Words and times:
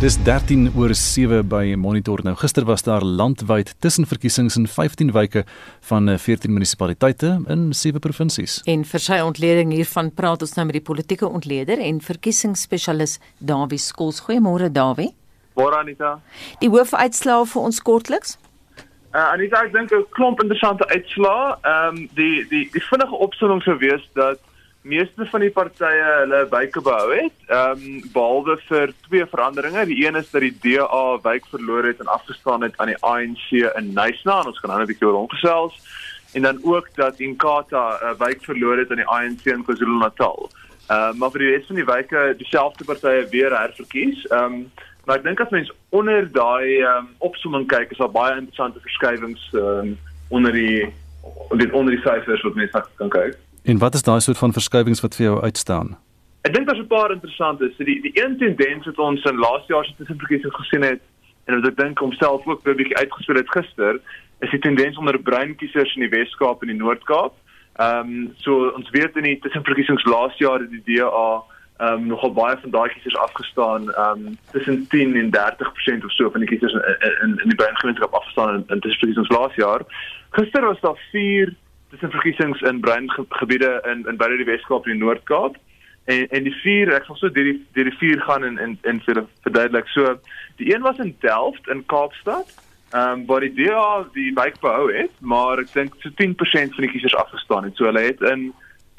Dis 0.00 0.14
13 0.24 0.70
oor 0.80 0.94
7 0.96 1.42
by 1.44 1.74
Monitor. 1.76 2.22
Nou 2.24 2.32
gister 2.40 2.64
was 2.64 2.86
daar 2.86 3.04
landwyd 3.04 3.74
tussenverkiesings 3.84 4.56
in 4.56 4.64
15 4.64 5.10
wyke 5.12 5.42
van 5.90 6.08
14 6.08 6.48
eh, 6.48 6.54
munisipaliteite 6.54 7.34
in 7.52 7.66
7 7.76 8.00
provinsies. 8.00 8.62
En 8.64 8.86
vir 8.88 9.04
sy 9.04 9.18
ontleding 9.20 9.74
hiervan 9.76 10.08
praat 10.16 10.40
ons 10.40 10.56
nou 10.56 10.64
met 10.70 10.78
die 10.78 10.86
politieke 10.88 11.28
ontleder 11.28 11.84
en 11.84 12.00
verkiesingsspesialis 12.00 13.18
Dawie 13.44 13.76
Skols. 13.76 14.22
Goeiemôre 14.24 14.72
Dawie. 14.72 15.10
Môre 15.60 15.82
Anita. 15.84 16.16
Die 16.64 16.72
hoofuitslae 16.72 17.44
vir 17.52 17.68
ons 17.68 17.84
kortliks. 17.84 18.38
Uh, 19.12 19.34
Anita, 19.34 19.66
ek 19.66 19.74
dink 19.76 19.92
'n 19.92 20.08
klomp 20.16 20.40
interessante 20.40 20.88
uitslae. 20.88 21.58
Ehm 21.60 22.00
um, 22.00 22.08
die 22.16 22.48
die 22.48 22.64
die 22.72 22.86
vinnige 22.88 23.20
opsomming 23.20 23.60
sou 23.68 23.76
wees 23.76 24.08
dat 24.16 24.40
meeste 24.82 25.26
van 25.28 25.40
die 25.44 25.50
partye 25.52 26.04
hulle 26.22 26.44
wyke 26.52 26.80
behou 26.80 27.10
het. 27.12 27.34
Ehm 27.48 27.82
um, 27.84 28.04
behalwe 28.14 28.56
vir 28.68 28.92
twee 29.08 29.26
veranderinge. 29.26 29.84
Die 29.86 30.06
een 30.06 30.16
is 30.16 30.30
dat 30.30 30.40
die 30.40 30.56
DA 30.62 31.18
wyk 31.22 31.46
verloor 31.52 31.84
het 31.84 32.00
en 32.00 32.06
afgestaan 32.06 32.62
het 32.62 32.78
aan 32.78 32.92
die 32.92 33.02
ANC 33.04 33.50
in 33.50 33.92
Nysna. 33.94 34.40
Ons 34.46 34.58
gaan 34.58 34.70
nou 34.70 34.80
'n 34.82 34.86
bietjie 34.86 35.06
oor 35.06 35.18
hom 35.20 35.30
gesels. 35.30 35.76
En 36.32 36.42
dan 36.42 36.60
ook 36.62 36.88
dat 36.94 37.20
Inkatha 37.20 37.98
'n 38.00 38.04
uh, 38.04 38.18
wyk 38.18 38.44
verloor 38.44 38.78
het 38.78 38.90
aan 38.90 39.02
die 39.02 39.12
ANC 39.16 39.44
in 39.44 39.64
KwaZulu-Natal. 39.64 40.50
Ehm 40.88 40.98
uh, 40.98 41.12
maar 41.18 41.30
vir 41.30 41.40
die 41.40 41.50
res 41.50 41.66
van 41.66 41.76
die 41.76 41.84
wyke 41.84 42.34
dieselfde 42.36 42.84
partye 42.84 43.26
weer 43.30 43.58
herverkies. 43.58 44.26
Ehm 44.26 44.44
um, 44.44 44.70
maar 45.04 45.16
ek 45.16 45.22
dink 45.24 45.40
as 45.40 45.50
mens 45.50 45.72
onder 45.88 46.32
daai 46.32 46.80
ehm 46.80 46.96
um, 46.96 47.08
opsomming 47.18 47.66
kyk, 47.66 47.90
is 47.90 47.98
daar 47.98 48.10
baie 48.10 48.36
interessante 48.36 48.80
verskywings 48.80 49.50
ehm 49.52 49.78
um, 49.78 49.98
onder 50.28 50.52
die 50.52 50.92
onder 51.50 51.94
die 51.94 52.02
syfers 52.02 52.42
wat 52.42 52.54
mense 52.54 52.84
kan 52.96 53.08
kyk. 53.08 53.36
En 53.62 53.78
wat 53.78 53.94
is 53.94 54.02
daai 54.02 54.20
soort 54.20 54.38
van 54.38 54.52
verskywings 54.52 55.00
wat 55.00 55.16
vir 55.16 55.26
jou 55.26 55.42
uitstaan? 55.42 55.98
Ek 56.48 56.54
dink 56.54 56.66
daar's 56.66 56.80
'n 56.80 56.86
paar 56.86 57.10
interessante. 57.10 57.72
So 57.76 57.84
die 57.84 58.00
die 58.00 58.24
een 58.24 58.38
tendens 58.38 58.86
wat 58.86 58.98
ons 58.98 59.24
in 59.24 59.36
laas 59.36 59.66
jaar 59.66 59.84
se 59.84 59.94
tussenverkiesing 59.96 60.54
gesien 60.54 60.82
het 60.82 61.00
en 61.44 61.60
wat 61.60 61.70
ek 61.70 61.76
dink 61.76 61.98
homself 61.98 62.46
ook 62.46 62.66
'n 62.66 62.76
bietjie 62.76 62.96
uitgespeel 62.96 63.36
het 63.36 63.50
gister, 63.50 64.00
is 64.40 64.50
die 64.50 64.58
tendens 64.58 64.96
onder 64.96 65.18
bruin 65.18 65.56
kiesers 65.56 65.94
in 65.94 66.00
die 66.00 66.16
Wes-Kaap 66.16 66.62
en 66.62 66.68
die 66.68 66.76
Noord-Kaap. 66.76 67.32
Ehm 67.76 68.08
um, 68.08 68.32
so 68.36 68.68
ons 68.68 68.90
weet 68.90 69.16
in 69.16 69.22
die 69.22 69.38
tussenverkiesings 69.38 70.04
laas 70.04 70.36
jaar 70.38 70.60
het 70.60 70.70
die 70.70 70.96
DA 70.96 71.42
ehm 71.78 71.92
um, 71.92 72.06
nogal 72.06 72.32
baie 72.32 72.56
van 72.60 72.70
daai 72.70 72.88
kiesers 72.88 73.16
afgestaan 73.16 73.90
ehm 73.90 74.26
um, 74.26 74.38
tussen 74.52 74.86
10 74.88 75.16
en 75.16 75.30
30% 75.30 76.04
of 76.04 76.12
so 76.12 76.30
van 76.30 76.40
die 76.40 76.48
kiesers 76.48 76.72
in 76.72 76.82
in, 77.22 77.38
in 77.42 77.48
die 77.48 77.60
bruin 77.60 77.76
gemeenskap 77.76 78.12
afgestaan 78.12 78.54
in, 78.54 78.64
in 78.68 78.80
tussenverkiesings 78.80 79.28
laas 79.28 79.54
jaar. 79.54 79.80
Gister 80.30 80.66
was 80.66 80.80
daar 80.80 81.00
4 81.10 81.54
tussen 81.90 82.10
verkiesings 82.10 82.60
in 82.60 82.80
bruin 82.80 83.10
gebiede 83.28 83.82
in 83.90 84.06
in 84.06 84.16
beide 84.16 84.36
die 84.36 84.46
Weskaap 84.46 84.86
en 84.86 84.96
die 84.96 85.02
Noord-Kaap. 85.02 85.56
En 86.04 86.28
en 86.28 86.46
die 86.46 86.54
vier, 86.62 86.92
ek 86.94 87.06
sal 87.08 87.18
so 87.20 87.30
deur 87.34 87.50
die 87.50 87.58
deur 87.76 87.90
die 87.90 87.98
vier 87.98 88.22
gaan 88.26 88.46
in 88.46 88.58
in 88.58 88.78
in 88.88 89.02
vir 89.06 89.24
verduidelik. 89.46 89.88
So 89.94 90.16
die 90.62 90.74
een 90.74 90.86
was 90.86 90.98
in 90.98 91.16
Delft 91.20 91.68
in 91.68 91.86
Kaapstad. 91.86 92.54
Ehm 92.90 93.20
um, 93.20 93.26
waar 93.26 93.40
die 93.40 93.54
DA 93.54 94.06
die 94.14 94.32
wijk 94.34 94.58
behou 94.60 94.90
het, 94.92 95.12
maar 95.20 95.62
ek 95.62 95.72
dink 95.74 95.94
so 96.02 96.10
10% 96.22 96.74
van 96.74 96.86
die 96.86 96.90
kiesers 96.90 97.14
afgestaan 97.14 97.68
het. 97.68 97.76
So 97.76 97.86
hulle 97.90 98.02
het 98.08 98.20
in 98.32 98.50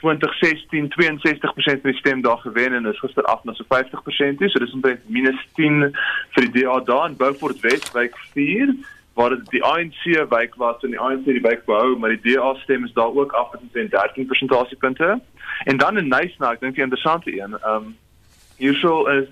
2016 0.02 0.88
62% 0.96 1.82
van 1.82 1.92
die 1.92 2.00
stem 2.00 2.22
daar 2.22 2.38
gewen 2.38 2.74
en 2.74 2.86
is 2.86 3.00
gister 3.00 3.24
af 3.24 3.44
na 3.44 3.54
so 3.54 3.68
50% 3.68 4.38
toe. 4.40 4.50
So 4.50 4.60
dis 4.60 4.74
omtrent 4.74 5.10
minus 5.10 5.42
10 5.60 5.92
vir 6.36 6.48
die 6.48 6.62
DA 6.62 6.80
daar 6.80 7.10
in 7.10 7.18
Beaufort 7.18 7.60
West 7.60 7.92
wijk 7.94 8.18
4 8.34 8.76
waar 9.14 9.30
dit 9.30 9.50
die 9.50 9.64
ANC 9.64 10.04
wyk 10.30 10.56
was 10.56 10.84
en 10.84 10.94
die 10.96 11.00
ANC 11.00 11.26
die 11.26 11.44
wyk 11.44 11.66
behou, 11.66 11.98
maar 12.00 12.16
die 12.16 12.22
DA 12.24 12.54
stem 12.64 12.86
is 12.86 12.94
daar 12.94 13.12
ook 13.16 13.32
af 13.32 13.52
met 13.72 13.92
13 13.92 14.26
persentasiepunte. 14.26 15.20
En 15.64 15.78
dan 15.78 15.98
in 15.98 16.08
Nysna, 16.08 16.52
ek 16.52 16.60
dink 16.60 16.76
die 16.76 16.84
interessante 16.84 17.32
een, 17.32 17.58
ehm 17.60 17.76
um, 17.76 17.96
hierso 18.58 19.06
is 19.10 19.28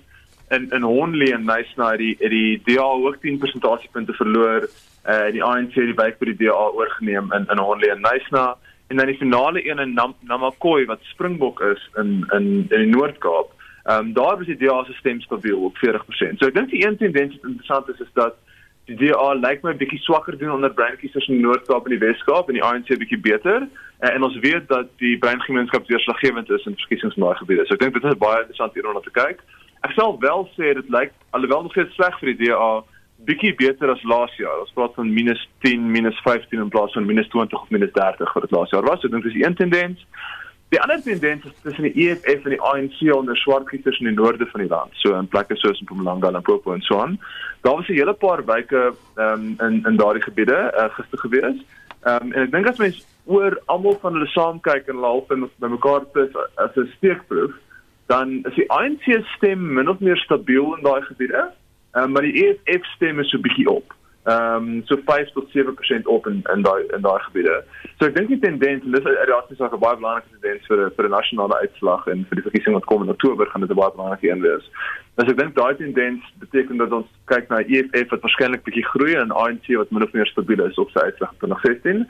in 0.50 0.70
in 0.70 0.82
Honley 0.82 1.32
en 1.32 1.44
Nysna 1.44 1.96
die 1.96 2.16
die 2.18 2.60
DA 2.64 2.82
ook 2.82 3.20
10 3.20 3.38
persentasiepunte 3.38 4.12
verloor. 4.12 4.68
Eh 5.02 5.14
uh, 5.14 5.32
die 5.32 5.44
ANC 5.44 5.74
die 5.74 5.94
wyk 5.94 6.18
by 6.18 6.32
die 6.32 6.46
DA 6.46 6.66
oorgeneem 6.74 7.32
in 7.32 7.46
in 7.48 7.58
Honley 7.58 7.90
en 7.90 8.04
Nysna 8.04 8.56
en 8.90 8.96
dan 8.96 9.06
die 9.06 9.16
finale 9.16 9.70
een 9.70 9.78
in 9.78 9.94
Nam 9.94 10.14
Namakwa 10.20 10.84
wat 10.84 10.98
Springbok 11.02 11.60
is 11.60 11.90
in 11.96 12.26
in 12.30 12.66
in 12.68 12.84
die 12.84 12.92
Noord-Kaap. 12.96 13.54
Ehm 13.84 13.98
um, 13.98 14.12
daar 14.12 14.36
was 14.36 14.46
die 14.46 14.56
DA 14.56 14.84
se 14.84 14.92
stem 14.92 15.20
stabiel 15.20 15.64
op 15.64 15.76
40%. 15.76 16.36
So 16.36 16.46
ek 16.46 16.54
dink 16.54 16.70
die 16.70 16.86
een 16.86 16.96
tendens 16.96 17.36
wat 17.36 17.50
interessant 17.50 17.88
is 17.88 18.00
is 18.00 18.12
dat 18.12 18.34
die 18.86 18.96
DA 18.96 19.32
lyk 19.34 19.62
my 19.62 19.72
'n 19.72 19.78
bietjie 19.78 20.00
swakker 20.02 20.38
doen 20.38 20.50
onder 20.50 20.74
breinkiesers 20.74 21.28
in 21.28 21.34
die 21.38 21.46
Noord-Kaap 21.46 21.84
en 21.84 21.98
die 21.98 22.06
Wes-Kaap 22.06 22.48
en 22.48 22.54
die 22.54 22.64
ANC 22.64 22.90
'n 22.90 22.98
bietjie 22.98 23.20
beter. 23.20 23.68
En, 24.00 24.10
en 24.12 24.22
ons 24.22 24.38
weet 24.38 24.68
dat 24.68 24.88
die 24.98 25.18
breingemeenskap 25.18 25.86
deurslaggewend 25.86 26.50
is 26.50 26.66
in 26.66 26.76
verkiesings 26.76 27.16
in 27.16 27.22
daai 27.22 27.36
gebiede. 27.36 27.66
So 27.66 27.74
ek 27.74 27.80
dink 27.80 27.94
dit 27.94 28.04
is 28.04 28.18
baie 28.18 28.40
interessant 28.40 28.74
hier 28.74 28.86
om 28.86 28.94
na 28.94 29.00
te 29.00 29.10
kyk. 29.10 29.40
Ek 29.82 29.92
sal 29.92 30.18
wel 30.20 30.48
sê 30.56 30.74
dit 30.74 30.88
lyk 30.88 31.12
alhoewel 31.30 31.62
nog 31.62 31.72
steeds 31.72 31.94
sleg 31.94 32.18
vir 32.20 32.34
die 32.34 32.46
DA 32.46 32.82
bietjie 33.28 33.54
beter 33.54 33.90
as 33.90 34.02
laas 34.02 34.34
jaar. 34.36 34.60
Ons 34.60 34.72
praat 34.76 34.94
van 34.94 35.12
minus 35.12 35.48
10, 35.64 35.90
minus 35.92 36.18
15 36.24 36.60
in 36.60 36.68
plaas 36.68 36.92
van 36.92 37.06
minus 37.06 37.28
20 37.28 37.62
of 37.62 37.70
minus 37.70 37.92
30 37.92 38.32
wat 38.34 38.42
dit 38.42 38.56
laas 38.56 38.70
jaar 38.70 38.86
was. 38.88 39.04
Ek 39.04 39.10
dink 39.10 39.24
dis 39.24 39.34
'n 39.34 39.54
tendens. 39.54 40.06
Die 40.70 40.80
ander 40.80 41.02
tendens 41.02 41.44
is 41.44 41.52
tussen 41.62 41.82
die 41.82 42.08
EFF 42.08 42.44
en 42.44 42.52
die 42.54 42.60
ANC 42.62 43.00
onder 43.10 43.36
swart 43.36 43.66
kiesers 43.66 43.98
in 43.98 44.06
die 44.06 44.14
noorde 44.14 44.46
van 44.52 44.62
die 44.62 44.68
land, 44.70 44.92
so 45.02 45.16
in 45.18 45.26
plekke 45.26 45.56
soos 45.58 45.80
Mpumalanga 45.82 46.28
en 46.28 46.36
Limpopo 46.38 46.76
en 46.76 46.84
so 46.86 47.00
aan. 47.02 47.16
Daar 47.66 47.74
was 47.80 47.88
'n 47.88 47.98
hele 47.98 48.14
paar 48.14 48.44
wyke 48.44 48.92
um, 49.16 49.56
in 49.58 49.82
in 49.86 49.96
daardie 49.96 50.22
gebiede 50.22 50.58
uh, 50.76 50.86
gister 50.94 51.18
gewees. 51.18 51.58
Ehm 52.02 52.22
um, 52.22 52.32
en 52.32 52.42
ek 52.42 52.52
dink 52.52 52.68
as 52.68 52.78
mens 52.78 53.02
oor 53.24 53.58
almal 53.66 53.98
van 54.00 54.12
hulle 54.12 54.30
saam 54.30 54.60
kyk 54.60 54.86
en 54.86 54.94
hulle 54.94 55.10
help 55.10 55.30
en 55.30 55.50
bymekaar 55.58 56.06
sit 56.12 56.36
as 56.54 56.76
'n 56.76 56.92
steekproef, 56.96 57.54
dan 58.06 58.38
is 58.46 58.54
die 58.54 58.70
ANC 58.70 59.26
stem 59.36 59.72
min 59.74 59.88
of 59.88 59.98
meer 59.98 60.16
stabiel 60.16 60.76
in 60.76 60.82
daai 60.82 61.02
gebiede. 61.02 61.50
Um, 61.98 62.12
maar 62.12 62.22
die 62.22 62.46
EFF 62.46 62.86
stem 62.94 63.18
is 63.18 63.30
so 63.30 63.38
bietjie 63.38 63.66
op 63.70 63.98
ehm 64.24 64.56
um, 64.56 64.82
so 64.84 64.96
5 65.04 65.32
tot 65.32 65.48
7% 65.48 66.02
op 66.04 66.26
in 66.26 66.42
in 66.52 66.62
daai 66.62 66.84
in 66.96 67.00
daai 67.00 67.18
gebiede. 67.18 67.64
So 67.98 68.06
ek 68.06 68.14
dink 68.14 68.28
die 68.28 68.38
tendens 68.38 68.84
en 68.84 68.92
dis 68.92 69.04
uiteraard 69.04 69.50
is 69.50 69.58
'n 69.58 69.78
baie 69.80 69.96
belangrike 69.96 70.28
tendens 70.40 70.66
vir 70.66 70.90
vir 70.96 71.04
'n 71.06 71.10
nasionale 71.10 71.56
uitslag 71.62 72.06
en 72.06 72.26
vir 72.28 72.36
die 72.36 72.46
verkiesing 72.48 72.74
wat 72.74 72.84
kom 72.84 73.02
in 73.02 73.14
Oktober 73.16 73.46
gaan 73.46 73.60
dit 73.60 73.70
'n 73.70 73.80
baie 73.80 73.96
belangrike 73.96 74.30
een 74.30 74.42
wees. 74.42 74.66
Dus 75.16 75.30
ek 75.30 75.38
dink 75.38 75.54
daai 75.54 75.74
tendens 75.76 76.22
beteken 76.38 76.76
dat 76.76 76.92
ons 76.92 77.06
kyk 77.24 77.48
na 77.48 77.60
EFF 77.60 78.10
wat 78.10 78.20
waarskynlik 78.20 78.64
bietjie 78.64 78.84
groei 78.92 79.14
en 79.14 79.32
ANC 79.32 79.66
wat 79.76 79.90
min 79.90 80.02
of 80.02 80.12
meer 80.12 80.26
stabiel 80.26 80.64
is 80.64 80.78
op 80.78 80.90
sy 80.90 80.98
uitslag 80.98 81.32
tot 81.38 81.48
nog 81.48 81.60
16. 81.60 82.06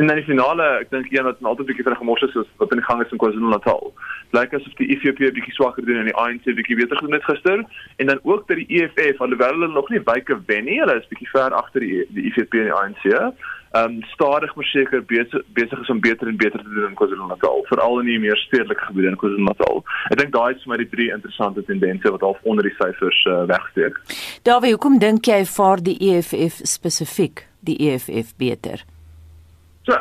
Dan 0.00 0.16
die 0.16 0.24
finale, 0.24 0.66
ek 0.80 0.88
dink 0.94 1.10
een 1.12 1.26
wat 1.28 1.42
altyd 1.44 1.66
bietjie 1.68 1.84
vinnig 1.84 1.98
gemors 2.00 2.22
is, 2.24 2.36
wat 2.56 2.70
in 2.72 2.80
die 2.80 2.86
gang 2.86 3.02
is 3.04 3.10
in 3.12 3.20
KwaZulu-Natal. 3.20 3.90
Lyk 4.32 4.54
asof 4.56 4.78
die 4.78 4.86
EFF 4.94 5.18
bietjie 5.20 5.52
swakker 5.52 5.84
doen 5.84 5.98
en 6.00 6.08
die 6.08 6.14
ANC 6.16 6.46
bietjie 6.56 6.78
beter 6.78 6.96
gedoen 6.96 7.18
het 7.18 7.26
gister 7.28 7.64
en 8.00 8.08
dan 8.08 8.20
ook 8.22 8.46
dat 8.48 8.62
die 8.62 8.80
EFF 8.80 9.20
alhoewel 9.20 9.58
hulle 9.58 9.68
nog 9.68 9.90
nie 9.92 10.00
wyke 10.06 10.38
wen 10.46 10.64
nie, 10.64 10.78
hulle 10.80 10.94
is 10.96 11.08
bietjie 11.10 11.28
ver 11.34 11.52
agter 11.58 11.84
die 11.84 12.06
die 12.16 12.30
EFF 12.30 12.56
en 12.62 12.70
die 12.70 12.78
ANC. 12.78 13.04
Ehm 13.10 13.98
um, 13.98 13.98
stadig 14.14 14.54
maar 14.56 14.68
seker 14.70 15.04
besig 15.10 15.42
besig 15.58 15.82
is 15.84 15.90
om 15.92 16.00
beter 16.00 16.30
en 16.32 16.38
beter 16.40 16.62
te 16.62 16.70
doen 16.70 16.88
in 16.88 16.96
KwaZulu-Natal, 16.98 17.60
veral 17.68 18.00
in 18.00 18.08
die 18.08 18.16
meer 18.22 18.40
stedelike 18.46 18.86
gebiede 18.86 19.12
in 19.12 19.18
KwaZulu-Natal. 19.20 19.82
Ek 20.14 20.22
dink 20.22 20.32
daai 20.32 20.54
is 20.54 20.64
vir 20.64 20.72
my 20.72 20.78
die 20.80 20.88
drie 20.94 21.10
interessante 21.12 21.66
tendense 21.68 22.14
wat 22.16 22.24
half 22.24 22.40
onder 22.48 22.64
die 22.64 22.76
syfers 22.78 23.20
uh, 23.28 23.42
wegsteek. 23.52 24.00
Dawie, 24.48 24.72
hoekom 24.72 24.96
dink 25.04 25.28
jy 25.28 25.42
vaar 25.44 25.84
die 25.84 25.98
EFF 26.08 26.64
spesifiek 26.72 27.44
die 27.60 27.76
EFF 27.90 28.32
beter? 28.40 28.86
So 29.88 29.96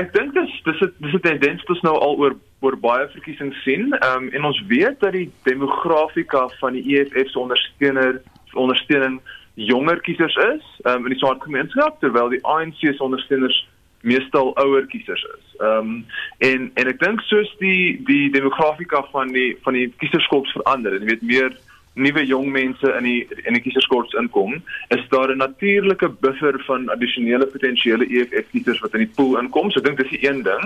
ek 0.00 0.12
dink 0.14 0.34
dis 0.34 0.52
dis 0.64 0.80
dis 0.80 1.14
'n 1.14 1.20
tendens 1.20 1.62
wat 1.62 1.76
ons 1.76 1.86
nou 1.86 1.96
al 1.98 2.16
oor 2.22 2.34
oor 2.64 2.76
baie 2.80 3.08
verkiesings 3.12 3.62
sien. 3.64 3.92
Ehm 3.92 4.24
um, 4.24 4.30
en 4.32 4.44
ons 4.44 4.62
weet 4.68 5.00
dat 5.00 5.12
die 5.12 5.30
demografika 5.44 6.48
van 6.60 6.72
die 6.72 6.84
EFF 6.96 7.30
se 7.30 7.38
ondersteuner 7.38 8.22
ondersteuning 8.54 9.20
jonger 9.54 10.00
kiesers 10.00 10.36
is 10.36 10.64
um, 10.84 11.04
in 11.06 11.12
die 11.14 11.18
swart 11.18 11.42
gemeenskap 11.42 12.00
terwyl 12.00 12.28
die 12.32 12.42
ANC 12.42 12.80
se 12.80 13.02
ondersteuners 13.02 13.60
meestal 14.04 14.52
ouer 14.60 14.86
kiesers 14.86 15.24
is. 15.36 15.44
Ehm 15.60 15.78
um, 15.78 16.06
en 16.38 16.70
en 16.80 16.90
ek 16.92 17.00
dink 17.00 17.20
soos 17.28 17.50
die 17.60 18.00
die 18.08 18.30
demografika 18.32 19.04
van 19.12 19.32
die 19.36 19.52
van 19.64 19.78
die 19.78 19.86
kieserskorps 20.02 20.52
verander 20.56 20.96
en 20.96 21.04
jy 21.04 21.14
weet 21.14 21.28
meer 21.30 21.56
nuwe 21.94 22.24
jong 22.26 22.50
mense 22.50 22.90
in 22.98 23.06
die 23.06 23.20
in 23.46 23.54
die 23.56 23.62
kieserskorps 23.62 24.16
inkom, 24.18 24.56
is 24.94 25.02
daar 25.10 25.30
'n 25.30 25.38
natuurlike 25.38 26.08
buffer 26.20 26.58
van 26.66 26.88
addisionele 26.88 27.46
potensiële 27.46 28.06
EFF 28.06 28.50
kiesers 28.50 28.80
wat 28.80 28.94
in 28.94 29.06
die 29.06 29.14
pool 29.16 29.38
inkom. 29.38 29.70
So 29.70 29.78
ek 29.78 29.86
dink 29.86 29.98
dis 29.98 30.10
die 30.10 30.28
een 30.28 30.42
ding. 30.42 30.64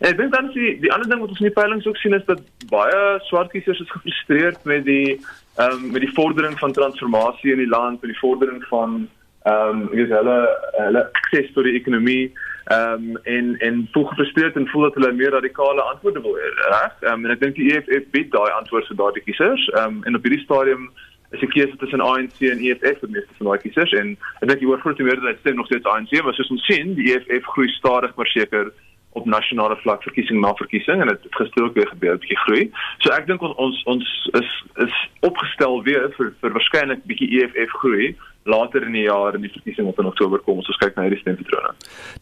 En 0.00 0.08
ek 0.08 0.16
dink 0.16 0.32
dan 0.32 0.48
is 0.48 0.54
die 0.54 0.80
die 0.80 0.92
ander 0.92 1.08
ding 1.08 1.20
wat 1.20 1.28
ons 1.28 1.40
in 1.40 1.50
die 1.52 1.60
peilings 1.60 1.86
ook 1.86 1.96
sien 1.96 2.14
is 2.14 2.24
dat 2.24 2.40
baie 2.68 3.20
swart 3.28 3.50
kiesers 3.50 3.80
is 3.80 3.90
gefrustreerd 3.90 4.64
met 4.64 4.84
die 4.84 5.20
ehm 5.56 5.72
um, 5.72 5.90
met 5.92 6.00
die 6.00 6.14
vordering 6.14 6.58
van 6.58 6.72
transformasie 6.72 7.52
in 7.52 7.58
die 7.58 7.74
land, 7.76 8.00
met 8.00 8.10
die 8.10 8.20
vordering 8.20 8.64
van 8.64 9.08
ehm 9.44 9.68
um, 9.68 9.88
ek 9.92 10.08
sê 10.08 10.16
hulle 10.16 10.40
hulle 10.78 11.04
akses 11.12 11.52
tot 11.52 11.64
die 11.64 11.76
ekonomie 11.76 12.32
ehm 12.70 13.08
um, 13.10 13.16
en 13.22 13.58
en 13.58 13.88
voel 13.92 14.04
gefrustreerd 14.04 14.56
en 14.56 14.68
voel 14.68 14.82
dat 14.82 14.94
hulle 14.94 15.12
meer 15.12 15.30
radikale 15.30 15.82
antwoorde 15.82 16.20
wil 16.20 16.36
hê, 16.38 16.50
reg? 16.56 16.92
Ehm 17.00 17.12
um, 17.12 17.24
en 17.24 17.30
ek 17.34 17.40
dink 17.40 17.56
die 17.58 17.70
EFF 17.74 18.10
bied 18.14 18.30
daai 18.30 18.50
antwoorde 18.58 18.86
vir 18.86 19.00
daardie 19.00 19.22
kiesers. 19.26 19.64
Ehm 19.68 19.96
um, 19.96 20.04
en 20.04 20.18
op 20.18 20.26
hierdie 20.28 20.44
stadium 20.44 20.84
is 21.30 21.42
die 21.42 21.48
keuse 21.48 21.76
tussen 21.80 22.04
ANC 22.04 22.38
en 22.52 22.62
EFF 22.62 23.02
vir 23.02 23.10
meeste 23.16 23.34
van 23.38 23.50
daai 23.50 23.64
kiesers 23.64 23.96
en 24.02 24.12
ek 24.42 24.46
dink 24.52 24.62
die 24.62 24.70
oorgrootste 24.70 25.06
meerderheid 25.08 25.42
stem 25.42 25.58
nog 25.58 25.66
steeds 25.66 25.90
ANC, 25.90 26.14
maar 26.22 26.38
soos 26.38 26.54
ons 26.54 26.68
sien, 26.70 26.94
die 26.98 27.10
EFF 27.14 27.50
groei 27.56 27.68
stadig 27.74 28.14
maar 28.14 28.30
seker 28.34 28.72
op 29.18 29.26
nasionale 29.26 29.76
vlak 29.82 30.02
verkiesing 30.06 30.38
na 30.40 30.54
verkiesing 30.54 31.02
en 31.02 31.10
dit 31.10 31.22
het 31.26 31.38
gister 31.42 31.66
ook 31.66 31.74
weer 31.74 31.90
gebeur 31.90 32.14
'n 32.14 32.22
bietjie 32.22 32.42
groei. 32.44 32.70
So 33.02 33.10
ek 33.12 33.26
dink 33.26 33.42
ons 33.42 33.56
ons 33.66 33.82
ons 33.84 34.30
is 34.40 34.50
is 34.86 34.94
opgestel 35.26 35.82
weer 35.82 36.10
vir 36.16 36.34
vir 36.40 36.52
waarskynlik 36.58 37.02
bietjie 37.10 37.30
EFF 37.42 37.72
groei 37.82 38.14
later 38.44 38.82
in 38.86 38.92
die 38.92 39.04
jaar 39.04 39.34
in 39.34 39.44
die 39.44 39.52
verkiesing 39.52 39.86
wat 39.86 39.98
in 39.98 40.08
Oktober 40.08 40.40
kom 40.44 40.60
ons 40.62 40.78
kyk 40.80 40.96
na 40.96 41.04
hierdie 41.06 41.20
stempatrone. 41.20 41.74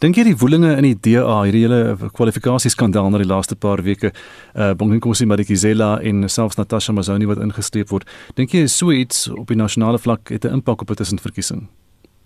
Dink 0.03 0.19
jy 0.19 0.25
die 0.31 0.37
woelinge 0.41 0.75
in 0.77 0.87
die 0.89 0.97
DA, 1.07 1.43
hierdie 1.47 1.65
hele 1.67 2.11
kwalifikasieskandaal 2.19 3.11
na 3.11 3.23
die 3.23 3.29
laaste 3.29 3.57
paar 3.57 3.83
weke, 3.87 4.13
uh 4.55 4.73
Bonginkosi 4.79 5.27
Madikizela 5.27 5.99
en 6.03 6.29
selfs 6.29 6.59
Natasha 6.59 6.93
Mazoni 6.93 7.29
wat 7.31 7.43
ingestreep 7.43 7.93
word, 7.95 8.09
dink 8.35 8.55
jy 8.55 8.67
so 8.67 8.93
iets 8.95 9.29
op 9.31 9.49
die 9.53 9.59
nasionale 9.59 9.99
vlak 9.99 10.35
het 10.35 10.45
'n 10.45 10.61
impak 10.61 10.83
op 10.83 10.91
'n 10.91 11.01
tussenverkiesing? 11.03 11.69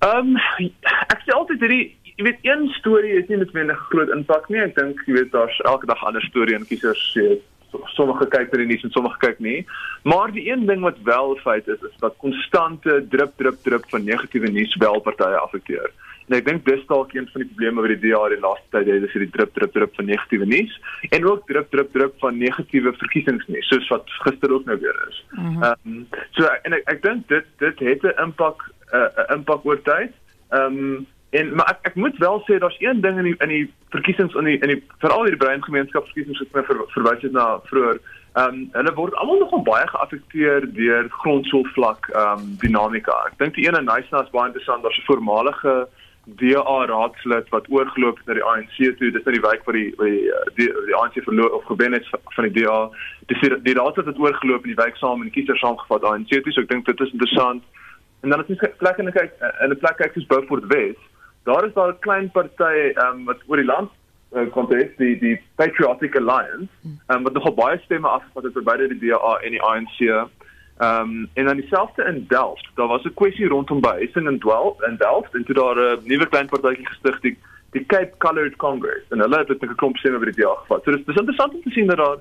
Ehm 0.03 0.37
um, 0.37 0.71
ek 1.15 1.21
sê 1.27 1.31
altyd 1.37 1.61
hierdie 1.61 1.97
jy 2.17 2.25
weet 2.25 2.39
een 2.43 2.69
storie 2.79 3.17
is 3.19 3.29
nie 3.29 3.39
noodwendig 3.41 3.79
groot 3.91 4.11
impak 4.15 4.49
nie. 4.49 4.61
Ek 4.61 4.75
dink 4.77 5.01
jy 5.07 5.17
weet 5.17 5.33
daar's 5.33 5.59
elke 5.65 5.87
dag 5.87 6.03
ander 6.05 6.23
storie 6.23 6.55
en 6.55 6.67
kiesers 6.69 7.03
sê 7.15 7.39
sommige 7.97 8.27
kyk 8.27 8.51
vir 8.51 8.63
die 8.63 8.67
nuus 8.67 8.85
en 8.87 8.95
sommige 8.95 9.19
kyk 9.19 9.39
nie. 9.39 9.67
Maar 10.03 10.33
die 10.33 10.47
een 10.51 10.67
ding 10.67 10.81
wat 10.81 10.99
wel 11.05 11.37
feit 11.43 11.69
is 11.69 11.81
is 11.81 11.99
dat 12.01 12.17
konstante 12.19 13.07
drup 13.09 13.37
drup 13.37 13.61
drup 13.63 13.85
van 13.89 14.05
negatiewe 14.05 14.51
nuus 14.51 14.77
wel 14.77 15.01
partye 15.01 15.37
affekteer. 15.37 15.91
En 16.29 16.37
ek 16.39 16.47
dink 16.47 16.67
dis 16.67 16.83
dalk 16.89 17.15
een 17.17 17.27
van 17.33 17.43
die 17.43 17.49
probleme 17.51 17.83
wat 17.85 17.93
die 17.93 18.03
DA 18.05 18.21
die 18.33 18.41
laaste 18.43 18.69
tyd 18.75 18.91
het, 18.91 19.07
is 19.09 19.15
hierdie 19.17 19.33
drup 19.35 19.55
drup 19.57 19.73
drup 19.75 19.97
van 19.99 20.09
negatiewe 20.11 20.47
nuus 20.49 20.77
en 21.11 21.27
ook 21.29 21.47
drup 21.51 21.71
drup 21.75 21.91
drup 21.93 22.15
van 22.23 22.39
negatiewe 22.39 22.93
verkiesingsnuus 23.01 23.71
soos 23.73 23.89
wat 23.93 24.15
gister 24.27 24.55
ook 24.55 24.69
nou 24.71 24.79
weer 24.83 24.99
is. 25.09 25.25
Mhm. 25.33 25.63
Ehm 25.63 25.75
mm 25.83 25.97
um, 25.97 26.07
so 26.39 26.47
en 26.63 26.79
ek 26.79 26.87
ek 26.95 27.03
dink 27.03 27.27
dit 27.29 27.51
dit 27.65 27.83
het 27.89 28.07
'n 28.13 28.23
impak 28.27 28.69
'n 28.93 28.97
uh, 28.97 29.27
impak 29.37 29.67
oor 29.67 29.83
tyd. 29.83 30.15
Ehm 30.51 30.79
um, 30.79 31.07
En 31.33 31.55
maar 31.55 31.69
ek, 31.73 31.79
ek 31.89 31.95
moet 31.95 32.17
wel 32.21 32.43
sê 32.45 32.59
daar's 32.61 32.81
een 32.81 33.01
ding 33.01 33.19
in 33.19 33.25
die 33.31 33.37
in 33.45 33.49
die 33.49 33.63
verkiesings 33.95 34.35
in 34.37 34.45
die 34.45 34.59
in 34.59 34.69
die 34.75 34.83
veral 35.01 35.23
hierdie 35.25 35.41
breingemeenskapsverkiesings 35.41 36.43
wat 36.43 36.59
my 36.59 36.65
ver, 36.69 36.83
verwys 36.93 37.23
het 37.25 37.33
na 37.33 37.47
vroeër. 37.71 38.01
Ehm 38.33 38.59
um, 38.59 38.59
hulle 38.75 38.93
word 38.99 39.15
almal 39.21 39.39
nogal 39.41 39.63
baie 39.65 39.87
geaffekteer 39.89 40.67
deur 40.77 41.09
grondsoolvlak 41.23 42.11
ehm 42.13 42.43
um, 42.43 42.51
dinamika. 42.65 43.17
Ek 43.31 43.39
dink 43.41 43.57
die 43.57 43.65
een 43.65 43.79
in 43.81 43.89
Nysna 43.89 44.21
is 44.27 44.35
baie 44.35 44.51
interessant. 44.51 44.85
Daar's 44.85 44.99
'n 45.01 45.09
voormalige 45.09 45.77
DA 46.43 46.77
raadslid 46.93 47.49
wat 47.49 47.71
oorgeloop 47.73 48.19
het 48.21 48.27
na 48.27 48.35
die 48.35 48.45
ANC 48.51 48.77
toe. 48.99 49.11
Dis 49.11 49.25
nou 49.25 49.35
die 49.37 49.47
wijk 49.49 49.65
waar 49.65 49.79
die 49.79 49.93
waar 49.97 50.11
die 50.13 50.29
die, 50.61 50.69
die 50.91 50.97
ANC 50.97 51.17
verloor 51.29 51.57
of 51.61 51.65
gewen 51.65 51.97
het 51.97 52.11
van 52.37 52.49
die 52.49 52.55
DA. 52.61 52.91
Dis 53.33 53.41
die, 53.41 53.63
die 53.63 53.79
raadslid 53.81 54.07
het 54.07 54.21
oorgeloop 54.21 54.69
in 54.69 54.75
die 54.77 54.83
wijk 54.85 55.01
saam 55.01 55.25
en 55.25 55.33
die 55.33 55.37
kiesers 55.39 55.65
saamgevat 55.65 56.05
ANC 56.05 56.29
toe. 56.29 56.53
So 56.53 56.61
ek 56.61 56.69
dink 56.69 56.85
dit 56.85 57.01
is 57.01 57.17
interessant. 57.17 57.65
En 58.21 58.29
dan 58.29 58.45
as 58.45 58.53
jy 58.53 58.57
kyk 58.61 58.99
in 58.99 59.09
'n 59.09 59.17
kyk 59.17 59.33
in 59.65 59.73
'n 59.73 59.81
plek 59.81 59.97
kyk 59.97 60.13
soos 60.13 60.29
Beaufort 60.29 60.69
West 60.77 61.09
daar 61.45 61.67
is 61.67 61.75
daar 61.75 61.93
'n 61.93 61.99
klein 61.99 62.31
party 62.31 62.93
um, 63.05 63.25
wat 63.25 63.41
oor 63.47 63.57
die 63.57 63.67
land 63.67 63.91
uh, 64.33 64.51
kontes 64.51 64.97
die 64.97 65.19
die 65.19 65.41
Patriotic 65.55 66.17
Alliance 66.17 66.73
um, 67.09 67.23
wat 67.23 67.33
nogal 67.33 67.55
baie 67.55 67.79
stemme 67.85 68.09
afgevat 68.09 68.43
het 68.43 68.65
beide 68.65 68.89
die 68.89 69.09
DA 69.09 69.39
en 69.43 69.51
die 69.51 69.63
ANC. 69.63 69.99
Ehm 70.01 70.29
um, 70.79 71.29
en 71.35 71.45
dan 71.45 71.57
dieselfde 71.57 72.03
in 72.05 72.25
Delft. 72.29 72.71
Daar 72.75 72.89
was 72.89 73.05
'n 73.05 73.15
kwessie 73.15 73.49
rondom 73.49 73.81
behuising 73.81 74.29
in 74.29 74.39
Delft 74.39 74.83
en 74.83 74.97
Delft 74.97 75.35
en 75.35 75.45
toe 75.45 75.55
daar 75.55 75.77
'n 75.77 76.01
nuwe 76.05 76.29
klein 76.29 76.47
partytjie 76.47 76.87
gestig 76.87 77.21
die 77.21 77.37
die 77.73 77.87
Cape 77.87 78.13
Coloured 78.19 78.57
Congress 78.57 79.05
en 79.09 79.19
hulle 79.19 79.39
het 79.39 79.49
dit 79.49 79.63
'n 79.63 79.75
klomp 79.75 79.97
stemme 79.97 80.19
by 80.19 80.31
die 80.31 80.43
DA 80.43 80.55
gevat. 80.55 80.85
So 80.85 80.91
dis 80.91 81.05
dis 81.05 81.17
interessant 81.17 81.55
om 81.55 81.63
te 81.63 81.71
sien 81.71 81.87
dat 81.87 81.97
daar 81.97 82.19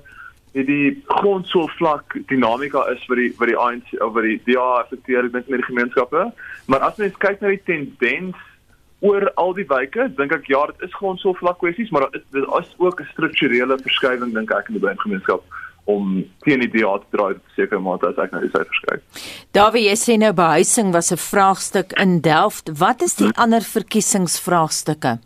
die, 0.52 0.64
die 0.64 1.02
grondsool 1.06 1.68
vlak 1.68 2.16
dinamika 2.26 2.86
is 2.92 3.04
vir 3.08 3.16
die 3.16 3.32
vir 3.38 3.46
die 3.46 3.56
ANC 3.56 3.92
of 4.00 4.12
vir 4.12 4.22
die 4.22 4.40
DA 4.44 4.68
affekteer 4.82 5.28
met 5.32 5.46
die 5.46 5.62
gemeenskappe. 5.62 6.32
Maar 6.66 6.80
as 6.80 6.96
mens 6.96 7.16
kyk 7.16 7.40
na 7.40 7.48
die 7.48 7.62
tendens 7.64 8.36
oor 9.02 9.26
al 9.42 9.52
die 9.58 9.66
wyke 9.66 10.08
dink 10.18 10.32
ek 10.36 10.46
ja 10.50 10.62
dit 10.70 10.86
is 10.86 10.94
grondstof 10.94 11.40
vlak 11.42 11.58
kwessies 11.62 11.90
maar 11.90 12.06
daar 12.06 12.20
is 12.20 12.24
daar 12.36 12.62
is 12.62 12.74
ook 12.78 13.00
'n 13.00 13.10
strukturele 13.12 13.78
verskywing 13.78 14.34
dink 14.34 14.50
ek 14.50 14.68
in 14.70 14.78
die 14.78 15.02
gemeenskap 15.04 15.42
om 15.84 16.24
teen 16.46 16.62
die 16.62 16.70
DA 16.70 16.98
te 16.98 17.16
draai 17.16 17.34
op 17.34 17.56
sekere 17.56 17.80
mate 17.82 18.06
as 18.06 18.18
ek 18.22 18.30
nou 18.34 18.42
die 18.44 18.52
syfers 18.52 18.82
kyk. 18.86 19.02
Dawie 19.56 19.88
jy 19.88 19.96
sê 19.98 20.16
nou 20.20 20.32
behuising 20.32 20.92
was 20.94 21.10
'n 21.10 21.18
vraagstuk 21.18 21.92
in 21.98 22.20
Delft. 22.20 22.70
Wat 22.78 23.02
is 23.02 23.16
die 23.16 23.26
hmm. 23.26 23.42
ander 23.42 23.60
verkiesingsvraagstukke? 23.60 25.18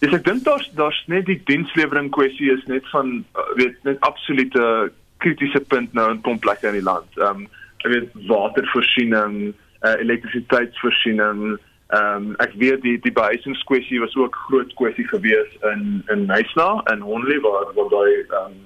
Dis 0.00 0.14
ek 0.14 0.24
dink 0.24 0.44
daar's 0.44 0.70
daar's 0.78 1.02
net 1.06 1.26
die 1.26 1.40
dienslewering 1.44 2.10
kwessie 2.10 2.50
is 2.52 2.64
net 2.66 2.86
van 2.94 3.24
uh, 3.36 3.46
weet 3.56 3.76
net 3.84 4.00
absolute 4.00 4.92
kritiese 5.18 5.60
punt 5.60 5.92
nou 5.92 6.10
in 6.10 6.20
komplekke 6.22 6.68
in 6.68 6.78
die 6.80 6.88
land. 6.90 7.08
Ehm 7.18 7.44
um, 7.44 7.48
ek 7.78 7.92
weet 7.92 8.14
watervoorsiening, 8.26 9.54
uh, 9.86 9.94
elektrisiteitsvoorsiening, 10.02 11.58
Ehm 11.88 12.16
um, 12.16 12.34
ek 12.36 12.52
weet 12.60 12.82
die 12.84 12.98
die 13.00 13.12
behuisingskwessie 13.12 14.00
was 14.00 14.16
ook 14.16 14.34
groot 14.36 14.74
kwessie 14.76 15.06
gewees 15.08 15.52
in 15.72 16.02
in 16.12 16.26
Nysna 16.28 16.82
en 16.92 17.00
Honley 17.00 17.40
waar 17.40 17.70
waar 17.74 17.88
daai 17.88 18.12
ehm 18.28 18.50
um, 18.50 18.58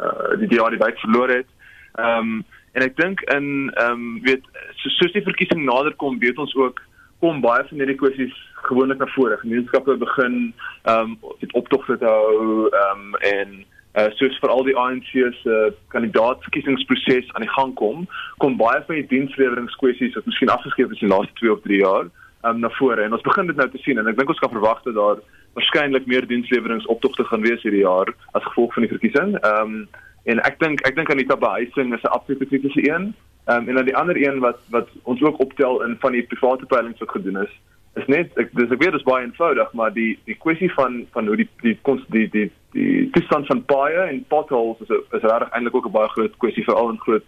uh, 0.00 0.38
die 0.38 0.48
die 0.48 0.60
die 0.74 0.82
wijk 0.84 0.98
verloor 0.98 1.28
het. 1.28 1.48
Ehm 1.94 2.18
um, 2.18 2.44
en 2.72 2.82
ek 2.84 2.96
dink 2.96 3.20
in 3.20 3.72
ehm 3.74 3.92
um, 3.92 4.20
weet 4.26 4.44
so, 4.74 4.88
soos 4.88 5.12
die 5.12 5.24
verkiesing 5.24 5.64
nader 5.64 5.94
kom, 5.94 6.18
weet 6.18 6.38
ons 6.38 6.52
ook 6.54 6.82
kom 7.24 7.40
baie 7.40 7.64
van 7.68 7.80
hierdie 7.80 7.96
kwessies 7.96 8.36
gewoonlik 8.68 9.00
na 9.00 9.08
vore. 9.14 9.40
Gemeenskappe 9.40 9.96
begin 9.96 10.36
ehm 10.82 11.16
um, 11.16 11.16
dit 11.40 11.56
optogte 11.62 11.96
te 11.98 12.12
hou 12.12 12.68
ehm 12.68 13.00
um, 13.06 13.16
en 13.30 13.56
uh, 13.96 14.10
soos 14.20 14.36
vir 14.44 14.52
al 14.52 14.68
die 14.68 14.76
ANC 14.76 15.08
se 15.14 15.56
uh, 15.56 15.72
kandidaatsverkiesingsproses 15.96 17.32
aan 17.32 17.48
die 17.48 17.54
gang 17.56 17.74
kom, 17.80 18.04
kom 18.44 18.60
baie 18.60 18.84
van 18.84 19.00
die 19.00 19.08
diensleweringkwessies 19.16 20.20
wat 20.20 20.28
miskien 20.28 20.52
afgeskryf 20.52 20.92
is 20.92 21.00
in 21.00 21.08
die 21.08 21.14
laaste 21.16 21.40
2 21.40 21.56
of 21.56 21.64
3 21.64 21.80
jaar 21.80 22.14
um, 22.48 22.60
na 22.60 22.70
vore 22.78 23.02
en 23.02 23.12
ons 23.12 23.22
begin 23.22 23.46
dit 23.46 23.56
nou 23.56 23.68
te 23.70 23.82
sien 23.84 23.98
en 23.98 24.08
ek 24.08 24.16
dink 24.18 24.32
ons 24.32 24.42
kan 24.42 24.52
verwag 24.52 24.82
dat 24.84 24.94
daar 24.94 25.22
waarskynlik 25.58 26.06
meer 26.06 26.26
diensleweringoptogte 26.26 27.24
gaan 27.24 27.46
wees 27.46 27.62
hierdie 27.62 27.84
jaar 27.84 28.12
as 28.32 28.44
gevolg 28.48 28.74
van 28.74 28.86
die 28.86 28.92
verkiesing. 28.94 29.38
Ehm 29.42 29.62
um, 29.62 29.86
en 30.26 30.40
ek 30.42 30.58
dink 30.58 30.80
ek 30.88 30.96
dink 30.96 31.10
Anita 31.10 31.36
behuising 31.38 31.94
is 31.94 32.02
'n 32.02 32.14
absolute 32.16 32.46
kritiese 32.50 32.82
een. 32.82 33.14
Ehm 33.46 33.62
um, 33.62 33.68
en 33.68 33.74
dan 33.74 33.88
die 33.90 33.96
ander 33.96 34.16
een 34.16 34.38
wat 34.40 34.58
wat 34.70 34.88
ons 35.02 35.22
ook 35.22 35.40
optel 35.40 35.82
in 35.82 35.96
van 36.00 36.12
die 36.12 36.26
private 36.26 36.66
peilings 36.66 36.98
wat 36.98 37.10
gedoen 37.10 37.42
is 37.42 37.52
is 37.96 38.06
net 38.12 38.34
ek 38.40 38.50
dis 38.52 38.72
ek 38.72 38.80
weet 38.82 38.92
dit 38.92 39.00
is 39.00 39.08
baie 39.08 39.24
eenvoudig 39.24 39.72
maar 39.72 39.92
die 39.92 40.18
die 40.28 40.36
kwessie 40.44 40.68
van 40.76 41.06
van 41.14 41.26
hoe 41.30 41.36
die 41.40 41.48
die 41.62 41.76
die 41.82 42.00
die 42.16 42.26
die, 42.34 42.48
die 42.76 43.10
toestand 43.16 43.46
van 43.46 43.64
paaie 43.64 44.02
en 44.10 44.24
potholes 44.32 44.82
is 44.84 44.92
is 45.16 45.24
regtig 45.24 45.54
eintlik 45.56 45.78
ook 45.78 45.88
'n 45.88 45.96
baie 45.98 46.12
groot 46.16 46.36
kwessie 46.44 46.64
veral 46.68 46.90
in 46.92 47.00
groot 47.06 47.24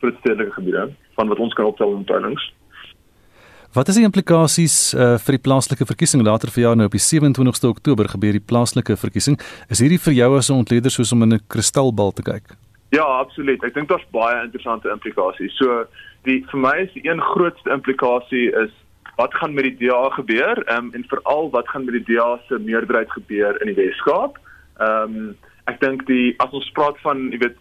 groot 0.00 0.18
stedelike 0.22 0.56
gebiede 0.58 0.88
van 1.18 1.28
wat 1.28 1.38
ons 1.38 1.54
kan 1.54 1.66
optel 1.66 1.96
in 1.96 2.04
peilings. 2.04 2.52
Wat 3.76 3.88
is 3.88 3.98
die 3.98 4.04
implikasies 4.06 4.74
uh, 4.96 5.18
vir 5.20 5.36
die 5.36 5.42
plaaslike 5.44 5.84
verkiesing 5.84 6.22
later 6.24 6.48
vir 6.48 6.62
jaar 6.62 6.76
nou 6.78 6.86
op 6.88 6.94
die 6.96 7.02
27ste 7.04 7.68
Oktober 7.68 8.08
gebeur 8.08 8.32
die 8.32 8.40
plaaslike 8.40 8.94
verkiesing? 8.96 9.36
Is 9.68 9.82
hierdie 9.84 10.00
vir 10.00 10.14
jou 10.16 10.28
as 10.38 10.48
'n 10.48 10.56
ontleder 10.64 10.90
soos 10.90 11.12
om 11.12 11.22
in 11.22 11.34
'n 11.36 11.44
kristalbal 11.52 12.12
te 12.16 12.22
kyk? 12.22 12.56
Ja, 12.96 13.04
absoluut. 13.04 13.62
Ek 13.62 13.74
dink 13.74 13.88
daar's 13.88 14.08
baie 14.10 14.40
interessante 14.44 14.88
implikasies. 14.88 15.52
So 15.60 15.84
die 16.24 16.46
vir 16.50 16.60
my 16.60 16.76
is 16.80 16.92
die 16.94 17.04
een 17.04 17.20
grootste 17.20 17.70
implikasie 17.70 18.48
is 18.56 18.72
wat 19.18 19.34
gaan 19.34 19.52
met 19.52 19.64
die 19.64 19.76
DA 19.86 20.08
gebeur 20.16 20.56
um, 20.72 20.90
en 20.94 21.04
veral 21.04 21.50
wat 21.50 21.68
gaan 21.68 21.84
met 21.84 21.94
die 22.00 22.16
DA 22.16 22.40
se 22.48 22.58
meerderheid 22.58 23.10
gebeur 23.10 23.60
in 23.60 23.74
die 23.74 23.76
Wes-Kaap? 23.76 24.38
Ehm 24.80 25.16
um, 25.16 25.36
ek 25.66 25.80
dink 25.80 26.06
die 26.06 26.34
as 26.38 26.50
ons 26.50 26.70
praat 26.72 26.96
van, 27.04 27.30
jy 27.30 27.38
weet, 27.38 27.56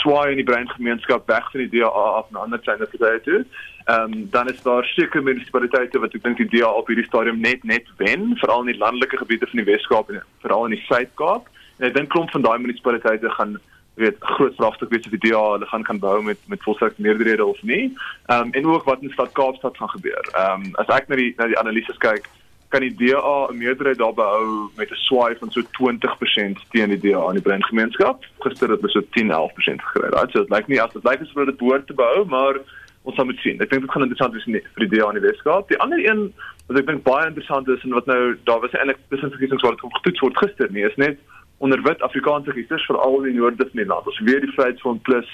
swaai 0.00 0.30
in 0.30 0.40
die 0.40 0.46
breingemeenskap 0.48 1.26
weg 1.26 1.50
van 1.52 1.60
die 1.64 1.70
DA 1.78 1.88
af 1.88 2.30
na 2.30 2.44
ander 2.46 2.58
kleiner 2.58 2.86
partye 2.86 3.20
toe. 3.26 3.40
Ehm 3.88 4.12
um, 4.12 4.30
dan 4.30 4.48
is 4.48 4.62
daar 4.62 4.84
sekere 4.84 5.22
munisipaliteite 5.22 5.98
wat 5.98 6.14
ek 6.14 6.22
dink 6.22 6.36
die 6.36 6.50
DA 6.58 6.68
op 6.68 6.86
hierdie 6.86 7.06
stadium 7.06 7.40
net 7.40 7.64
net 7.64 7.86
wen, 7.96 8.34
veral 8.36 8.66
in 8.66 8.72
die 8.72 8.82
landelike 8.82 9.16
gebiede 9.16 9.48
van 9.48 9.62
die 9.62 9.68
Wes-Kaap 9.70 10.10
en 10.12 10.22
veral 10.44 10.68
in 10.68 10.76
die 10.76 10.84
Suid-Kaap. 10.86 11.48
En 11.78 11.88
ek 11.88 11.94
dink 11.94 12.10
klomp 12.12 12.30
van 12.30 12.44
daai 12.44 12.58
munisipaliteite 12.58 13.30
gaan 13.38 13.56
weet 13.98 14.16
groot 14.20 14.54
vraagstuk 14.54 14.90
wees 14.94 15.06
of 15.06 15.14
die 15.16 15.30
DA 15.30 15.40
hulle 15.52 15.66
gaan 15.66 15.86
kan 15.86 15.98
bou 15.98 16.22
met 16.22 16.38
met 16.46 16.62
volstrek 16.62 16.98
meerderhede 16.98 17.44
of 17.44 17.62
nie. 17.62 17.94
Ehm 18.26 18.50
um, 18.50 18.52
en 18.52 18.66
ook 18.66 18.84
wat 18.84 19.02
in 19.02 19.10
stad 19.16 19.32
Kaapstad 19.32 19.76
gaan 19.76 19.94
gebeur. 19.96 20.28
Ehm 20.32 20.68
um, 20.68 20.74
as 20.84 20.92
ek 20.98 21.08
na 21.08 21.16
die 21.16 21.32
na 21.36 21.48
die 21.50 21.58
analises 21.58 21.98
kyk, 22.04 22.28
kan 22.68 22.80
die 22.84 22.94
DA 22.94 23.48
'n 23.48 23.56
meerderheid 23.56 23.98
daar 23.98 24.14
behou 24.14 24.70
met 24.76 24.90
'n 24.90 24.94
swaai 25.08 25.36
van 25.40 25.50
so 25.50 25.62
20% 25.62 26.58
teen 26.70 26.88
die 26.88 27.00
DA 27.00 27.28
in 27.28 27.40
die 27.40 27.48
breingemeenskap. 27.48 28.24
Gister 28.38 28.70
het 28.70 28.80
hulle 28.80 28.92
so 28.92 29.02
10-11% 29.10 29.82
gekry. 29.82 30.08
Right? 30.08 30.30
So 30.30 30.40
dit 30.40 30.50
lyk 30.50 30.66
nie 30.66 30.82
as 30.82 30.92
dit 30.92 31.04
lyk 31.04 31.20
asof 31.20 31.34
hulle 31.34 31.46
dit 31.46 31.56
behoort 31.56 31.86
te 31.86 31.94
behou, 31.94 32.24
maar 32.24 32.54
ons 33.02 33.16
sal 33.16 33.24
moet 33.24 33.38
sien. 33.38 33.60
Ek 33.60 33.70
dink 33.70 33.82
dit 33.82 33.90
gaan 33.90 34.02
interessant 34.02 34.34
wees 34.34 34.62
vir 34.74 34.88
die 34.88 34.98
DA 34.98 35.08
in 35.08 35.20
die 35.20 35.28
Weskaap. 35.28 35.68
Die 35.68 35.80
ander 35.80 35.98
een 35.98 36.32
wat 36.66 36.78
ek 36.78 36.86
dink 36.86 37.02
baie 37.02 37.26
interessant 37.26 37.68
is 37.68 37.82
en 37.82 37.96
wat 37.96 38.06
nou 38.06 38.36
daar 38.44 38.60
was 38.60 38.72
eintlik 38.76 38.98
tussen 39.08 39.30
verkiesings 39.30 39.62
wat 39.62 39.80
kom 39.80 39.92
getoets 39.92 40.20
word 40.20 40.36
gister 40.36 40.70
nie, 40.70 40.84
is 40.84 40.96
net 40.96 41.18
onder 41.58 41.82
wit 41.82 42.02
Afrikaanse 42.02 42.52
kiesers 42.52 42.86
veral 42.86 43.22
in 43.22 43.32
die 43.32 43.40
noorde 43.40 43.68
van 43.70 43.80
die 43.82 43.86
land. 43.86 44.06
Ons 44.06 44.20
weer 44.28 44.40
die 44.40 44.52
Vryheidsfront 44.52 45.02
Plus 45.02 45.28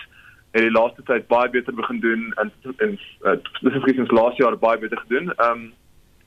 het 0.55 0.63
die 0.63 0.71
laaste 0.71 1.03
tyd 1.03 1.27
baie 1.27 1.51
beter 1.51 1.75
begin 1.75 2.01
doen 2.01 2.29
en 2.39 2.53
in 2.79 2.99
uh, 3.27 3.35
tussen 3.59 3.81
verkiesings 3.81 4.15
laas 4.15 4.37
jaar 4.39 4.57
baie 4.59 4.79
beter 4.79 5.01
gedoen. 5.07 5.33
Ehm 5.35 5.51
um, 5.51 5.73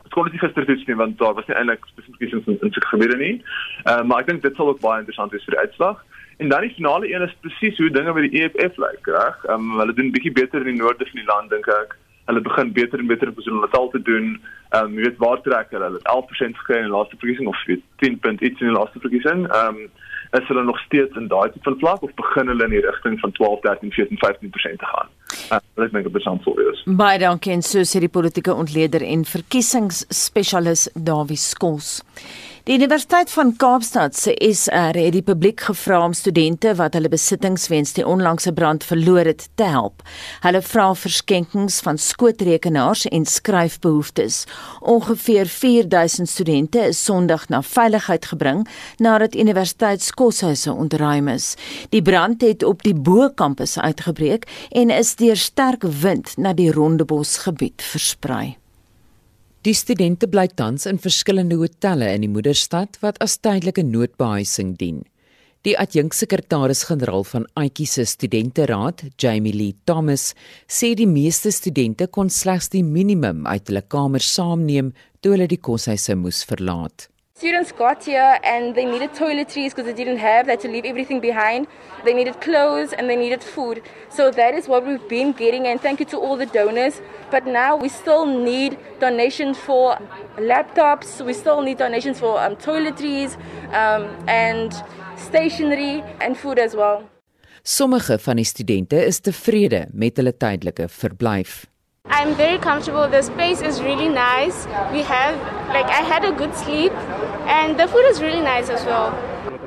kon 0.10 0.30
dit 0.30 0.40
gister 0.40 0.66
toets 0.66 0.86
nie 0.86 0.96
want 0.96 1.18
daar 1.18 1.34
was 1.34 1.48
nie 1.48 1.56
eintlik 1.58 1.86
spesifiek 1.92 2.22
iets 2.28 2.48
in 2.48 2.60
in 2.62 2.74
se 2.74 2.86
gebiede 2.92 3.18
nie. 3.18 3.36
Ehm 3.84 4.00
uh, 4.00 4.04
maar 4.08 4.24
ek 4.24 4.32
dink 4.32 4.42
dit 4.42 4.56
sal 4.56 4.72
ook 4.74 4.82
baie 4.86 5.00
interessant 5.04 5.32
wees 5.32 5.46
vir 5.48 5.58
die 5.58 5.66
uitslag. 5.66 6.04
En 6.38 6.50
dan 6.50 6.62
die 6.62 6.74
finale 6.74 7.14
een 7.14 7.22
is 7.22 7.38
presies 7.42 7.78
hoe 7.78 7.90
dinge 7.90 8.14
by 8.14 8.28
die 8.28 8.42
EFF 8.42 8.78
lyk, 8.78 9.08
reg? 9.20 9.46
Ehm 9.46 9.72
um, 9.72 9.80
hulle 9.82 9.94
doen 9.94 10.12
bietjie 10.16 10.36
beter 10.42 10.66
in 10.66 10.72
die 10.74 10.82
noorde 10.82 11.10
van 11.12 11.22
die 11.22 11.32
land 11.32 11.50
dink 11.50 11.70
ek. 11.78 11.96
Hulle 12.30 12.42
begin 12.42 12.74
beter 12.76 13.00
en 13.00 13.08
beter 13.08 13.28
in 13.28 13.34
KwaZulu-Natal 13.38 13.90
te 13.96 14.02
doen. 14.10 14.28
Ehm 14.70 14.84
um, 14.86 14.98
jy 14.98 15.08
weet 15.08 15.24
waar 15.24 15.42
trek 15.42 15.72
hulle? 15.76 15.90
Hulle 15.90 16.02
het 16.04 16.12
11% 16.14 16.62
gekry 16.62 16.82
in 16.82 16.90
die 16.90 16.96
laaste 16.98 17.20
verkiesing 17.24 17.48
of 17.54 17.64
weet 17.72 17.86
10 18.04 18.20
punt 18.26 18.42
iets 18.42 18.62
in 18.62 18.72
die 18.72 18.78
laaste 18.80 19.02
verkiesing. 19.06 19.48
Ehm 19.48 19.82
um, 19.82 19.90
is 20.38 20.48
hulle 20.52 20.64
nog 20.64 20.80
steeds 20.80 21.16
in 21.16 21.28
daai 21.32 21.50
tipe 21.52 21.70
van 21.70 21.80
vlak 21.80 22.02
of 22.04 22.14
begin 22.14 22.52
hulle 22.52 22.64
in 22.64 22.76
die 22.76 22.86
rigting 22.86 23.20
van 23.20 23.32
12, 23.32 23.60
13, 23.62 23.92
14, 23.92 24.18
15% 24.26 24.82
te 24.84 24.92
gaan? 24.94 25.10
Uh, 25.52 25.60
ek 25.60 25.94
dink 25.94 25.94
dit 25.94 26.02
is 26.02 26.06
interessant 26.06 26.44
vir 26.46 26.62
ons. 26.66 26.84
Baie 27.00 27.20
dankie 27.22 27.54
en 27.56 27.64
so 27.66 27.84
sê 27.88 28.02
die 28.04 28.12
politieke 28.12 28.56
ontleder 28.56 29.04
en 29.06 29.26
verkiesingsspesialis 29.28 30.88
Dawie 30.96 31.40
Skols. 31.40 31.98
Die 32.68 32.76
Universiteit 32.76 33.30
van 33.32 33.54
Kaapstad 33.56 34.16
se 34.20 34.34
SR 34.44 34.98
het 35.00 35.14
die 35.16 35.22
publiek 35.24 35.62
gevra 35.70 36.02
om 36.04 36.12
studente 36.14 36.74
wat 36.76 36.98
hulle 36.98 37.08
besittings 37.08 37.70
weens 37.72 37.94
die 37.96 38.04
onlangse 38.04 38.52
brand 38.52 38.84
verloor 38.84 39.30
het 39.30 39.46
te 39.56 39.70
help. 39.72 40.04
Hulle 40.44 40.60
vra 40.62 40.90
verskenkings 41.00 41.78
van 41.86 41.96
skootrekenaars 41.96 43.06
en 43.08 43.24
skryfbehoeftes. 43.26 44.42
Ongeveer 44.82 45.48
4000 45.48 46.30
studente 46.30 46.84
is 46.92 47.06
Sondag 47.06 47.48
na 47.48 47.64
veiligheid 47.64 48.28
gebring 48.34 48.68
nadat 49.00 49.40
universiteitskoshuise 49.40 50.74
ontruim 50.74 51.32
is. 51.38 51.54
Die 51.96 52.04
brand 52.04 52.44
het 52.44 52.68
op 52.68 52.84
die 52.84 52.96
bo-kampus 52.96 53.80
uitgebreek 53.80 54.44
en 54.76 54.92
is 54.92 55.16
deur 55.16 55.40
sterk 55.40 55.88
wind 56.04 56.36
na 56.36 56.52
die 56.52 56.72
Rondebos 56.72 57.38
gebied 57.48 57.80
versprei. 57.96 58.58
Die 59.66 59.74
studente 59.74 60.28
bly 60.30 60.46
tans 60.54 60.86
in 60.86 61.00
verskillende 61.02 61.58
hotelle 61.58 62.12
in 62.14 62.22
die 62.22 62.30
moederstad 62.30 63.00
wat 63.02 63.18
as 63.24 63.40
tydelike 63.42 63.84
noodbehuising 63.84 64.76
dien. 64.78 65.02
Die 65.66 65.74
adjunksekretaris-generaal 65.82 67.26
van 67.28 67.48
Aitjie 67.60 67.88
se 67.90 68.06
studenteraad, 68.06 69.02
Jamie 69.18 69.54
Lee 69.54 69.76
Thomas, 69.90 70.30
sê 70.70 70.94
die 70.96 71.10
meeste 71.10 71.52
studente 71.52 72.08
kon 72.08 72.30
slegs 72.30 72.70
die 72.72 72.86
minimum 72.86 73.48
uit 73.50 73.68
hulle 73.68 73.82
kamers 73.82 74.30
saamneem 74.38 74.94
toe 75.20 75.34
hulle 75.34 75.50
die 75.50 75.60
koshuise 75.60 76.16
moes 76.16 76.44
verlaat. 76.48 77.10
Students 77.38 77.72
got 77.72 78.04
here 78.04 78.40
and 78.44 78.74
they 78.74 78.84
needed 78.84 79.12
toiletries 79.12 79.70
because 79.70 79.86
they 79.86 79.94
didn't 79.94 80.18
have. 80.18 80.48
They 80.48 80.54
had 80.54 80.60
to 80.62 80.68
leave 80.68 80.86
everything 80.86 81.20
behind. 81.20 81.68
They 82.04 82.16
needed 82.16 82.42
clothes 82.42 82.94
and 82.94 83.08
they 83.08 83.16
needed 83.16 83.44
food. 83.44 83.84
So 84.10 84.32
that 84.32 84.56
is 84.56 84.68
what 84.68 84.88
we've 84.88 85.08
been 85.08 85.34
getting. 85.34 85.68
And 85.68 85.80
thank 85.80 86.00
you 86.00 86.08
to 86.08 86.18
all 86.18 86.36
the 86.36 86.48
donors. 86.48 87.00
But 87.30 87.46
now 87.46 87.76
we 87.76 87.90
still 87.90 88.26
need 88.26 88.80
donations 89.00 89.60
for 89.60 90.00
laptops. 90.40 91.24
We 91.24 91.34
still 91.34 91.62
need 91.62 91.78
donations 91.78 92.18
for 92.20 92.42
um, 92.42 92.56
toiletries 92.56 93.38
um, 93.72 94.10
and 94.28 94.74
stationery 95.16 96.04
and 96.20 96.36
food 96.36 96.58
as 96.58 96.74
well. 96.74 97.04
Sommige 97.62 98.18
van 98.20 98.36
die 98.36 98.46
studente 98.46 99.06
is 99.06 99.20
tevrede 99.20 99.86
met 99.94 100.18
hulle 100.18 100.38
tydelike 100.38 100.90
verblyf. 100.90 101.68
I'm 102.10 102.36
very 102.36 102.58
comfortable. 102.58 103.10
The 103.10 103.22
space 103.22 103.62
is 103.62 103.82
really 103.82 104.08
nice. 104.08 104.66
We 104.94 105.02
have, 105.04 105.36
like, 105.74 105.86
I 105.88 106.02
had 106.02 106.24
a 106.24 106.32
good 106.32 106.56
sleep, 106.56 106.94
and 107.48 107.80
the 107.80 107.88
food 107.88 108.06
is 108.12 108.22
really 108.22 108.42
nice 108.42 108.70
as 108.70 108.84
well. 108.86 109.16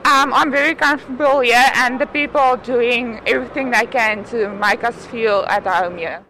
Um, 0.04 0.32
I'm 0.32 0.50
very 0.50 0.74
comfortable 0.74 1.40
here, 1.40 1.70
and 1.74 2.00
the 2.00 2.06
people 2.06 2.40
are 2.40 2.56
doing 2.56 3.20
everything 3.26 3.70
they 3.70 3.86
can 3.86 4.24
to 4.30 4.48
make 4.48 4.84
us 4.84 5.06
feel 5.06 5.44
at 5.48 5.66
home 5.66 5.98
here. 5.98 6.24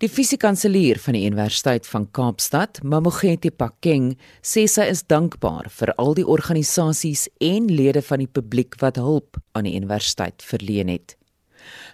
Die 0.00 0.08
fisiekanselier 0.08 0.96
van 1.04 1.12
die 1.12 1.26
Universiteit 1.28 1.84
van 1.84 2.06
Kaapstad, 2.16 2.78
Mamogeti 2.80 3.50
Pakeng, 3.52 4.14
sê 4.40 4.64
sy 4.64 4.86
is 4.88 5.02
dankbaar 5.04 5.68
vir 5.76 5.92
al 6.00 6.16
die 6.16 6.24
organisasies 6.24 7.26
en 7.44 7.68
lede 7.68 8.00
van 8.06 8.24
die 8.24 8.30
publiek 8.38 8.78
wat 8.80 8.96
hulp 8.96 9.36
aan 9.52 9.68
die 9.68 9.74
universiteit 9.76 10.40
verleen 10.40 10.88
het. 10.88 11.18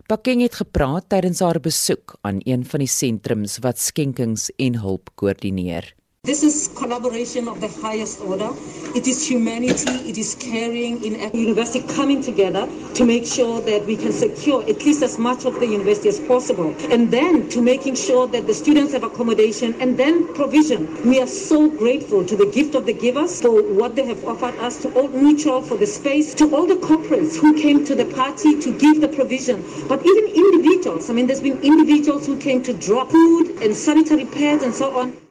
Pakeng 0.06 0.44
het 0.46 0.54
gepraat 0.62 1.08
tydens 1.10 1.42
haar 1.42 1.58
besoek 1.58 2.14
aan 2.22 2.38
een 2.46 2.62
van 2.62 2.86
die 2.86 2.90
sentrums 2.90 3.58
wat 3.66 3.82
skenkings 3.82 4.52
en 4.54 4.78
hulp 4.86 5.10
koördineer. 5.18 5.90
This 6.26 6.42
is 6.42 6.68
collaboration 6.74 7.46
of 7.46 7.60
the 7.60 7.68
highest 7.68 8.20
order. 8.20 8.50
It 8.96 9.06
is 9.06 9.24
humanity, 9.24 10.10
it 10.10 10.18
is 10.18 10.34
caring 10.34 11.04
in 11.04 11.20
a 11.20 11.30
university 11.36 11.86
coming 11.94 12.20
together 12.20 12.68
to 12.94 13.04
make 13.04 13.24
sure 13.24 13.60
that 13.60 13.86
we 13.86 13.96
can 13.96 14.10
secure 14.10 14.62
at 14.62 14.84
least 14.84 15.04
as 15.04 15.20
much 15.20 15.44
of 15.44 15.60
the 15.60 15.66
university 15.68 16.08
as 16.08 16.18
possible. 16.18 16.74
And 16.90 17.12
then 17.12 17.48
to 17.50 17.62
making 17.62 17.94
sure 17.94 18.26
that 18.26 18.48
the 18.48 18.54
students 18.54 18.92
have 18.92 19.04
accommodation 19.04 19.80
and 19.80 19.96
then 19.96 20.34
provision. 20.34 20.88
We 21.08 21.20
are 21.20 21.28
so 21.28 21.70
grateful 21.70 22.24
to 22.24 22.34
the 22.34 22.46
gift 22.46 22.74
of 22.74 22.86
the 22.86 22.92
givers 22.92 23.40
for 23.40 23.62
what 23.62 23.94
they 23.94 24.06
have 24.06 24.24
offered 24.24 24.56
us, 24.58 24.82
to 24.82 24.92
all 24.98 25.06
mutual 25.06 25.62
for 25.62 25.76
the 25.76 25.86
space, 25.86 26.34
to 26.34 26.52
all 26.52 26.66
the 26.66 26.74
corporates 26.74 27.36
who 27.36 27.54
came 27.54 27.84
to 27.84 27.94
the 27.94 28.06
party 28.16 28.60
to 28.62 28.76
give 28.76 29.00
the 29.00 29.08
provision. 29.08 29.62
But 29.86 30.04
even 30.04 30.24
individuals, 30.26 31.08
I 31.08 31.12
mean, 31.12 31.28
there's 31.28 31.40
been 31.40 31.60
individuals 31.62 32.26
who 32.26 32.36
came 32.36 32.64
to 32.64 32.72
drop 32.72 33.12
food 33.12 33.62
and 33.62 33.76
sanitary 33.76 34.24
pads 34.24 34.64
and 34.64 34.74
so 34.74 34.90
on. 34.98 35.25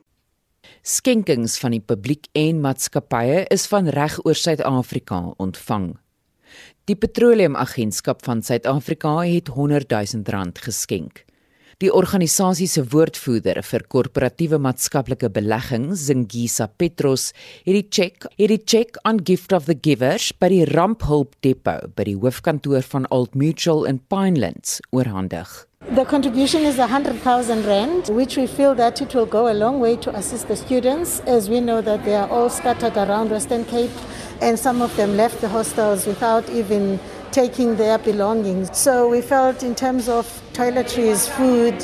Skenkings 0.86 1.56
van 1.58 1.74
die 1.74 1.82
publiek 1.82 2.28
en 2.38 2.60
maatskappye 2.62 3.40
is 3.50 3.64
van 3.72 3.88
reg 3.90 4.20
oor 4.22 4.38
Suid-Afrika 4.38 5.18
ontvang. 5.42 5.96
Die 6.86 6.94
Petroleumagentskap 6.94 8.22
van 8.28 8.44
Suid-Afrika 8.46 9.16
het 9.26 9.50
100 9.56 9.90
000 9.90 10.30
rand 10.30 10.62
geskenk. 10.62 11.24
Die 11.82 11.90
organisasie 11.90 12.70
se 12.70 12.86
woordvoerder 12.94 13.64
vir 13.66 13.88
korporatiewe 13.90 14.62
maatskaplike 14.62 15.32
belegging, 15.34 15.90
Zingisa 15.98 16.70
Petros, 16.70 17.32
het 17.66 17.74
die 17.74 17.88
cheque, 17.90 18.30
het 18.38 18.54
die 18.54 18.62
cheque 18.62 19.02
on 19.10 19.26
gift 19.26 19.58
of 19.58 19.66
the 19.66 19.74
givers 19.82 20.30
by 20.38 20.54
die 20.54 20.68
Ramphulp 20.70 21.34
Depot 21.42 21.96
by 21.98 22.12
die 22.14 22.20
hoofkantoor 22.22 22.86
van 22.94 23.10
Old 23.10 23.34
Mutual 23.34 23.88
in 23.90 24.04
Pinelands 24.06 24.84
oorhandig. 24.94 25.66
The 25.94 26.04
contribution 26.04 26.64
is 26.64 26.78
100,000 26.78 27.64
rand, 27.64 28.08
which 28.10 28.38
we 28.38 28.48
feel 28.48 28.74
that 28.74 29.02
it 29.04 29.14
will 29.14 29.28
go 29.28 29.52
a 29.52 29.54
long 29.54 29.80
way 29.80 29.96
to 29.98 30.16
assist 30.16 30.48
the 30.48 30.56
students, 30.56 31.20
as 31.28 31.48
we 31.48 31.62
know 31.62 31.80
that 31.80 32.04
they 32.04 32.16
are 32.16 32.28
all 32.28 32.50
scattered 32.50 32.98
around 32.98 33.30
Western 33.30 33.66
Cape, 33.66 33.92
and 34.42 34.58
some 34.58 34.82
of 34.82 34.96
them 34.98 35.16
left 35.16 35.42
the 35.42 35.48
hostels 35.48 36.08
without 36.08 36.50
even 36.50 37.00
taking 37.32 37.76
their 37.76 38.00
belongings. 38.00 38.76
So 38.76 39.08
we 39.08 39.22
felt, 39.22 39.62
in 39.62 39.76
terms 39.76 40.10
of 40.10 40.26
toiletries, 40.54 41.30
food, 41.30 41.76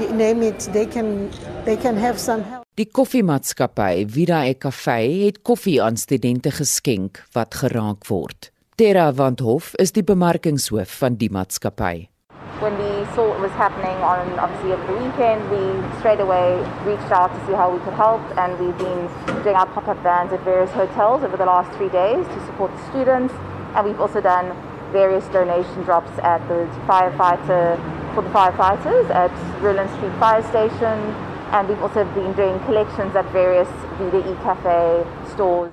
you 0.00 0.10
name 0.14 0.42
it, 0.42 0.60
they 0.72 0.86
can 0.86 1.30
they 1.66 1.76
can 1.76 1.98
have 1.98 2.18
some 2.18 2.42
help. 2.42 2.64
Die 2.76 2.86
koffiemaatskappy 2.86 4.06
Vida 4.08 4.46
e 4.46 4.54
Cafe 4.54 5.26
het 5.26 5.42
koffie 5.42 5.82
aan 5.82 5.96
studente 5.96 6.50
geskenk 6.50 7.20
wat 7.32 7.54
geraak 7.54 8.08
word. 8.08 8.52
Terra 8.74 9.12
van 9.12 9.36
Hof 9.42 9.74
is 9.74 9.92
die 9.92 10.04
bemarkingshoof 10.04 10.98
van 11.02 11.20
die 11.20 11.30
maatskappy. 11.30 12.08
when 12.60 12.76
we 12.76 12.89
saw 13.14 13.28
what 13.28 13.40
was 13.40 13.52
happening 13.52 13.96
on 14.02 14.38
obviously 14.38 14.72
over 14.72 14.86
the 14.86 14.98
weekend, 14.98 15.40
we 15.50 15.64
straight 15.98 16.20
away 16.20 16.58
reached 16.84 17.10
out 17.10 17.30
to 17.34 17.40
see 17.46 17.52
how 17.52 17.70
we 17.70 17.78
could 17.84 17.94
help, 17.94 18.22
and 18.38 18.58
we've 18.58 18.76
been 18.78 19.08
doing 19.42 19.56
our 19.56 19.66
pop-up 19.66 19.98
vans 20.02 20.32
at 20.32 20.40
various 20.44 20.70
hotels 20.70 21.22
over 21.22 21.36
the 21.36 21.44
last 21.44 21.70
three 21.76 21.88
days 21.88 22.26
to 22.26 22.38
support 22.46 22.70
the 22.76 22.84
students, 22.90 23.34
and 23.74 23.86
we've 23.86 24.00
also 24.00 24.20
done 24.20 24.54
various 24.92 25.26
donation 25.28 25.82
drops 25.82 26.12
at 26.22 26.40
the 26.48 26.66
firefighter 26.86 27.78
for 28.14 28.22
the 28.22 28.30
firefighters 28.30 29.10
at 29.10 29.30
Ruland 29.62 29.90
Street 29.96 30.14
Fire 30.18 30.42
Station, 30.42 30.98
and 31.54 31.68
we've 31.68 31.82
also 31.82 32.04
been 32.14 32.32
doing 32.34 32.58
collections 32.66 33.14
at 33.14 33.26
various 33.32 33.68
VDE 33.98 34.34
Cafe 34.42 35.04
stores. 35.32 35.70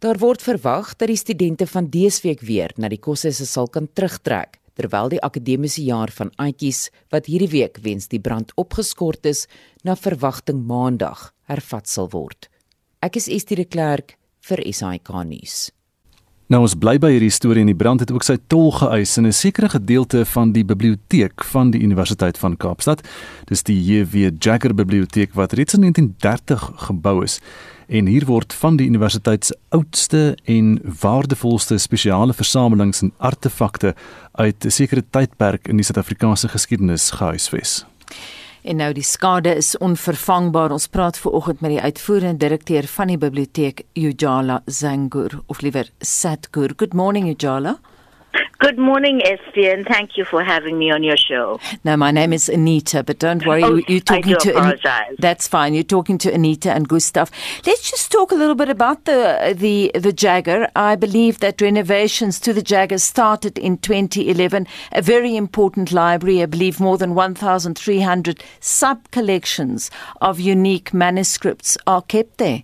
Daar 0.00 0.16
word 0.16 0.40
verwag 0.40 0.94
dat 0.96 1.08
die 1.08 1.16
studente 1.16 1.66
van 1.66 1.90
dese 1.92 2.22
week 2.24 2.40
weer 2.40 2.72
na 2.80 2.88
die 2.88 3.00
koshuise 3.00 3.44
sal 3.44 3.68
kan 3.68 3.88
terugtrek 3.92 4.56
terwyl 4.74 5.08
die 5.08 5.22
akademiese 5.22 5.82
jaar 5.82 6.10
van 6.10 6.30
Aitjies 6.36 6.90
wat 7.10 7.26
hierdie 7.26 7.50
week 7.50 7.78
weens 7.82 8.08
die 8.08 8.20
brand 8.20 8.52
opgeskort 8.56 9.26
is 9.26 9.46
na 9.84 9.96
verwagting 9.96 10.66
maandag 10.66 11.32
hervat 11.50 11.88
sal 11.88 12.10
word. 12.12 12.48
Ek 13.00 13.16
is 13.16 13.28
Estie 13.28 13.56
de 13.56 13.64
Klerk 13.64 14.16
vir 14.48 14.64
SAK 14.72 15.12
nuus. 15.24 15.70
Nou 16.50 16.64
ons 16.64 16.72
bly 16.74 16.96
by 16.98 17.12
hierdie 17.12 17.30
storie 17.30 17.62
en 17.62 17.68
die 17.70 17.78
brand 17.78 18.02
het 18.02 18.10
ook 18.10 18.24
sy 18.26 18.34
tol 18.50 18.72
geëis 18.74 19.12
in 19.20 19.26
'n 19.26 19.32
sekere 19.32 19.68
gedeelte 19.70 20.24
van 20.26 20.50
die 20.52 20.64
biblioteek 20.64 21.44
van 21.44 21.70
die 21.70 21.80
Universiteit 21.80 22.38
van 22.38 22.56
Kaapstad. 22.56 23.06
Dis 23.46 23.62
die 23.62 23.78
JW 23.78 24.34
Jagger 24.34 24.74
biblioteek 24.74 25.34
wat 25.34 25.52
reeds 25.52 25.74
in 25.74 25.80
1930 25.80 26.72
gebou 26.88 27.22
is 27.22 27.38
en 27.90 28.06
hier 28.06 28.24
word 28.28 28.54
van 28.54 28.76
die 28.78 28.86
universiteit 28.86 29.48
se 29.48 29.56
oudste 29.74 30.36
en 30.44 30.76
waardevolste 31.02 31.78
spesiale 31.82 32.34
versamelings 32.36 33.02
en 33.02 33.12
artefakte 33.18 33.94
uit 34.32 34.64
'n 34.64 34.70
sekere 34.70 35.02
tydperk 35.10 35.68
in 35.68 35.76
die 35.76 35.84
Suid-Afrikaanse 35.84 36.48
geskiedenis 36.48 37.10
gehuisves. 37.10 37.84
En 38.62 38.76
nou 38.76 38.92
die 38.92 39.02
skade 39.02 39.56
is 39.56 39.78
onvervangbaar. 39.78 40.70
Ons 40.70 40.86
praat 40.86 41.18
ver 41.18 41.30
oggend 41.30 41.60
met 41.60 41.70
die 41.70 41.80
uitvoerende 41.80 42.36
direkteur 42.36 42.86
van 42.86 43.06
die 43.06 43.18
biblioteek 43.18 43.82
Ujala 43.94 44.62
Zangur 44.66 45.40
of 45.46 45.60
liewer 45.60 45.90
Satgur. 45.98 46.72
Good 46.76 46.92
morning 46.92 47.28
Ujala. 47.28 47.78
Good 48.58 48.78
morning, 48.78 49.22
Esty, 49.24 49.68
and 49.68 49.86
thank 49.86 50.16
you 50.18 50.24
for 50.24 50.44
having 50.44 50.78
me 50.78 50.90
on 50.90 51.02
your 51.02 51.16
show. 51.16 51.58
No, 51.82 51.96
my 51.96 52.10
name 52.10 52.32
is 52.32 52.48
Anita, 52.48 53.02
but 53.02 53.18
don't 53.18 53.44
worry, 53.46 53.64
Oh, 53.64 53.76
you, 53.76 53.84
you're 53.88 54.00
talking 54.00 54.34
I 54.34 54.38
do 54.38 54.50
to 54.50 54.50
apologize. 54.56 55.16
That's 55.18 55.48
fine. 55.48 55.72
You're 55.74 55.82
talking 55.82 56.18
to 56.18 56.32
Anita 56.32 56.70
and 56.70 56.86
Gustav. 56.86 57.30
Let's 57.66 57.90
just 57.90 58.12
talk 58.12 58.30
a 58.32 58.34
little 58.34 58.54
bit 58.54 58.68
about 58.68 59.06
the 59.06 59.54
the 59.56 59.90
the 59.98 60.12
Jagger. 60.12 60.68
I 60.76 60.94
believe 60.94 61.40
that 61.40 61.60
renovations 61.60 62.38
to 62.40 62.52
the 62.52 62.62
Jagger 62.62 62.98
started 62.98 63.58
in 63.58 63.78
2011. 63.78 64.66
A 64.92 65.02
very 65.02 65.36
important 65.36 65.90
library. 65.90 66.42
I 66.42 66.46
believe 66.46 66.78
more 66.80 66.98
than 66.98 67.14
1,300 67.14 68.44
sub 68.60 69.10
collections 69.10 69.90
of 70.20 70.38
unique 70.38 70.92
manuscripts 70.92 71.78
are 71.86 72.02
kept 72.02 72.36
there. 72.38 72.62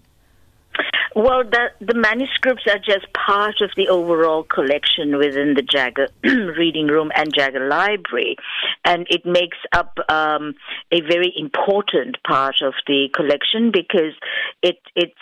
Well, 1.17 1.45
the, 1.45 1.69
the 1.81 1.95
manuscripts 1.95 2.65
are 2.69 2.79
just 2.79 3.07
part 3.15 3.63
of 3.63 3.71
the 3.75 3.89
overall 3.89 4.43
collection 4.43 5.17
within 5.17 5.55
the 5.55 5.63
Jagger 5.63 6.09
Reading 6.23 6.89
Room 6.89 7.11
and 7.17 7.33
Jagger 7.35 7.67
Library, 7.67 8.37
and 8.85 9.07
it 9.09 9.25
makes 9.25 9.57
up 9.73 9.97
um, 10.11 10.53
a 10.93 11.01
very 11.01 11.33
important 11.35 12.19
part 12.23 12.57
of 12.61 12.75
the 12.87 13.09
collection 13.15 13.71
because 13.73 14.13
it 14.63 14.77
it's 14.95 15.15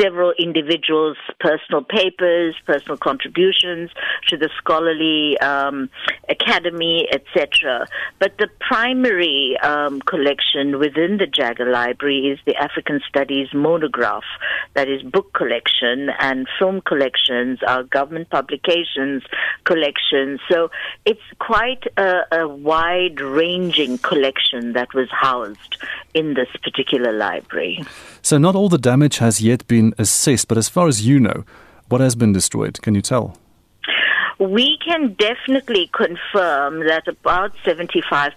several 0.00 0.32
individuals' 0.38 1.16
personal 1.38 1.82
papers, 1.82 2.54
personal 2.66 2.96
contributions 2.96 3.90
to 4.28 4.36
the 4.36 4.48
scholarly 4.56 5.38
um, 5.38 5.90
academy, 6.28 7.08
etc. 7.12 7.86
But 8.18 8.38
the 8.38 8.48
primary 8.60 9.56
um, 9.62 10.00
collection 10.00 10.78
within 10.78 11.18
the 11.18 11.26
Jagger 11.26 11.70
Library 11.70 12.28
is 12.28 12.38
the 12.46 12.56
African 12.56 13.00
Studies 13.08 13.48
monograph, 13.52 14.24
that 14.74 14.88
is 14.88 15.02
book 15.02 15.32
collection 15.32 16.10
and 16.18 16.46
film 16.58 16.80
collections, 16.80 17.58
our 17.66 17.82
government 17.82 18.30
publications 18.30 19.22
collections. 19.64 20.40
So 20.50 20.70
it's 21.04 21.20
quite 21.38 21.84
a, 21.96 22.22
a 22.32 22.48
wide-ranging 22.48 23.98
collection 23.98 24.72
that 24.72 24.94
was 24.94 25.08
housed 25.10 25.78
in 26.14 26.34
this 26.34 26.48
particular 26.62 27.12
library. 27.12 27.84
So 28.22 28.38
not 28.38 28.54
all 28.54 28.68
the 28.68 28.78
damage 28.78 29.18
has 29.18 29.40
yet 29.40 29.59
been 29.66 29.94
assessed, 29.98 30.48
but 30.48 30.58
as 30.58 30.68
far 30.68 30.88
as 30.88 31.06
you 31.06 31.20
know, 31.20 31.44
what 31.88 32.00
has 32.00 32.14
been 32.14 32.32
destroyed? 32.32 32.80
Can 32.82 32.94
you 32.94 33.02
tell? 33.02 33.36
We 34.40 34.78
can 34.82 35.14
definitely 35.18 35.90
confirm 35.92 36.86
that 36.86 37.06
about 37.06 37.52
75% 37.62 38.32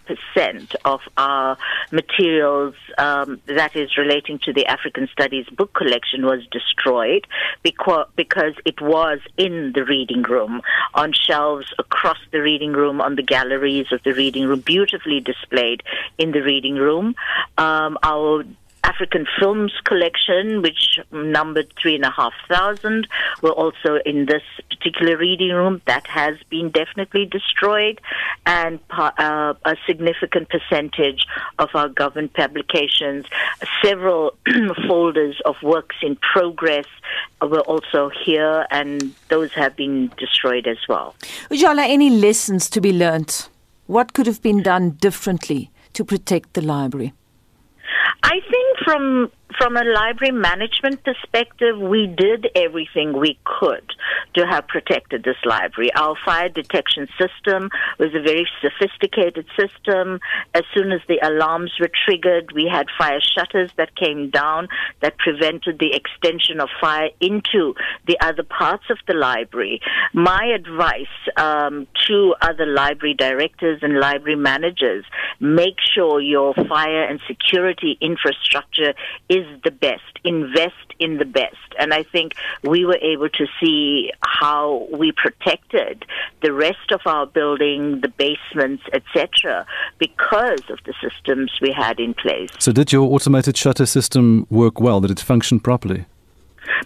of 0.83 0.99
our 1.15 1.57
materials 1.93 2.75
um, 2.97 3.39
that 3.45 3.73
is 3.77 3.97
relating 3.97 4.37
to 4.39 4.51
the 4.51 4.65
African 4.65 5.07
Studies 5.07 5.45
book 5.45 5.73
collection 5.73 6.25
was 6.25 6.45
destroyed 6.51 7.25
because, 7.61 8.07
because 8.17 8.53
it 8.65 8.81
was 8.81 9.19
in 9.37 9.71
the 9.73 9.85
reading 9.85 10.23
room, 10.23 10.61
on 10.93 11.13
shelves 11.13 11.73
across 11.79 12.19
the 12.31 12.41
reading 12.41 12.73
room, 12.73 12.99
on 12.99 13.15
the 13.15 13.23
galleries 13.23 13.87
of 13.93 14.03
the 14.03 14.11
reading 14.11 14.45
room, 14.45 14.59
beautifully 14.59 15.21
displayed 15.21 15.83
in 16.17 16.33
the 16.33 16.41
reading 16.41 16.75
room. 16.75 17.15
Um, 17.57 17.97
our 18.03 18.43
African 18.83 19.25
Films 19.39 19.71
collection, 19.85 20.61
which 20.61 20.99
numbered 21.11 21.73
three 21.81 21.95
and 21.95 22.03
a 22.03 22.11
half 22.11 22.33
thousand, 22.49 23.07
were 23.41 23.51
also 23.51 23.99
in 24.05 24.25
this 24.25 24.43
particular 24.69 25.17
reading 25.17 25.51
room. 25.51 25.81
That 25.85 26.05
has 26.07 26.35
been 26.49 26.69
definitely 26.69 27.25
destroyed, 27.25 28.01
and 28.45 28.79
uh, 28.91 29.53
a 29.63 29.75
significant 29.87 30.49
percentage 30.49 31.25
of 31.59 31.69
our 31.73 31.89
government 31.89 32.33
publications, 32.33 33.25
several 33.83 34.35
folders 34.87 35.41
of 35.45 35.55
works 35.63 35.95
in 36.01 36.17
progress, 36.17 36.85
were 37.41 37.61
also 37.61 38.09
here, 38.25 38.65
and 38.69 39.13
those 39.29 39.51
have 39.53 39.75
been 39.75 40.11
destroyed 40.17 40.67
as 40.67 40.77
well. 40.87 41.15
Ujala, 41.49 41.87
any 41.87 42.09
lessons 42.09 42.69
to 42.69 42.81
be 42.81 42.91
learnt? 42.91 43.49
What 43.87 44.13
could 44.13 44.27
have 44.27 44.41
been 44.41 44.61
done 44.61 44.91
differently 44.91 45.71
to 45.93 46.05
protect 46.05 46.53
the 46.53 46.61
library? 46.61 47.13
I 48.23 48.39
think 48.49 48.77
from 48.85 49.31
from 49.57 49.77
a 49.77 49.83
library 49.83 50.31
management 50.31 51.03
perspective, 51.03 51.79
we 51.79 52.07
did 52.07 52.47
everything 52.55 53.17
we 53.17 53.37
could 53.43 53.91
to 54.35 54.45
have 54.45 54.67
protected 54.67 55.23
this 55.23 55.37
library. 55.45 55.91
Our 55.95 56.15
fire 56.25 56.49
detection 56.49 57.07
system 57.19 57.69
was 57.99 58.09
a 58.15 58.21
very 58.21 58.47
sophisticated 58.61 59.45
system. 59.57 60.19
As 60.53 60.63
soon 60.73 60.91
as 60.91 61.01
the 61.07 61.19
alarms 61.21 61.71
were 61.79 61.89
triggered, 62.05 62.51
we 62.53 62.69
had 62.71 62.87
fire 62.97 63.19
shutters 63.21 63.71
that 63.77 63.95
came 63.95 64.29
down 64.29 64.67
that 65.01 65.17
prevented 65.17 65.79
the 65.79 65.93
extension 65.93 66.59
of 66.59 66.69
fire 66.81 67.09
into 67.19 67.73
the 68.07 68.17
other 68.21 68.43
parts 68.43 68.85
of 68.89 68.97
the 69.07 69.13
library. 69.13 69.81
My 70.13 70.51
advice 70.55 71.07
um, 71.37 71.87
to 72.07 72.35
other 72.41 72.65
library 72.65 73.13
directors 73.13 73.79
and 73.81 73.99
library 73.99 74.35
managers 74.35 75.05
make 75.39 75.75
sure 75.93 76.21
your 76.21 76.53
fire 76.53 77.03
and 77.03 77.19
security 77.27 77.97
infrastructure 78.01 78.93
is 79.29 79.42
the 79.63 79.71
best. 79.71 80.03
Invest 80.23 80.75
in 80.99 81.17
the 81.17 81.25
best. 81.25 81.55
And 81.79 81.93
I 81.93 82.03
think 82.03 82.33
we 82.63 82.85
were 82.85 82.97
able 83.01 83.29
to 83.29 83.47
see 83.59 84.11
how 84.21 84.87
we 84.91 85.11
protected 85.11 86.05
the 86.41 86.53
rest 86.53 86.91
of 86.91 87.01
our 87.05 87.25
building, 87.25 88.01
the 88.01 88.07
basements, 88.07 88.83
etc., 88.93 89.65
because 89.97 90.63
of 90.69 90.79
the 90.85 90.93
systems 91.01 91.51
we 91.61 91.71
had 91.71 91.99
in 91.99 92.13
place. 92.13 92.49
So 92.59 92.71
did 92.71 92.91
your 92.91 93.11
automated 93.11 93.57
shutter 93.57 93.85
system 93.85 94.47
work 94.49 94.79
well? 94.79 95.01
Did 95.01 95.11
it 95.11 95.19
function 95.19 95.59
properly? 95.59 96.05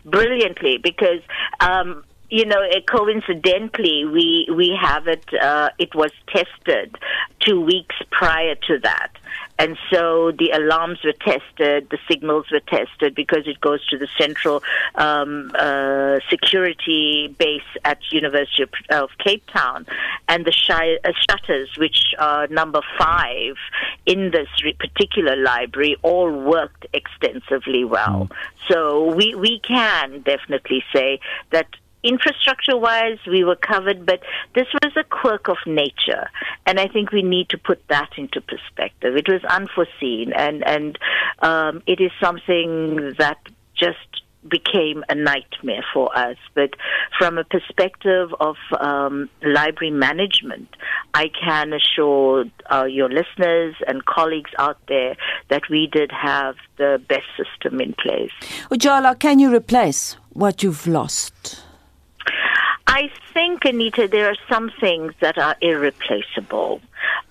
Brilliantly, 0.06 0.78
because 0.78 1.22
um, 1.60 2.04
you 2.30 2.46
know, 2.46 2.62
uh, 2.62 2.82
coincidentally, 2.82 4.06
we 4.06 4.48
we 4.54 4.78
have 4.80 5.08
it. 5.08 5.24
Uh, 5.34 5.70
it 5.80 5.96
was 5.96 6.12
tested 6.28 6.98
two 7.40 7.62
weeks 7.62 7.96
prior 8.12 8.56
to 8.68 8.80
that, 8.80 9.12
and 9.60 9.78
so 9.92 10.32
the 10.32 10.52
alarms 10.52 11.00
were 11.04 11.14
tested, 11.14 11.90
the 11.90 11.98
signals 12.10 12.46
were 12.52 12.60
tested 12.60 13.16
because 13.16 13.48
it 13.48 13.60
goes 13.62 13.86
to 13.88 13.98
the 13.98 14.08
central 14.18 14.62
um, 14.96 15.52
uh, 15.58 16.20
security 16.30 17.34
base 17.40 17.62
at 17.86 18.00
University 18.12 18.64
of, 18.64 18.70
of 18.90 19.10
Cape 19.18 19.46
Town, 19.48 19.86
and 20.28 20.46
the 20.46 21.00
uh, 21.06 21.12
shutters, 21.30 21.70
which 21.78 22.14
are 22.20 22.48
number 22.48 22.82
five 23.00 23.56
in 24.06 24.32
this 24.32 24.50
particular 24.80 25.36
library, 25.38 25.96
all 26.04 26.32
worked 26.32 26.86
extensively 26.94 27.86
well. 27.86 28.30
So 28.68 29.16
we 29.16 29.34
we 29.34 29.60
can 29.60 30.22
definitely 30.22 30.84
say 30.94 31.20
that 31.52 31.68
infrastructure 32.04 32.78
wise 32.78 33.18
we 33.28 33.44
were 33.44 33.56
covered 33.56 34.06
but 34.06 34.22
this 34.56 34.68
was 34.84 34.94
a 34.96 35.04
quirk 35.04 35.50
of 35.50 35.58
nature 35.66 36.28
and 36.66 36.80
i 36.80 36.88
think 36.88 37.12
we 37.12 37.22
need 37.22 37.50
to 37.50 37.58
put 37.58 37.82
that 37.90 38.10
into 38.18 38.42
perspective. 38.42 39.16
It 39.16 39.28
was 39.28 39.44
unforeseen 39.46 40.34
and 40.34 40.66
and 40.66 40.98
um, 41.40 41.84
it 41.86 42.00
is 42.00 42.12
something 42.22 43.14
that 43.20 43.38
just 43.76 43.98
became 44.48 45.04
a 45.10 45.16
nightmare 45.16 45.84
for 45.94 46.16
us. 46.18 46.38
But 46.54 46.72
from 47.18 47.38
a 47.38 47.44
perspective 47.44 48.30
of 48.40 48.56
um, 48.80 49.30
library 49.44 49.92
management 49.92 50.70
i 51.14 51.26
can 51.44 51.74
assure 51.74 52.46
uh, 52.72 52.86
your 52.86 53.10
listeners 53.10 53.76
and 53.88 54.06
colleagues 54.06 54.52
out 54.60 54.78
there 54.88 55.16
that 55.50 55.64
we 55.70 55.88
did 55.92 56.12
have 56.12 56.56
the 56.78 57.02
best 57.10 57.26
system 57.40 57.82
in 57.82 57.94
place. 57.94 58.32
Ujala, 58.70 59.18
can 59.18 59.40
you 59.40 59.54
replace 59.54 60.18
what 60.34 60.62
you've 60.64 60.86
lost? 60.86 61.67
I 62.88 63.12
think, 63.34 63.66
Anita, 63.66 64.08
there 64.08 64.30
are 64.30 64.38
some 64.50 64.72
things 64.80 65.14
that 65.20 65.38
are 65.38 65.56
irreplaceable. 65.62 66.82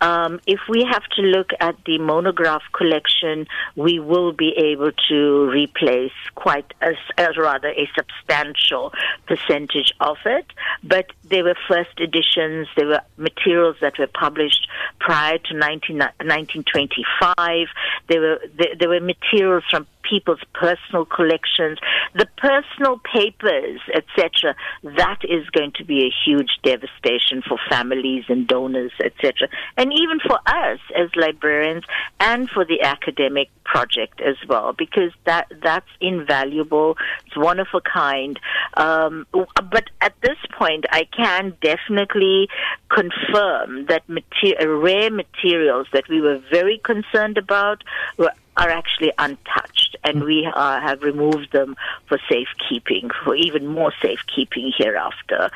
Um, 0.00 0.40
if 0.46 0.60
we 0.68 0.84
have 0.90 1.04
to 1.16 1.22
look 1.22 1.50
at 1.60 1.76
the 1.86 1.98
monograph 1.98 2.62
collection, 2.72 3.46
we 3.76 3.98
will 3.98 4.32
be 4.32 4.52
able 4.56 4.92
to 5.08 5.50
replace 5.50 6.12
quite 6.34 6.72
a, 6.82 6.92
rather 7.38 7.68
a 7.68 7.88
substantial 7.96 8.92
percentage 9.26 9.92
of 10.00 10.18
it. 10.26 10.46
But 10.82 11.06
there 11.24 11.44
were 11.44 11.56
first 11.68 11.98
editions, 11.98 12.68
there 12.76 12.86
were 12.86 13.00
materials 13.16 13.76
that 13.80 13.98
were 13.98 14.06
published 14.06 14.68
prior 15.00 15.38
to 15.38 15.54
19, 15.54 15.98
1925. 15.98 17.68
There 18.08 18.20
were 18.20 18.38
there 18.78 18.88
were 18.88 19.00
materials 19.00 19.64
from 19.70 19.86
people's 20.08 20.40
personal 20.54 21.04
collections, 21.04 21.78
the 22.14 22.26
personal 22.36 23.00
papers, 23.12 23.80
etc. 23.94 24.54
That 24.82 25.18
is 25.24 25.48
going 25.50 25.72
to 25.76 25.84
be 25.84 26.04
a 26.04 26.14
huge 26.24 26.58
devastation 26.62 27.42
for 27.46 27.58
families 27.68 28.24
and 28.28 28.46
donors, 28.46 28.92
etc. 29.02 29.48
And 29.76 29.92
even 29.92 30.20
for 30.20 30.38
us 30.46 30.78
as 30.96 31.08
librarians 31.16 31.84
and 32.20 32.48
for 32.48 32.64
the 32.64 32.82
academic 32.82 33.48
project 33.64 34.20
as 34.20 34.36
well, 34.48 34.72
because 34.72 35.12
that 35.24 35.50
that's 35.62 35.88
invaluable. 36.00 36.96
It's 37.26 37.36
one 37.36 37.58
of 37.58 37.66
a 37.74 37.80
kind. 37.80 38.38
Um, 38.76 39.26
but 39.32 39.84
at 40.00 40.14
this 40.22 40.38
point, 40.56 40.84
I 40.90 41.04
can 41.04 41.54
definitely 41.62 42.48
confirm 42.88 43.86
that 43.86 44.08
mater- 44.08 44.78
rare 44.78 45.10
materials 45.10 45.86
that 45.92 46.08
we 46.08 46.20
were 46.20 46.40
very 46.50 46.80
concerned 46.84 47.38
about 47.38 47.82
were 48.16 48.32
are 48.56 48.70
actually 48.70 49.12
untouched, 49.18 49.95
and 50.06 50.24
we 50.24 50.48
uh, 50.54 50.80
have 50.80 51.02
removed 51.02 51.52
them 51.52 51.76
for 52.08 52.18
safekeeping, 52.30 53.10
for 53.24 53.34
even 53.34 53.66
more 53.66 53.92
safekeeping 54.00 54.72
hereafter. 54.76 55.50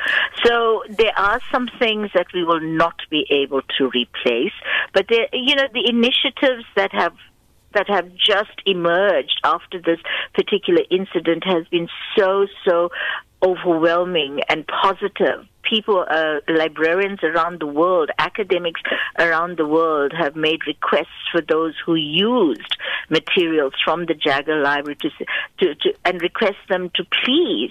So 0.45 0.83
there 0.89 1.17
are 1.17 1.41
some 1.53 1.69
things 1.79 2.11
that 2.15 2.27
we 2.35 2.45
will 2.45 2.61
not 2.61 2.97
be 3.11 3.27
able 3.31 3.63
to 3.79 3.91
replace, 3.95 4.53
but 4.93 5.07
there, 5.09 5.29
you 5.33 5.55
know, 5.55 5.69
the 5.73 5.89
initiatives 5.89 6.65
that 6.77 6.93
have 6.93 7.15
that 7.73 7.89
have 7.89 8.11
just 8.15 8.61
emerged 8.67 9.41
after 9.45 9.81
this 9.81 10.01
particular 10.35 10.83
incident 10.91 11.45
has 11.45 11.67
been 11.69 11.89
so 12.19 12.47
so 12.67 12.91
overwhelming 13.43 14.41
and 14.49 14.67
positive. 14.67 15.47
People, 15.63 16.05
uh, 16.11 16.41
librarians 16.49 17.21
around 17.23 17.61
the 17.61 17.67
world, 17.67 18.11
academics 18.19 18.81
around 19.19 19.57
the 19.57 19.67
world 19.67 20.13
have 20.19 20.35
made 20.35 20.61
requests 20.67 21.29
for 21.31 21.41
those 21.41 21.75
who 21.85 21.95
used 21.95 22.77
materials 23.09 23.75
from 23.85 24.07
the 24.07 24.15
Jagger 24.15 24.61
Library 24.61 24.97
to, 24.97 25.11
to, 25.59 25.75
to 25.75 25.95
and 26.05 26.21
request 26.23 26.57
them 26.69 26.91
to 26.95 27.05
please 27.25 27.71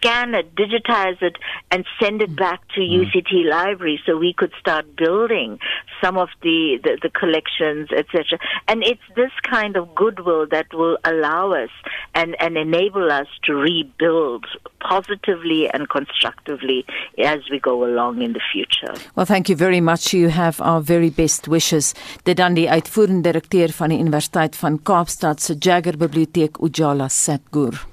scan 0.00 0.34
it, 0.34 0.54
digitize 0.54 1.20
it, 1.22 1.36
and 1.70 1.84
send 2.00 2.22
it 2.22 2.34
back 2.34 2.60
to 2.74 2.80
mm. 2.80 3.04
UCT 3.04 3.48
Library 3.48 4.00
so 4.06 4.16
we 4.16 4.32
could 4.32 4.52
start 4.58 4.96
building 4.96 5.58
some 6.02 6.16
of 6.16 6.28
the, 6.42 6.78
the, 6.82 6.98
the 7.02 7.10
collections, 7.10 7.88
etc. 7.92 8.38
And 8.68 8.82
it's 8.82 9.02
this 9.14 9.30
kind 9.48 9.76
of 9.76 9.94
goodwill 9.94 10.46
that 10.50 10.72
will 10.72 10.96
allow 11.04 11.52
us 11.52 11.70
and, 12.14 12.34
and 12.40 12.56
enable 12.56 13.10
us 13.12 13.26
to 13.44 13.54
rebuild 13.54 14.46
positively 14.80 15.68
and 15.68 15.88
constructively 15.88 16.84
as 17.18 17.40
we 17.50 17.60
go 17.60 17.84
along 17.84 18.22
in 18.22 18.32
the 18.32 18.40
future. 18.52 18.94
Well, 19.14 19.26
thank 19.26 19.48
you 19.48 19.56
very 19.56 19.80
much. 19.80 20.14
You 20.14 20.28
have 20.28 20.60
our 20.60 20.80
very 20.80 21.10
best 21.10 21.46
wishes. 21.48 21.94
Dit 22.24 22.36
dan 22.36 22.54
die 22.54 22.70
uitvoerende 22.70 23.22
direkteur 23.22 23.72
van 23.76 23.92
die 23.92 24.00
Universiteit 24.00 24.56
van 24.56 24.82
Kaapstad 24.82 25.40
se 25.40 25.54
Jagger 25.58 25.96
Biblioteek 25.96 26.58
Ujala 26.58 27.08
Satgur. 27.08 27.84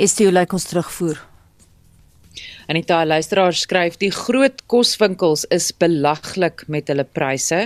Is 0.00 0.14
dit 0.16 0.30
lyk 0.32 0.54
ons 0.56 0.64
terugvoer? 0.64 1.18
Anita 2.72 3.02
luisteraar 3.04 3.52
skryf 3.52 3.98
die 4.00 4.08
groot 4.14 4.62
koswinkels 4.70 5.42
is 5.52 5.66
belaglik 5.76 6.62
met 6.72 6.88
hulle 6.88 7.04
pryse. 7.04 7.58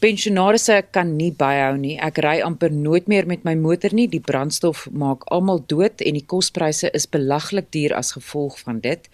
Pensionaarsse 0.00 0.78
kan 0.96 1.10
nie 1.18 1.34
byhou 1.36 1.74
nie. 1.82 1.98
Ek 2.00 2.22
ry 2.24 2.38
amper 2.46 2.72
nooit 2.72 3.10
meer 3.12 3.28
met 3.28 3.44
my 3.44 3.52
motor 3.60 3.92
nie. 3.92 4.06
Die 4.08 4.22
brandstof 4.24 4.86
maak 4.88 5.28
almal 5.34 5.60
dood 5.68 6.00
en 6.00 6.16
die 6.16 6.24
kospryse 6.24 6.88
is 6.96 7.04
belaglik 7.12 7.68
duur 7.76 7.98
as 8.00 8.14
gevolg 8.16 8.56
van 8.64 8.80
dit. 8.80 9.10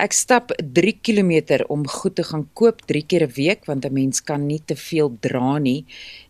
Ek 0.00 0.16
stap 0.16 0.56
3 0.56 0.96
km 1.04 1.66
om 1.68 1.84
goed 1.84 2.16
te 2.16 2.24
gaan 2.24 2.48
koop 2.56 2.86
3 2.88 3.04
keer 3.04 3.28
'n 3.28 3.36
week 3.36 3.66
want 3.68 3.84
'n 3.84 3.92
mens 3.92 4.24
kan 4.24 4.46
nie 4.46 4.62
te 4.64 4.76
veel 4.76 5.12
dra 5.20 5.58
nie. 5.58 5.84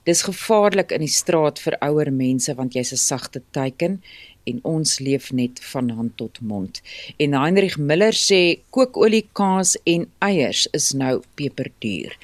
Dis 0.04 0.22
gevaarlik 0.22 0.90
in 0.90 1.00
die 1.00 1.16
straat 1.20 1.58
vir 1.58 1.78
ouer 1.80 2.10
mense 2.10 2.54
want 2.54 2.74
jy's 2.74 2.92
'n 2.92 2.96
sagte 2.96 3.42
teiken 3.52 4.02
en 4.46 4.60
ons 4.62 4.98
leef 5.02 5.30
net 5.32 5.60
van 5.72 5.90
hand 5.90 6.16
tot 6.20 6.40
mond. 6.40 6.80
En 7.22 7.34
Heinrich 7.36 7.76
Miller 7.78 8.14
sê 8.16 8.40
kookolie, 8.74 9.24
kaas 9.36 9.76
en 9.84 10.06
eiers 10.24 10.66
is 10.76 10.92
nou 10.96 11.20
peperduur. 11.38 12.14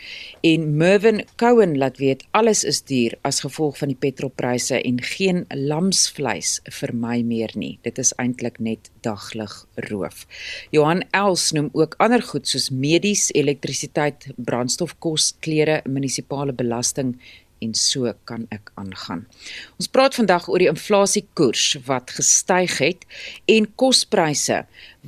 En 0.47 0.69
Mervin 0.79 1.23
Cowan 1.41 1.77
laat 1.79 1.99
weet 2.03 2.25
alles 2.31 2.65
is 2.65 2.83
duur 2.89 3.17
as 3.27 3.43
gevolg 3.45 3.79
van 3.81 3.93
die 3.93 3.99
petrolpryse 3.99 4.79
en 4.81 5.03
geen 5.03 5.45
lamsvleis 5.51 6.57
vir 6.81 6.95
my 6.95 7.21
meer 7.27 7.53
nie. 7.59 7.77
Dit 7.87 7.99
is 8.03 8.15
eintlik 8.23 8.59
net 8.63 8.91
daglig 9.07 9.55
roof. 9.91 10.27
Johan 10.75 11.05
Els 11.13 11.51
noem 11.57 11.71
ook 11.79 11.99
ander 12.03 12.23
goed 12.23 12.49
soos 12.49 12.71
medies, 12.71 13.29
elektrisiteit, 13.39 14.31
brandstof, 14.37 14.97
kos, 15.03 15.33
klere, 15.43 15.81
munisipale 15.87 16.55
belasting 16.57 17.17
en 17.63 17.75
so 17.79 18.13
kan 18.29 18.47
ek 18.55 18.73
aangaan. 18.81 19.27
Ons 19.79 19.91
praat 19.93 20.19
vandag 20.19 20.49
oor 20.51 20.63
die 20.63 20.71
inflasiekoers 20.73 21.67
wat 21.89 22.15
gestyg 22.19 22.79
het 22.83 23.07
en 23.47 23.71
kospryse 23.79 24.63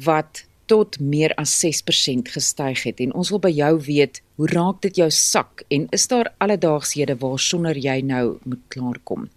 wat 0.07 0.45
tot 0.67 0.97
meer 1.01 1.35
as 1.41 1.53
6% 1.61 2.31
gestyg 2.33 2.83
het. 2.89 3.01
En 3.01 3.13
ons 3.13 3.29
wil 3.33 3.41
by 3.43 3.53
jou 3.53 3.73
weet 3.85 4.21
hoe 4.39 4.49
raak 4.51 4.81
dit 4.83 4.97
jou 4.99 5.09
sak 5.15 5.63
en 5.75 5.87
is 5.95 6.07
daar 6.11 6.33
alledaagsede 6.43 7.17
waarsonder 7.21 7.79
jy 7.79 8.01
nou 8.07 8.39
moet 8.43 8.63
klaarkom? 8.75 9.29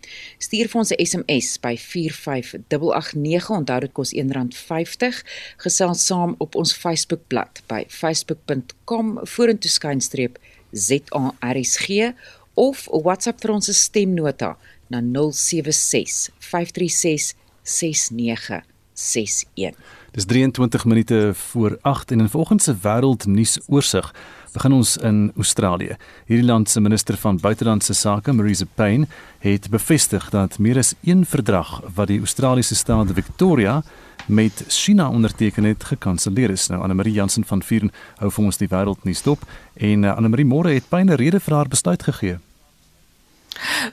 Stuur 0.41 0.71
vir 0.71 0.79
ons 0.79 0.91
'n 0.91 1.05
SMS 1.05 1.59
by 1.61 1.75
45889 1.77 3.49
onthou 3.49 3.79
dit 3.79 3.93
kos 3.93 4.13
R1.50 4.13 5.23
gesels 5.57 6.05
saam 6.05 6.35
op 6.39 6.55
ons 6.55 6.73
Facebookblad 6.73 7.61
by 7.67 7.85
facebook.com 7.87 9.19
vorentoe 9.23 9.71
skynstreep 9.71 10.39
ZARSG 10.71 12.13
of 12.57 12.87
WhatsApp 12.91 13.41
vir 13.41 13.53
ons 13.53 13.69
stemnota 13.77 14.55
na 14.89 15.01
076 15.01 16.29
536 16.39 17.35
6961. 17.63 19.77
Dis 20.17 20.25
23 20.25 20.85
minute 20.85 21.31
voor 21.33 21.77
8 21.81 22.11
en 22.11 22.19
in 22.19 22.29
vanoggend 22.29 22.63
se 22.63 22.75
wêreldnuus 22.81 23.59
oorsig 23.67 24.13
begin 24.53 24.73
ons 24.73 24.97
in 24.97 25.31
Australië. 25.35 25.95
Hierdie 26.25 26.47
land 26.47 26.69
se 26.69 26.81
minister 26.81 27.17
van 27.17 27.37
buitelandse 27.37 27.93
sake, 27.93 28.33
Marisa 28.33 28.65
Payne, 28.73 29.05
het 29.39 29.69
bevestig 29.69 30.29
dat 30.29 30.57
meer 30.57 30.77
as 30.77 30.93
een 31.03 31.25
verdrag 31.25 31.81
wat 31.93 32.07
die 32.07 32.19
Australiese 32.19 32.75
staat 32.75 33.13
Victoria 33.13 33.83
met 34.25 34.63
China 34.67 35.09
onderteken 35.09 35.63
het 35.63 35.83
gekanselleer 35.83 36.49
is. 36.49 36.67
Nou 36.67 36.81
Anne 36.81 36.93
Marie 36.93 37.13
Jansen 37.13 37.45
van 37.45 37.61
Vieren 37.61 37.91
hou 38.17 38.31
vir 38.31 38.45
ons 38.45 38.57
die 38.57 38.67
wêreldnuus 38.67 39.21
dop 39.23 39.45
en 39.75 40.03
uh, 40.03 40.15
Anne 40.15 40.33
Marie 40.33 40.47
môre 40.47 40.73
het 40.73 40.89
Payne 40.89 41.13
'n 41.13 41.21
rede 41.21 41.39
vir 41.39 41.55
haar 41.55 41.67
besluit 41.67 42.03
gegee. 42.03 42.39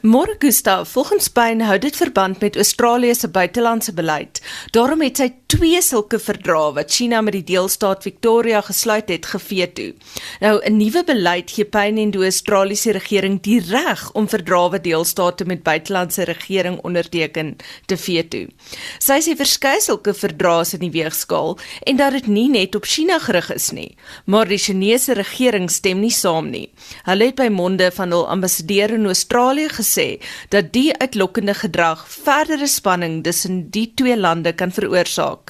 Môre 0.02 0.36
Gustav, 0.38 0.88
volgens 0.88 1.28
Pyn 1.28 1.60
hou 1.60 1.78
dit 1.78 1.96
verband 1.96 2.40
met 2.40 2.56
Australië 2.56 3.14
se 3.14 3.28
buitelandse 3.28 3.92
beleid. 3.92 4.40
Daarom 4.70 5.02
het 5.04 5.20
sy 5.20 5.28
twee 5.54 5.78
sulke 5.82 6.18
verdrae 6.18 6.72
wat 6.74 6.90
China 6.90 7.20
met 7.22 7.36
die 7.36 7.44
deelstaat 7.46 8.02
Victoria 8.02 8.58
gesluit 8.64 9.10
het, 9.12 9.26
geveto. 9.30 9.92
Nou 10.40 10.60
'n 10.66 10.76
nuwe 10.76 11.04
beleid 11.04 11.50
gee 11.50 11.64
Pyn 11.64 11.98
en 11.98 12.10
die 12.10 12.22
Australiese 12.22 12.92
regering 12.92 13.40
die 13.40 13.60
reg 13.60 14.10
om 14.12 14.28
verdrae 14.28 14.70
wat 14.70 14.84
deelstate 14.84 15.44
met 15.44 15.62
buitelandse 15.62 16.24
regering 16.24 16.78
onderteken 16.82 17.56
te 17.86 17.96
veto. 17.96 18.46
Sy 18.98 19.20
sê 19.20 19.36
verskeie 19.36 19.80
sulke 19.80 20.14
verdrae 20.14 20.60
is 20.60 20.74
in 20.74 20.80
die 20.80 20.90
weegskaal 20.90 21.58
en 21.86 21.96
dat 21.96 22.12
dit 22.12 22.26
nie 22.26 22.48
net 22.48 22.74
op 22.74 22.84
China 22.84 23.18
gerig 23.18 23.52
is 23.54 23.70
nie, 23.70 23.96
maar 24.26 24.48
die 24.48 24.58
Chinese 24.58 25.12
regering 25.12 25.70
stem 25.70 26.00
nie 26.00 26.10
saam 26.10 26.50
nie. 26.50 26.68
Hulle 27.04 27.24
het 27.24 27.36
by 27.36 27.48
monde 27.48 27.90
van 27.92 28.10
hul 28.10 28.28
ambassadeur 28.28 28.90
in 28.90 29.06
Australië 29.06 29.68
gesê 29.68 30.20
dat 30.48 30.72
die 30.72 30.92
uitlokkende 30.98 31.54
gedrag 31.54 32.08
verdere 32.08 32.66
spanning 32.66 33.22
tussen 33.22 33.70
die 33.70 33.92
twee 33.94 34.16
lande 34.16 34.52
kan 34.52 34.72
veroorsaak. 34.72 35.43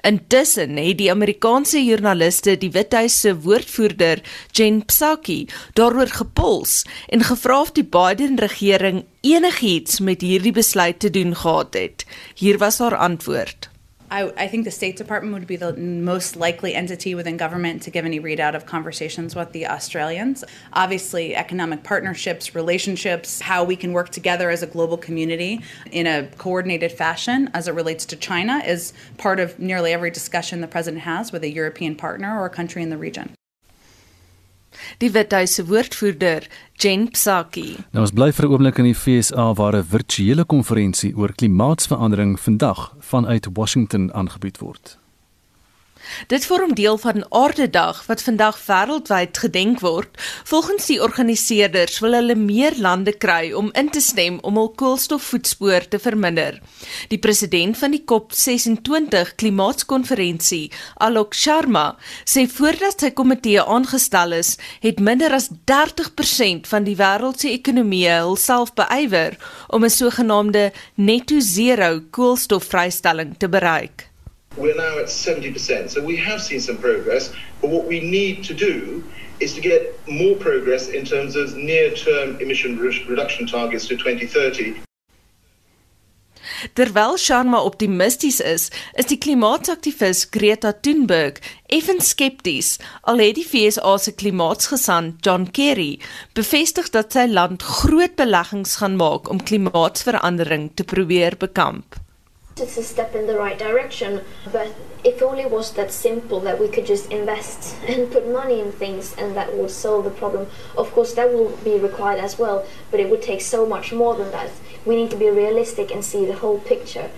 Intussen 0.00 0.76
het 0.76 0.98
die 0.98 1.10
Amerikaanse 1.10 1.82
joernaliste 1.84 2.56
die 2.58 2.70
Withuis 2.70 3.20
se 3.20 3.34
woordvoerder, 3.40 4.22
Jen 4.52 4.84
Psaki, 4.84 5.46
daaroor 5.78 6.12
gepols 6.12 6.82
en 7.08 7.24
gevra 7.24 7.60
of 7.60 7.72
die 7.72 7.84
Biden-regering 7.84 9.04
enigiets 9.20 10.00
met 10.00 10.20
hierdie 10.20 10.52
besluit 10.52 11.00
te 11.00 11.10
doen 11.10 11.36
gehad 11.36 11.74
het. 11.74 12.06
Hier 12.34 12.58
was 12.58 12.78
haar 12.78 12.96
antwoord. 12.96 13.71
I, 14.12 14.30
I, 14.36 14.46
think 14.46 14.66
the 14.66 14.70
State 14.70 14.96
Department 14.96 15.32
would 15.32 15.46
be 15.46 15.56
the 15.56 15.72
most 15.72 16.36
likely 16.36 16.74
entity 16.74 17.14
within 17.14 17.38
government 17.38 17.80
to 17.84 17.90
give 17.90 18.04
any 18.04 18.20
readout 18.20 18.54
of 18.54 18.66
conversations 18.66 19.34
with 19.34 19.52
the 19.52 19.66
Australians. 19.66 20.44
Obviously, 20.74 21.34
economic 21.34 21.82
partnerships, 21.82 22.54
relationships, 22.54 23.40
how 23.40 23.64
we 23.64 23.74
can 23.74 23.94
work 23.94 24.10
together 24.10 24.50
as 24.50 24.62
a 24.62 24.66
global 24.66 24.98
community 24.98 25.62
in 25.90 26.06
a 26.06 26.28
coordinated 26.36 26.92
fashion 26.92 27.50
as 27.54 27.68
it 27.68 27.72
relates 27.72 28.04
to 28.04 28.16
China 28.16 28.58
is 28.66 28.92
part 29.16 29.40
of 29.40 29.58
nearly 29.58 29.94
every 29.94 30.10
discussion 30.10 30.60
the 30.60 30.68
president 30.68 31.04
has 31.04 31.32
with 31.32 31.42
a 31.42 31.50
European 31.50 31.96
partner 31.96 32.38
or 32.38 32.44
a 32.44 32.50
country 32.50 32.82
in 32.82 32.90
the 32.90 32.98
region. 32.98 33.34
Die 34.98 35.10
Withuis 35.12 35.54
se 35.54 35.66
woordvoerder, 35.66 36.48
Jen 36.78 37.10
Psaki. 37.10 37.76
Nou 37.92 38.04
ons 38.04 38.12
bly 38.12 38.32
vir 38.32 38.46
'n 38.46 38.52
oomblik 38.52 38.78
in 38.78 38.84
die 38.84 38.94
FSA 38.94 39.54
waar 39.54 39.76
'n 39.76 39.84
virtuele 39.84 40.44
konferensie 40.44 41.16
oor 41.16 41.32
klimaatsverandering 41.32 42.40
vandag 42.40 42.94
vanuit 43.00 43.48
Washington 43.54 44.12
aangebied 44.14 44.58
word. 44.58 45.01
Dit 46.26 46.46
vorm 46.46 46.74
deel 46.74 46.98
van 46.98 47.24
Aardedag 47.30 48.06
wat 48.06 48.22
vandag 48.22 48.58
wêreldwyd 48.66 49.38
gedenk 49.38 49.80
word. 49.80 50.10
Volgens 50.44 50.86
die 50.86 51.00
organiseerders 51.02 51.98
wil 52.04 52.16
hulle 52.18 52.34
meer 52.34 52.76
lande 52.76 53.12
kry 53.12 53.52
om 53.52 53.70
in 53.78 53.90
te 53.90 54.00
stem 54.00 54.38
om 54.42 54.56
hul 54.60 54.70
koolstofvoetspoor 54.78 55.88
te 55.88 55.98
verminder. 56.02 56.60
Die 57.08 57.18
president 57.18 57.78
van 57.78 57.94
die 57.94 58.02
COP26 58.12 59.34
klimaatskonferensie, 59.36 60.70
Alok 61.04 61.34
Sharma, 61.34 61.96
sê 62.24 62.46
voordat 62.50 63.02
sy 63.02 63.12
komitee 63.16 63.62
aangestel 63.62 64.38
is, 64.38 64.56
het 64.84 65.00
minder 65.00 65.34
as 65.34 65.50
30% 65.70 66.70
van 66.70 66.86
die 66.88 66.96
wêreld 67.00 67.42
se 67.42 67.50
ekonomie 67.52 68.08
hulself 68.10 68.74
beywer 68.78 69.38
om 69.68 69.84
'n 69.84 69.90
sogenaamde 69.90 70.72
netto 70.94 71.40
zero 71.40 72.00
koolstofvrystelling 72.10 73.36
te 73.38 73.48
bereik. 73.48 74.11
We're 74.56 74.74
now 74.76 74.98
at 74.98 75.06
70%. 75.06 75.90
So 75.90 76.02
we 76.02 76.16
have 76.16 76.42
seen 76.42 76.60
some 76.60 76.78
progress, 76.78 77.34
but 77.60 77.70
what 77.70 77.86
we 77.86 78.00
need 78.00 78.44
to 78.44 78.54
do 78.54 79.02
is 79.40 79.54
to 79.54 79.60
get 79.60 79.98
more 80.06 80.36
progress 80.36 80.88
in 80.88 81.04
terms 81.04 81.36
of 81.36 81.56
near 81.56 81.90
term 81.90 82.40
emission 82.40 82.78
re 82.78 83.04
reduction 83.08 83.46
targets 83.46 83.86
to 83.88 83.96
2030. 83.96 84.82
Terwyl 86.74 87.16
Sharma 87.16 87.58
optimisties 87.58 88.40
is, 88.40 88.70
is 88.94 89.08
die 89.10 89.18
klimaataktivis 89.18 90.28
Greta 90.30 90.72
Thunberg 90.72 91.40
effens 91.66 92.12
skepties. 92.14 92.76
Al 93.02 93.22
het 93.22 93.38
die 93.38 93.46
FSA 93.46 93.96
se 93.98 94.14
klimaatsgesant 94.14 95.18
John 95.26 95.48
Kerry 95.50 95.98
bevestig 96.38 96.92
dat 96.94 97.16
sy 97.16 97.26
land 97.30 97.66
groot 97.80 98.14
beleggings 98.20 98.78
gaan 98.82 98.98
maak 99.00 99.30
om 99.32 99.42
klimaatsverandering 99.42 100.70
te 100.78 100.86
probeer 100.86 101.38
bekamp. 101.38 101.98
It's 102.56 102.76
a 102.76 102.82
step 102.82 103.14
in 103.14 103.26
the 103.26 103.38
right 103.38 103.58
direction, 103.58 104.20
but 104.52 104.68
if 105.04 105.22
only 105.22 105.46
was 105.46 105.72
that 105.72 105.90
simple 105.90 106.38
that 106.40 106.60
we 106.60 106.68
could 106.68 106.86
just 106.86 107.10
invest 107.10 107.76
and 107.88 108.12
put 108.12 108.30
money 108.30 108.60
in 108.60 108.72
things 108.72 109.14
and 109.16 109.34
that 109.36 109.56
would 109.56 109.70
solve 109.70 110.04
the 110.04 110.10
problem. 110.10 110.46
Of 110.76 110.92
course, 110.92 111.14
that 111.14 111.32
will 111.32 111.56
be 111.64 111.78
required 111.78 112.20
as 112.20 112.38
well, 112.38 112.64
but 112.90 113.00
it 113.00 113.08
would 113.10 113.22
take 113.22 113.40
so 113.40 113.66
much 113.66 113.92
more 113.92 114.14
than 114.14 114.30
that. 114.32 114.50
We 114.84 114.96
need 114.96 115.10
to 115.10 115.16
be 115.16 115.30
realistic 115.30 115.90
and 115.90 116.04
see 116.04 116.26
the 116.26 116.36
whole 116.36 116.58
picture. 116.58 117.10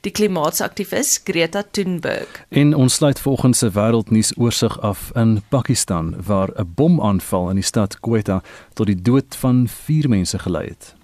Die 0.00 0.10
klimaatsaktivis 0.10 1.20
Greta 1.24 1.62
Thunberg. 1.70 2.46
En 2.48 2.74
ons 2.74 2.94
sluit 2.94 3.20
volgens 3.20 3.58
se 3.58 3.70
wêreldnuus 3.70 4.32
oorsig 4.36 4.80
af 4.80 5.10
in 5.14 5.42
Pakistan 5.48 6.14
waar 6.26 6.50
'n 6.54 6.72
bomaanval 6.74 7.48
in 7.48 7.54
die 7.54 7.64
stad 7.64 8.00
Quetta 8.00 8.42
tot 8.72 8.86
die 8.86 9.02
dood 9.02 9.36
van 9.36 9.68
4 9.68 10.08
mense 10.08 10.38
gelei 10.38 10.66
het. 10.66 10.94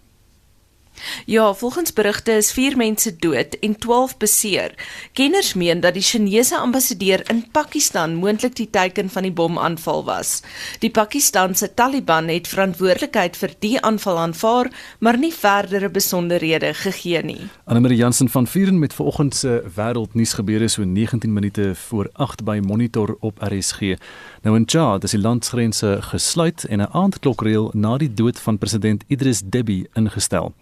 Ja, 1.24 1.54
volgens 1.54 1.92
berigte 1.92 2.32
is 2.32 2.52
4 2.52 2.76
mense 2.76 3.16
dood 3.16 3.56
en 3.60 3.78
12 3.78 4.16
beseer. 4.16 4.74
Kenners 5.12 5.54
meen 5.54 5.80
dat 5.80 5.94
die 5.94 6.02
Chinese 6.02 6.58
ambassadeur 6.58 7.30
in 7.30 7.44
Pakistan 7.50 8.14
moontlik 8.14 8.56
die 8.56 8.70
teiken 8.70 9.10
van 9.10 9.22
die 9.22 9.32
bomaanval 9.32 10.04
was. 10.04 10.42
Die 10.78 10.90
Pakistanse 10.90 11.74
Taliban 11.74 12.28
het 12.28 12.48
verantwoordelikheid 12.48 13.36
vir 13.36 13.54
die 13.58 13.80
aanval 13.80 14.18
aanvaar, 14.18 14.70
maar 14.98 15.18
nie 15.18 15.32
verdere 15.34 15.90
besonderhede 15.90 16.74
gegee 16.74 17.22
nie. 17.22 17.48
Annelie 17.64 17.96
Jansen 17.96 18.28
van 18.28 18.46
Vuren 18.46 18.78
met 18.78 18.94
vanoggend 18.94 19.34
se 19.34 19.62
wêreldnuus 19.74 20.32
gebeure 20.32 20.68
so 20.68 20.84
19 20.84 21.32
minute 21.32 21.74
voor 21.74 22.10
8 22.12 22.44
by 22.44 22.60
Monitor 22.62 23.16
op 23.20 23.38
RSG. 23.38 23.96
Nou 24.42 24.56
in 24.56 24.64
Chad 24.66 25.04
is 25.04 25.10
die 25.10 25.20
landsgrense 25.20 25.98
gesluit 26.00 26.64
en 26.64 26.80
'n 26.80 26.88
aandklokreël 26.92 27.70
na 27.74 27.96
die 27.96 28.12
dood 28.14 28.38
van 28.40 28.58
president 28.58 29.04
Idris 29.06 29.40
Deby 29.44 29.86
ingestel. 29.92 30.54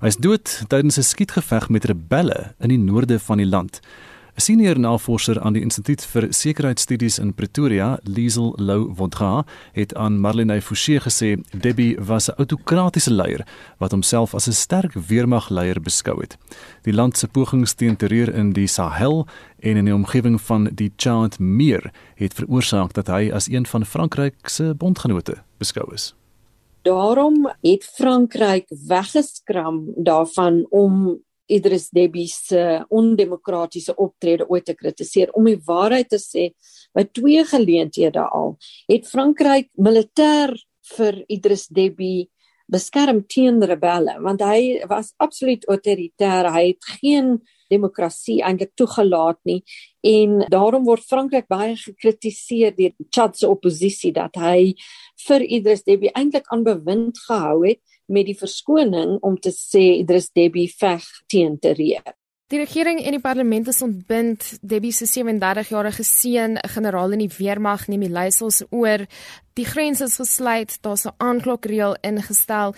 Hy 0.00 0.08
is 0.08 0.16
dood 0.16 0.48
tydens 0.72 0.96
'n 0.96 1.04
skietgeveg 1.04 1.68
met 1.68 1.84
rebelle 1.84 2.54
in 2.58 2.68
die 2.68 2.78
noorde 2.78 3.18
van 3.18 3.36
die 3.36 3.46
land. 3.46 3.80
'n 4.34 4.40
Senior 4.40 4.78
navorser 4.78 5.40
aan 5.40 5.52
die 5.52 5.60
Instituut 5.60 6.04
vir 6.04 6.26
Sekuriteitsstudies 6.32 7.18
in 7.18 7.34
Pretoria, 7.34 7.98
Liesel 8.04 8.54
Lou 8.56 8.94
Wondra, 8.96 9.44
het 9.72 9.94
aan 9.94 10.20
Marlene 10.20 10.62
Forsie 10.62 11.00
gesê 11.00 11.36
Debbie 11.52 11.98
was 12.00 12.30
'n 12.30 12.34
autokratiese 12.36 13.12
leier 13.12 13.46
wat 13.78 13.90
homself 13.90 14.34
as 14.34 14.48
'n 14.48 14.52
sterk 14.52 14.94
weermagleier 14.94 15.80
beskou 15.80 16.20
het. 16.20 16.38
Die 16.82 16.94
land 16.94 17.18
se 17.18 17.28
pogings 17.28 17.74
teen 17.74 17.96
terreur 17.96 18.34
in 18.34 18.52
die 18.52 18.66
Sahel 18.66 19.26
en 19.58 19.76
in 19.76 19.84
die 19.84 19.94
omgewing 19.94 20.40
van 20.40 20.70
die 20.74 20.92
Chad 20.96 21.38
Meer 21.38 21.92
het 22.14 22.34
veroorsaak 22.34 22.92
dat 22.92 23.06
hy 23.06 23.30
as 23.32 23.50
een 23.50 23.66
van 23.66 23.84
Frankryk 23.84 24.48
se 24.48 24.74
bondgenote 24.74 25.42
beskou 25.58 25.92
is. 25.94 26.14
Daarom 26.82 27.44
het 27.60 27.84
Frankryk 27.84 28.66
weggeskram 28.88 29.92
daarvan 29.96 30.66
om 30.70 31.20
Idris 31.46 31.90
Deby 31.90 32.26
se 32.26 32.84
ondemokratiese 32.88 33.94
optrede 33.94 34.46
ooit 34.48 34.64
te 34.64 34.74
kritiseer. 34.74 35.32
Om 35.36 35.44
die 35.50 35.60
waarheid 35.66 36.08
te 36.08 36.20
sê, 36.22 36.50
by 36.96 37.04
twee 37.12 37.44
geleenthede 37.44 38.24
al 38.24 38.54
het 38.88 39.08
Frankryk 39.10 39.68
militêr 39.76 40.54
vir 40.94 41.20
Idris 41.28 41.66
Deby 41.68 42.28
beskerm 42.70 43.24
teen 43.26 43.60
rebelle 43.66 44.16
want 44.22 44.40
hy 44.46 44.80
was 44.88 45.12
absoluut 45.18 45.66
autoritair. 45.68 46.48
Hy 46.54 46.66
het 46.72 46.92
geen 47.00 47.40
demokrasie 47.70 48.40
eintlik 48.42 48.74
toegelaat 48.76 49.38
nie 49.48 49.62
en 50.06 50.44
daarom 50.52 50.84
word 50.84 51.04
Frankryk 51.06 51.48
baie 51.48 51.76
gekritiseer 51.76 52.76
deur 52.76 52.92
Chad 53.10 53.38
se 53.38 53.48
oppositie 53.48 54.12
dat 54.12 54.36
hy 54.36 54.74
vir 55.26 55.46
Idris 55.58 55.84
Deby 55.86 56.12
eintlik 56.14 56.48
aan 56.52 56.64
bewind 56.64 57.18
gehou 57.26 57.66
het 57.66 57.80
met 58.10 58.26
die 58.26 58.38
verskoning 58.38 59.18
om 59.22 59.36
te 59.38 59.52
sê 59.54 60.00
Idris 60.00 60.30
Deby 60.34 60.66
veg 60.72 61.06
teen 61.30 61.58
terreur. 61.62 62.16
Die 62.50 62.58
regering 62.58 62.98
en 62.98 63.14
die 63.14 63.22
parlement 63.22 63.68
is 63.70 63.78
ontbind 63.86 64.42
Deby 64.66 64.90
se 64.90 65.06
37-jarige 65.06 66.02
seun, 66.02 66.58
'n 66.58 66.68
generaal 66.68 67.12
in 67.12 67.22
die 67.22 67.36
weermag, 67.38 67.86
neem 67.86 68.00
die 68.00 68.10
leiersels 68.10 68.64
oor. 68.70 69.06
Die 69.54 69.64
grens 69.64 70.00
is 70.00 70.16
gesluit, 70.16 70.78
daar's 70.82 71.06
'n 71.06 71.14
aanklokreël 71.18 71.96
ingestel. 72.02 72.74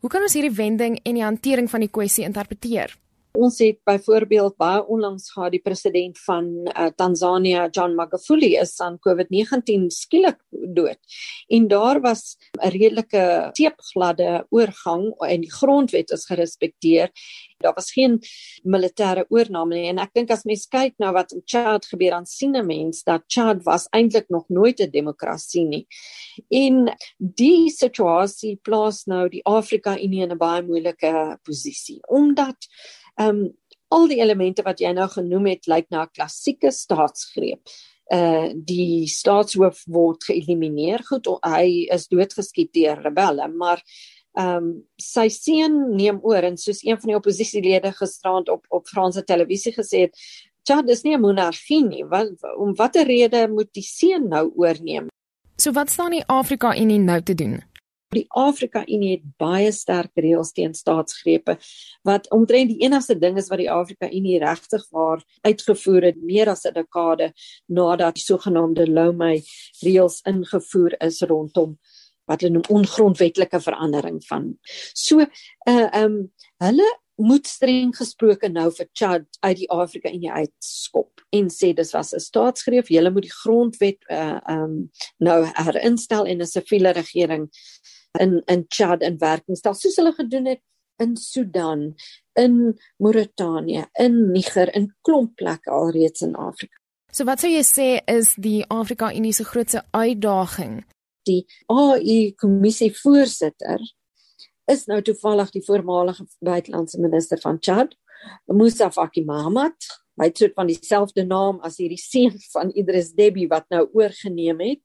Hoe 0.00 0.10
kan 0.10 0.22
ons 0.22 0.32
hierdie 0.32 0.56
wending 0.56 1.00
en 1.02 1.14
die 1.14 1.22
hantering 1.22 1.70
van 1.70 1.80
die 1.80 1.90
kwessie 1.92 2.24
interpreteer? 2.24 2.96
Ons 3.38 3.60
het 3.62 3.78
byvoorbeeld 3.86 4.56
baie 4.58 4.80
onlangs 4.90 5.28
gehad 5.30 5.52
die 5.54 5.62
president 5.62 6.18
van 6.24 6.48
uh, 6.66 6.88
Tanzania 6.98 7.68
John 7.70 7.94
Magufuli 7.94 8.56
is 8.58 8.74
aan 8.82 8.98
COVID-19 9.06 9.86
skielik 9.94 10.40
dood. 10.50 10.98
En 11.48 11.68
daar 11.68 12.00
was 12.00 12.36
'n 12.58 12.68
redelike 12.68 13.50
teepgladde 13.52 14.46
oorgang 14.50 15.14
en 15.18 15.40
die 15.40 15.52
grondwet 15.52 16.10
is 16.10 16.26
gerespekteer. 16.26 17.10
Daar 17.58 17.74
was 17.74 17.92
geen 17.92 18.20
militêre 18.62 19.24
oorname 19.28 19.74
nie 19.74 19.88
en 19.88 19.98
ek 19.98 20.14
dink 20.14 20.30
as 20.30 20.44
mens 20.44 20.66
kyk 20.66 20.94
na 20.98 21.12
wat 21.12 21.32
in 21.32 21.42
Chad 21.44 21.86
gebeur 21.86 22.12
aan 22.12 22.26
sien 22.26 22.56
'n 22.56 22.66
mens 22.66 23.02
dat 23.02 23.22
Chad 23.26 23.62
was 23.62 23.86
eintlik 23.90 24.28
nog 24.28 24.48
nooit 24.48 24.80
'n 24.80 24.90
demokrasie 24.90 25.64
nie. 25.64 25.86
En 26.48 26.96
die 27.18 27.70
situasie 27.70 28.58
plaas 28.62 29.04
nou 29.06 29.28
die 29.28 29.44
Afrika 29.44 29.96
Unie 29.98 30.22
in 30.22 30.32
'n 30.32 30.38
baie 30.38 30.62
moeilike 30.62 31.38
posisie 31.42 32.00
omdat 32.08 32.56
Ehm 33.16 33.28
um, 33.28 33.48
al 33.90 34.06
die 34.06 34.20
elemente 34.22 34.62
wat 34.62 34.78
jy 34.78 34.92
nou 34.94 35.08
genoem 35.10 35.48
het 35.50 35.66
lyk 35.66 35.88
na 35.90 36.04
'n 36.04 36.14
klassieke 36.14 36.70
staatsgreep. 36.70 37.60
Uh 38.12 38.50
die 38.54 39.06
staatshoof 39.06 39.82
word 39.86 40.24
geëlimineer. 40.24 41.02
Goed, 41.06 41.26
hy 41.46 41.86
is 41.90 42.08
doodgeskiet 42.08 42.72
deur 42.72 43.02
rebelle, 43.02 43.48
maar 43.48 43.82
ehm 44.38 44.56
um, 44.56 44.68
sy 44.96 45.28
seun 45.28 45.96
neem 45.96 46.20
oor 46.22 46.42
en 46.42 46.56
soos 46.56 46.84
een 46.84 46.98
van 47.00 47.08
die 47.08 47.16
oppositielede 47.16 47.92
gisterand 47.92 48.48
op 48.48 48.64
op 48.68 48.86
Franse 48.86 49.24
televisie 49.24 49.72
gesê 49.72 50.06
het, 50.06 50.14
"Tja, 50.62 50.82
dis 50.82 51.02
nie 51.02 51.16
'n 51.16 51.20
monargie 51.20 51.84
nie. 51.84 52.04
Wat 52.04 52.28
om 52.56 52.74
watter 52.74 53.06
rede 53.06 53.48
moet 53.48 53.72
die 53.72 53.82
seun 53.82 54.28
nou 54.28 54.52
oorneem?" 54.56 55.08
So 55.56 55.72
wat 55.72 55.90
staan 55.90 56.10
die 56.10 56.24
Afrika 56.26 56.76
Unie 56.76 56.98
nou 56.98 57.22
te 57.22 57.34
doen? 57.34 57.60
Die 58.10 58.26
Afrika 58.34 58.80
Unie 58.90 59.12
het 59.12 59.26
baie 59.38 59.70
sterk 59.70 60.18
reëls 60.18 60.50
teen 60.56 60.72
staatsgrepe 60.74 61.54
wat 62.06 62.24
omtrent 62.34 62.72
die 62.72 62.80
enigste 62.82 63.14
ding 63.14 63.36
is 63.38 63.50
wat 63.52 63.60
die 63.62 63.70
Afrika 63.70 64.08
Unie 64.10 64.40
regtig 64.42 64.82
waar 64.90 65.22
uitgevoer 65.46 66.08
het 66.08 66.18
meer 66.18 66.50
as 66.50 66.66
'n 66.66 66.74
dekade 66.74 67.30
nadat 67.68 68.18
die 68.18 68.24
sogenaamde 68.24 68.88
Lomé 68.90 69.38
reëls 69.84 70.22
ingevoer 70.26 70.98
is 71.06 71.22
rondom 71.22 71.78
wat 72.26 72.40
hulle 72.40 72.58
noem 72.58 72.82
ongrondwetlike 72.82 73.60
verandering 73.60 74.18
van. 74.26 74.58
So 74.94 75.20
uh 75.20 75.88
um 76.02 76.32
hulle 76.58 76.88
moet 77.20 77.46
streng 77.46 77.94
gesproke 77.96 78.48
nou 78.48 78.70
vir 78.72 78.88
Chad 78.92 79.26
uit 79.40 79.56
die 79.56 79.70
Afrika 79.70 80.10
Unie 80.10 80.32
uitskop 80.32 81.22
en 81.30 81.48
sê 81.48 81.72
dis 81.74 81.92
was 81.92 82.12
'n 82.12 82.18
staatsgreep. 82.18 82.88
Hulle 82.88 83.10
moet 83.10 83.28
die 83.28 83.38
grondwet 83.42 84.02
uh 84.10 84.40
um 84.48 84.90
nou 85.18 85.46
herinstel 85.46 86.26
en 86.26 86.40
'n 86.40 86.46
siviele 86.46 86.90
regering 86.90 87.48
in 88.18 88.42
in 88.46 88.64
Chad 88.68 89.02
in 89.02 89.18
werking 89.18 89.56
stel 89.56 89.74
soos 89.74 89.96
hulle 90.00 90.12
gedoen 90.16 90.46
het 90.46 90.62
in 91.00 91.16
Sudan, 91.16 91.94
in 92.32 92.78
Mauritanië, 92.96 93.86
in 93.92 94.30
Niger, 94.32 94.74
in 94.74 94.90
klomp 95.00 95.36
plekke 95.36 95.70
alreeds 95.70 96.20
in 96.20 96.34
Afrika. 96.36 96.76
So 97.10 97.24
wat 97.24 97.40
sou 97.42 97.50
jy 97.50 97.62
sê 97.66 97.88
is 98.10 98.34
die 98.38 98.60
Afrika 98.70 99.08
Unie 99.16 99.32
se 99.34 99.46
grootste 99.48 99.82
uitdaging? 99.96 100.82
Die 101.26 101.42
AU 101.72 102.18
kommissie 102.38 102.92
voorsitter 103.00 103.80
is 104.70 104.84
nou 104.86 105.00
toevallig 105.02 105.50
die 105.56 105.64
voormalige 105.66 106.26
buitelandse 106.44 107.00
minister 107.02 107.40
van 107.42 107.58
Chad, 107.60 107.96
Musa 108.46 108.90
Faki 108.92 109.24
Mahamat, 109.24 109.88
Hy 110.20 110.28
het 110.28 110.40
soort 110.40 110.56
van 110.58 110.68
dieselfde 110.68 111.24
naam 111.24 111.60
as 111.66 111.78
hierdie 111.80 112.00
seun 112.00 112.36
van 112.54 112.72
Idris 112.76 113.12
Deby 113.16 113.46
wat 113.50 113.66
nou 113.72 113.86
oorgeneem 113.96 114.60
het. 114.60 114.80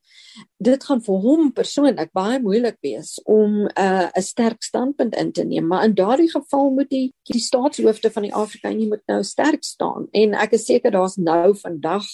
Dit 0.58 0.88
gaan 0.88 1.04
vir 1.04 1.21
hom 1.26 1.52
persoonlik 1.56 2.13
baie 2.15 2.39
moeilik 2.39 2.78
wees 2.86 3.17
om 3.24 3.65
'n 3.65 3.71
uh, 3.76 4.10
'n 4.15 4.21
sterk 4.21 4.63
standpunt 4.63 5.15
in 5.15 5.32
te 5.32 5.43
neem, 5.43 5.67
maar 5.67 5.84
in 5.84 5.93
daardie 5.93 6.32
geval 6.32 6.71
moet 6.71 6.89
die 6.89 7.13
die 7.32 7.41
staatshoofde 7.41 8.12
van 8.12 8.24
die 8.24 8.34
Afrika 8.34 8.71
Unie 8.71 8.88
moet 8.88 9.06
nou 9.08 9.24
sterk 9.24 9.63
staan 9.63 10.08
en 10.12 10.34
ek 10.34 10.54
is 10.54 10.65
seker 10.65 10.91
daar's 10.91 11.15
nou 11.17 11.56
vandag 11.56 12.06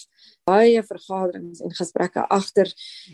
baie 0.48 0.84
vergaderings 0.84 1.62
en 1.62 1.74
gesprekke 1.76 2.24
agter 2.30 2.72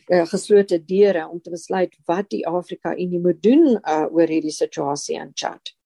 uh, 0.08 0.26
geslote 0.32 0.80
deure 0.86 1.28
om 1.28 1.41
te 1.41 1.54
besluit 1.54 1.96
wat 2.06 2.30
die 2.34 2.46
Afrika 2.48 2.96
Unie 2.96 3.20
moet 3.20 3.41
doen 3.43 3.76
uh, 3.78 4.06
oor 4.12 4.28
hierdie 4.28 4.56
situasie 4.56 5.20
in 5.20 5.34
Chad. 5.36 5.77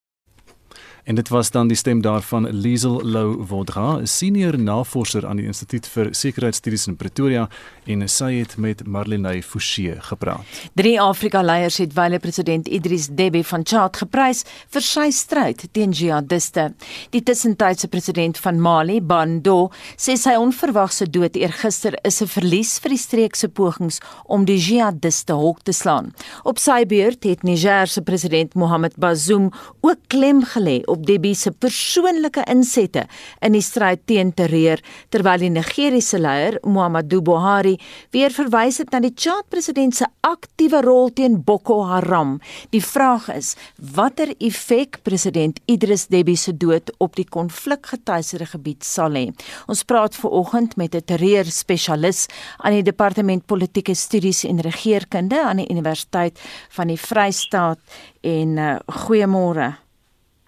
En 1.11 1.17
dit 1.17 1.29
was 1.29 1.51
dan 1.51 1.67
die 1.67 1.75
stem 1.77 2.01
daarvan 2.01 2.49
Liesel 2.49 3.01
Lou 3.03 3.45
Vaudra, 3.45 3.97
'n 3.99 4.07
senior 4.07 4.59
navorser 4.59 5.27
aan 5.27 5.35
die 5.35 5.45
Instituut 5.45 5.87
vir 5.87 6.07
Sekuriteitsstudies 6.11 6.87
in 6.87 6.95
Pretoria 6.95 7.49
en 7.85 8.09
sy 8.09 8.33
het 8.33 8.57
met 8.57 8.85
Marlene 8.87 9.43
Forsie 9.43 9.95
gepraat. 10.01 10.41
Drie 10.73 11.01
Afrika 11.01 11.41
leiers 11.41 11.77
het 11.77 11.93
wyle 11.93 12.19
president 12.19 12.67
Idris 12.67 13.07
Deby 13.07 13.43
van 13.43 13.61
Chad 13.63 13.97
geprys 13.97 14.43
vir 14.69 14.81
sy 14.81 15.09
stryd 15.11 15.65
teen 15.71 15.91
jihadiste. 15.91 16.73
Die 17.09 17.23
tussentydse 17.23 17.87
president 17.87 18.37
van 18.37 18.61
Mali, 18.61 19.01
Bando, 19.01 19.71
sê 19.97 20.15
sy 20.15 20.35
onverwagse 20.37 21.09
dood 21.09 21.35
eergister 21.35 21.97
is 22.03 22.21
'n 22.21 22.27
verlies 22.27 22.79
vir 22.79 22.89
die 22.89 22.97
streek 22.97 23.35
se 23.35 23.47
pogings 23.47 23.99
om 24.25 24.45
die 24.45 24.57
jihadiste 24.57 25.33
hok 25.33 25.63
te 25.63 25.71
slaan. 25.71 26.13
Op 26.43 26.57
sy 26.57 26.85
beurt 26.85 27.23
het 27.23 27.43
Niger 27.43 27.87
se 27.87 28.01
president 28.01 28.53
Mohamed 28.55 28.95
Bazoum 28.97 29.51
ook 29.81 29.97
klem 30.07 30.43
gelê 30.45 30.81
op 30.85 31.00
Deby 31.01 31.33
se 31.35 31.51
persoonlike 31.51 32.43
insette 32.51 33.07
in 33.41 33.55
die 33.55 33.63
stryd 33.65 34.05
teen 34.09 34.33
terreur 34.37 34.81
terwyl 35.09 35.41
die 35.41 35.51
Nigeriese 35.53 36.19
leier 36.21 36.59
Muhammadu 36.63 37.21
Buhari 37.25 37.77
weer 38.13 38.33
verwys 38.35 38.79
het 38.81 38.91
na 38.93 39.01
die 39.03 39.13
Chad 39.15 39.49
president 39.49 39.97
se 39.97 40.07
aktiewe 40.21 40.81
rol 40.85 41.09
teen 41.15 41.39
Boko 41.43 41.81
Haram. 41.89 42.37
Die 42.71 42.83
vraag 42.83 43.29
is 43.33 43.55
watter 43.95 44.33
effek 44.39 45.01
president 45.03 45.59
Idris 45.71 46.07
Deby 46.11 46.35
se 46.37 46.53
dood 46.53 46.91
op 46.99 47.17
die 47.17 47.25
konflikgetuieerde 47.25 48.47
gebied 48.53 48.85
sal 48.85 49.17
hê. 49.17 49.27
Ons 49.71 49.83
praat 49.87 50.15
ver 50.15 50.31
oggend 50.41 50.77
met 50.77 50.95
'n 50.95 51.05
terreur 51.05 51.45
spesialis 51.45 52.27
aan 52.57 52.73
die 52.73 52.83
departement 52.83 53.45
politieke 53.45 53.95
studies 53.95 54.43
en 54.43 54.61
regeringskunde 54.61 55.43
aan 55.43 55.57
die 55.57 55.69
Universiteit 55.69 56.39
van 56.69 56.87
die 56.87 56.99
Vrystaat 56.99 57.79
en 58.21 58.57
uh, 58.57 58.75
goeiemôre. 58.87 59.90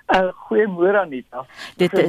Uh, 0.07 0.31
Goeiemôre 0.47 0.99
Anita. 0.99 1.45
Dit 1.77 1.93
is 1.93 2.07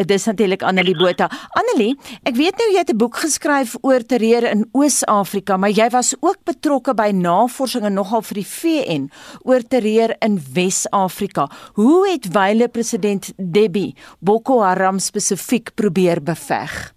Dit 0.00 0.10
is 0.10 0.24
natuurlik 0.24 0.62
Annelie 0.62 0.96
Botha. 0.96 1.26
Annelie, 1.52 1.92
ek 2.24 2.36
weet 2.38 2.56
nou 2.56 2.68
jy 2.72 2.80
het 2.80 2.92
'n 2.92 2.96
boek 2.96 3.16
geskryf 3.20 3.76
oor 3.84 4.00
terreur 4.00 4.44
in 4.48 4.64
Oos-Afrika, 4.72 5.56
maar 5.56 5.70
jy 5.70 5.88
was 5.90 6.16
ook 6.20 6.40
betrokke 6.44 6.94
by 6.94 7.10
navorsing 7.12 7.84
en 7.84 7.94
nogal 7.94 8.22
vir 8.22 8.34
die 8.40 8.48
VN 8.48 9.10
oor 9.44 9.60
terreur 9.60 10.16
in 10.24 10.40
Wes-Afrika. 10.54 11.48
Hoe 11.74 12.08
het 12.08 12.32
wyle 12.32 12.68
president 12.68 13.32
Deby 13.36 13.92
Boko 14.20 14.62
Haram 14.62 14.98
spesifiek 14.98 15.74
probeer 15.74 16.22
beveg? 16.22 16.94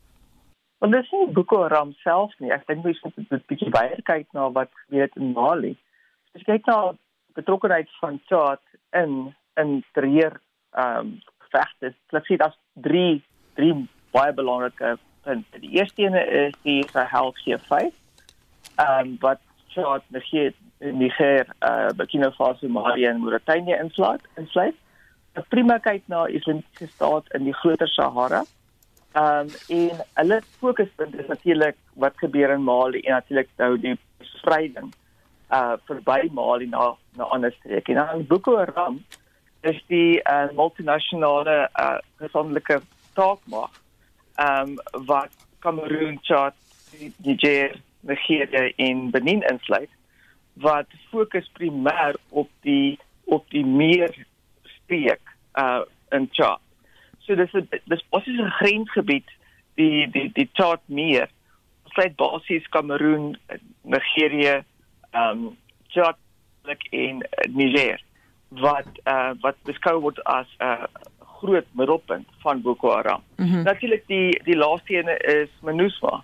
Want 0.80 0.94
dit 0.94 1.04
is 1.04 1.12
nie 1.12 1.34
Boko 1.34 1.62
Haram 1.62 1.94
self 2.04 2.32
nie. 2.40 2.52
Ek 2.52 2.68
dink 2.68 2.84
mens 2.84 3.02
moet 3.04 3.14
'n 3.18 3.44
bietjie 3.48 3.70
baie 3.70 4.02
kyk 4.04 4.28
na 4.34 4.50
wat 4.52 4.70
gebeur 4.88 5.10
in 5.16 5.34
Mali. 5.34 5.78
As 6.36 6.42
jy 6.42 6.54
kyk 6.54 6.66
na 6.66 6.94
betrokkenheid 7.36 7.90
van 8.00 8.22
Chad 8.28 8.62
in 8.94 9.36
in 9.56 9.84
terreur 9.94 10.40
ehm 10.72 11.00
um, 11.00 11.22
vegte. 11.54 11.94
Ek 12.18 12.26
sê 12.26 12.38
daar's 12.42 12.58
drie 12.74 13.22
drie 13.58 13.74
baie 14.14 14.34
belangrike 14.34 14.96
punte. 15.24 15.60
Die 15.62 15.76
eerste 15.78 16.02
een 16.02 16.18
is 16.18 16.56
die 16.66 16.82
Sahel 16.92 17.34
G5. 17.42 17.92
Ehm 18.76 19.00
um, 19.00 19.18
wat 19.20 19.42
Chad, 19.74 20.04
Niger, 20.14 20.54
Niger, 20.80 21.48
uh, 21.66 21.90
Burkina 21.98 22.32
Faso, 22.32 22.68
Mali 22.70 23.06
en 23.06 23.22
Mauritanië 23.22 23.78
insluit. 23.82 24.22
Insluit. 24.38 24.76
'n 25.34 25.46
Prima 25.50 25.80
kyk 25.80 26.04
na 26.08 26.28
Islamitiese 26.28 26.88
staat 26.94 27.32
in 27.34 27.44
die 27.44 27.54
groter 27.62 27.88
Sahara. 27.88 28.44
Ehm 29.14 29.48
um, 29.48 29.48
en 29.78 30.04
hulle 30.14 30.42
fokuspunt 30.60 31.16
is 31.16 31.28
natuurlik 31.28 31.78
wat 31.94 32.18
gebeur 32.18 32.50
in 32.50 32.64
Mali 32.64 33.00
en 33.00 33.14
natuurlik 33.14 33.50
nou 33.58 33.78
die 33.80 33.98
verspreiding 34.18 34.94
uh 35.54 35.74
verby 35.86 36.30
Mali 36.34 36.68
na 36.68 36.96
na 37.18 37.24
ander 37.24 37.52
streke. 37.52 37.94
En 37.94 38.06
dan 38.06 38.28
Boko 38.28 38.58
Haram 38.58 39.04
is 39.64 39.80
die 39.88 40.20
uh, 40.28 40.50
multinasjonale 40.58 41.70
uh, 41.80 41.98
gesondelike 42.20 42.82
taakmag 43.16 43.72
ehm 44.36 44.76
um, 44.76 45.06
wat 45.08 45.32
Kameroen, 45.64 46.18
Chad, 46.22 46.56
Niger, 47.24 47.76
Nigeria 48.02 48.72
en 48.76 49.10
Benin 49.12 49.44
insluit 49.48 49.90
wat 50.54 50.90
fokus 51.12 51.48
primêr 51.58 52.18
op 52.30 52.50
die 52.68 53.00
op 53.24 53.46
die 53.50 53.66
meer 53.66 54.12
streek 54.64 55.22
uh 55.58 55.82
in 56.12 56.28
Chad. 56.32 56.60
So 57.26 57.36
dis 57.36 57.54
'n 57.54 57.70
dis 57.86 58.04
basies 58.10 58.40
'n 58.40 58.56
grensgebied 58.60 59.30
die 59.76 60.10
die 60.12 60.30
die 60.34 60.50
Chad 60.54 60.82
meer 60.86 61.30
sluit 61.94 62.16
basies 62.16 62.68
Kameroen, 62.70 63.38
Nigeria, 63.82 64.64
ehm 65.12 65.46
um, 65.46 65.58
Chad 65.88 66.18
en 66.92 67.24
Niger 67.50 68.02
wat 68.60 68.88
uh, 69.08 69.32
wat 69.42 69.56
beskou 69.64 70.00
word 70.02 70.20
as 70.24 70.48
'n 70.60 70.64
uh, 70.64 70.86
groot 71.44 71.66
middelpunt 71.72 72.28
van 72.44 72.62
Boko 72.62 72.92
Haram. 72.92 73.22
Mm 73.36 73.46
-hmm. 73.46 73.64
Natuurlik 73.64 74.04
die 74.08 74.42
die 74.44 74.56
laaste 74.58 74.94
ene 74.94 75.18
is 75.18 75.50
MINUSMA, 75.62 76.24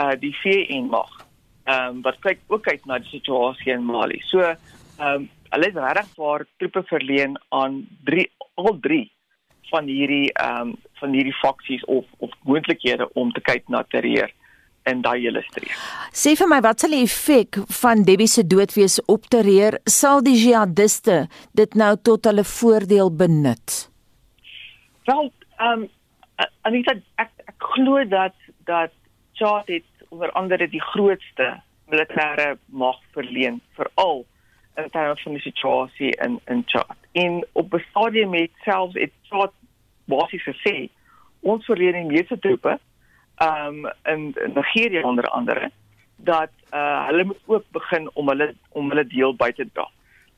uh 0.00 0.14
die 0.20 0.36
VN 0.42 0.86
mag. 0.90 1.26
Ehm 1.64 1.88
um, 1.88 2.02
wat 2.02 2.18
kyk 2.18 2.38
ook 2.46 2.68
uit 2.68 2.84
na 2.84 2.98
die 2.98 3.08
situasie 3.08 3.72
in 3.72 3.84
Mali. 3.84 4.20
So 4.20 4.40
ehm 4.40 4.56
um, 4.98 5.30
hulle 5.48 5.64
het 5.64 5.76
regtig 5.76 6.16
waar 6.16 6.46
troepe 6.56 6.82
verleen 6.82 7.40
aan 7.48 7.86
drie 8.04 8.30
al 8.54 8.78
drie 8.80 9.12
van 9.70 9.86
hierdie 9.86 10.32
ehm 10.32 10.60
um, 10.60 10.74
van 10.92 11.12
hierdie 11.12 11.34
faksies 11.34 11.84
of 11.84 12.04
of 12.18 12.30
moontlikhede 12.42 13.12
om 13.12 13.32
te 13.32 13.40
kyk 13.40 13.68
na 13.68 13.82
terreur 13.82 14.32
in 14.86 15.02
daai 15.02 15.20
hele 15.20 15.42
streek. 15.48 15.74
Sê 16.12 16.36
vir 16.38 16.48
my 16.50 16.60
wat 16.64 16.80
sal 16.80 16.94
die 16.94 17.02
effek 17.04 17.58
van 17.80 18.04
Debbie 18.08 18.30
se 18.30 18.44
dood 18.46 18.72
wees 18.76 18.98
op 19.12 19.26
terreur? 19.32 19.78
Sal 19.86 20.22
die 20.26 20.36
jihadiste 20.38 21.26
dit 21.58 21.74
nou 21.74 21.94
tot 22.08 22.24
hulle 22.28 22.44
voordeel 22.44 23.10
benut? 23.10 23.76
Wel, 25.10 25.30
ehm 25.58 25.86
um, 25.86 25.92
Anita 26.68 26.92
ek, 27.22 27.30
ek 27.48 27.68
glo 27.72 28.02
dat 28.04 28.34
dat 28.68 28.92
Chad 29.38 29.68
het 29.72 30.08
oor 30.10 30.32
andere 30.36 30.68
die 30.68 30.82
grootste 30.92 31.54
militêre 31.88 32.56
mag 32.66 32.98
verleen 33.14 33.60
veral 33.78 34.24
in 34.76 34.90
terme 34.90 35.16
van 35.22 35.38
die 35.38 35.44
situasie 35.44 36.10
in 36.24 36.40
in 36.52 36.62
Chad. 36.66 36.96
En 37.12 37.44
op 37.52 37.74
'n 37.74 37.84
stadium 37.90 38.34
het 38.34 38.52
selfs 38.64 38.94
het 38.94 39.12
Chad 39.30 39.52
basies 40.04 40.44
gesê 40.44 40.88
ons 41.40 41.64
verleen 41.64 41.92
die 41.92 42.12
meeste 42.16 42.38
troepe 42.38 42.78
um 43.38 43.86
in, 44.04 44.34
Nigeria 44.54 45.02
onder 45.02 45.28
andere 45.28 45.70
dat 46.16 46.50
uh 46.72 47.06
hulle 47.06 47.24
moet 47.24 47.40
ook 47.44 47.64
begin 47.70 48.10
om 48.12 48.28
hulle 48.28 48.54
om 48.68 48.88
hulle 48.88 49.06
deel 49.06 49.36
by 49.36 49.52
te 49.52 49.68
dra. 49.72 49.88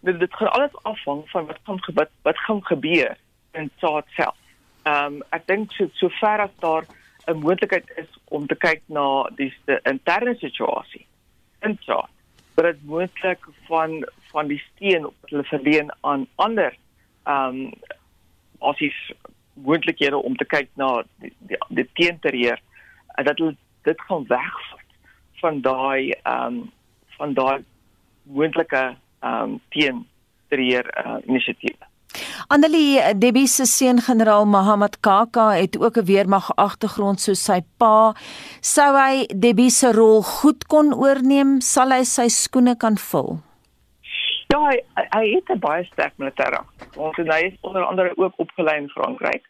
Dit 0.01 0.19
dit 0.21 0.35
gaan 0.35 0.53
alles 0.53 0.83
afhang 0.83 1.31
van 1.31 1.47
wat 1.47 1.59
gaan 1.63 1.83
gebeur 1.83 2.09
wat 2.23 2.39
gaan 2.39 2.65
gebeur 2.65 3.17
in 3.53 3.71
Chad 3.77 4.05
self. 4.17 4.37
Um 4.85 5.23
ek 5.31 5.47
dink 5.47 5.73
so 5.73 5.89
sover 5.93 6.41
as 6.41 6.55
daar 6.59 6.85
'n 7.27 7.39
moontlikheid 7.39 7.91
is 7.97 8.11
om 8.25 8.47
te 8.47 8.55
kyk 8.55 8.83
na 8.87 9.29
die, 9.37 9.53
die 9.67 9.79
interne 9.85 10.35
situasie 10.35 11.07
in 11.63 11.79
Chad, 11.81 12.11
maar 12.55 12.73
dit 12.73 12.85
moontlik 12.85 13.47
van 13.67 14.05
van 14.33 14.47
die 14.47 14.63
steen 14.75 15.07
op 15.07 15.15
hulle 15.21 15.45
verleen 15.45 15.91
aan 16.01 16.27
ander 16.35 16.75
um 17.25 17.73
asies 18.59 19.13
moontlikhede 19.55 20.17
om 20.17 20.37
te 20.37 20.45
kyk 20.45 20.69
na 20.75 21.03
die 21.23 21.33
die, 21.39 21.59
die 21.69 21.89
teenterreur 21.93 22.59
en 22.59 22.68
dat 23.25 23.39
hulle 23.39 23.57
dit 23.83 24.01
gaan 24.01 24.25
wegvat 24.29 24.89
van 25.41 25.61
daai 25.61 26.11
ehm 26.11 26.47
um, 26.47 26.71
van 27.19 27.35
daai 27.35 27.65
moontlike 28.23 28.97
ehm 29.21 29.43
um, 29.43 29.61
teen 29.69 30.07
treer 30.49 30.85
uh, 31.07 31.17
inisiatiewe. 31.27 31.87
Annelie 32.49 33.01
Debbie 33.19 33.47
se 33.47 33.67
seun 33.67 34.01
generaal 34.01 34.47
Mohammed 34.47 35.01
Kaka 35.01 35.51
het 35.51 35.79
ook 35.79 35.97
'n 35.97 36.05
weermag 36.05 36.57
agtergrond 36.57 37.21
soos 37.21 37.45
sy 37.45 37.61
pa. 37.77 38.15
Sou 38.61 38.97
hy 38.97 39.27
Debbie 39.27 39.71
se 39.71 39.93
rol 39.93 40.23
goed 40.23 40.65
kon 40.67 40.95
oorneem, 40.95 41.61
sal 41.61 41.91
hy 41.91 42.05
sy 42.05 42.29
skoene 42.29 42.77
kan 42.77 42.97
vul. 42.97 43.39
Ja, 44.49 44.59
hy, 44.69 44.81
hy 44.95 45.25
het 45.35 45.51
'n 45.51 45.59
baie 45.59 45.85
sterk 45.85 46.13
militêre. 46.17 46.61
Ons 46.97 47.17
hy 47.17 47.43
is 47.53 47.57
onder 47.61 47.85
andere 47.85 48.17
ook 48.17 48.33
opgelei 48.37 48.77
in 48.79 48.89
Frankryk. 48.89 49.45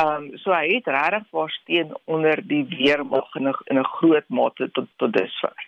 Ehm 0.00 0.22
um, 0.22 0.38
so 0.38 0.52
hy 0.52 0.68
het 0.74 0.86
regtig 0.86 1.26
versteen 1.30 1.96
onder 2.04 2.40
die 2.46 2.64
weermag 2.68 3.34
in 3.34 3.48
'n 3.48 3.56
in 3.64 3.78
'n 3.78 3.92
groot 3.96 4.28
mate 4.28 4.70
tot 4.72 4.88
tot 4.96 5.12
dusver. 5.12 5.58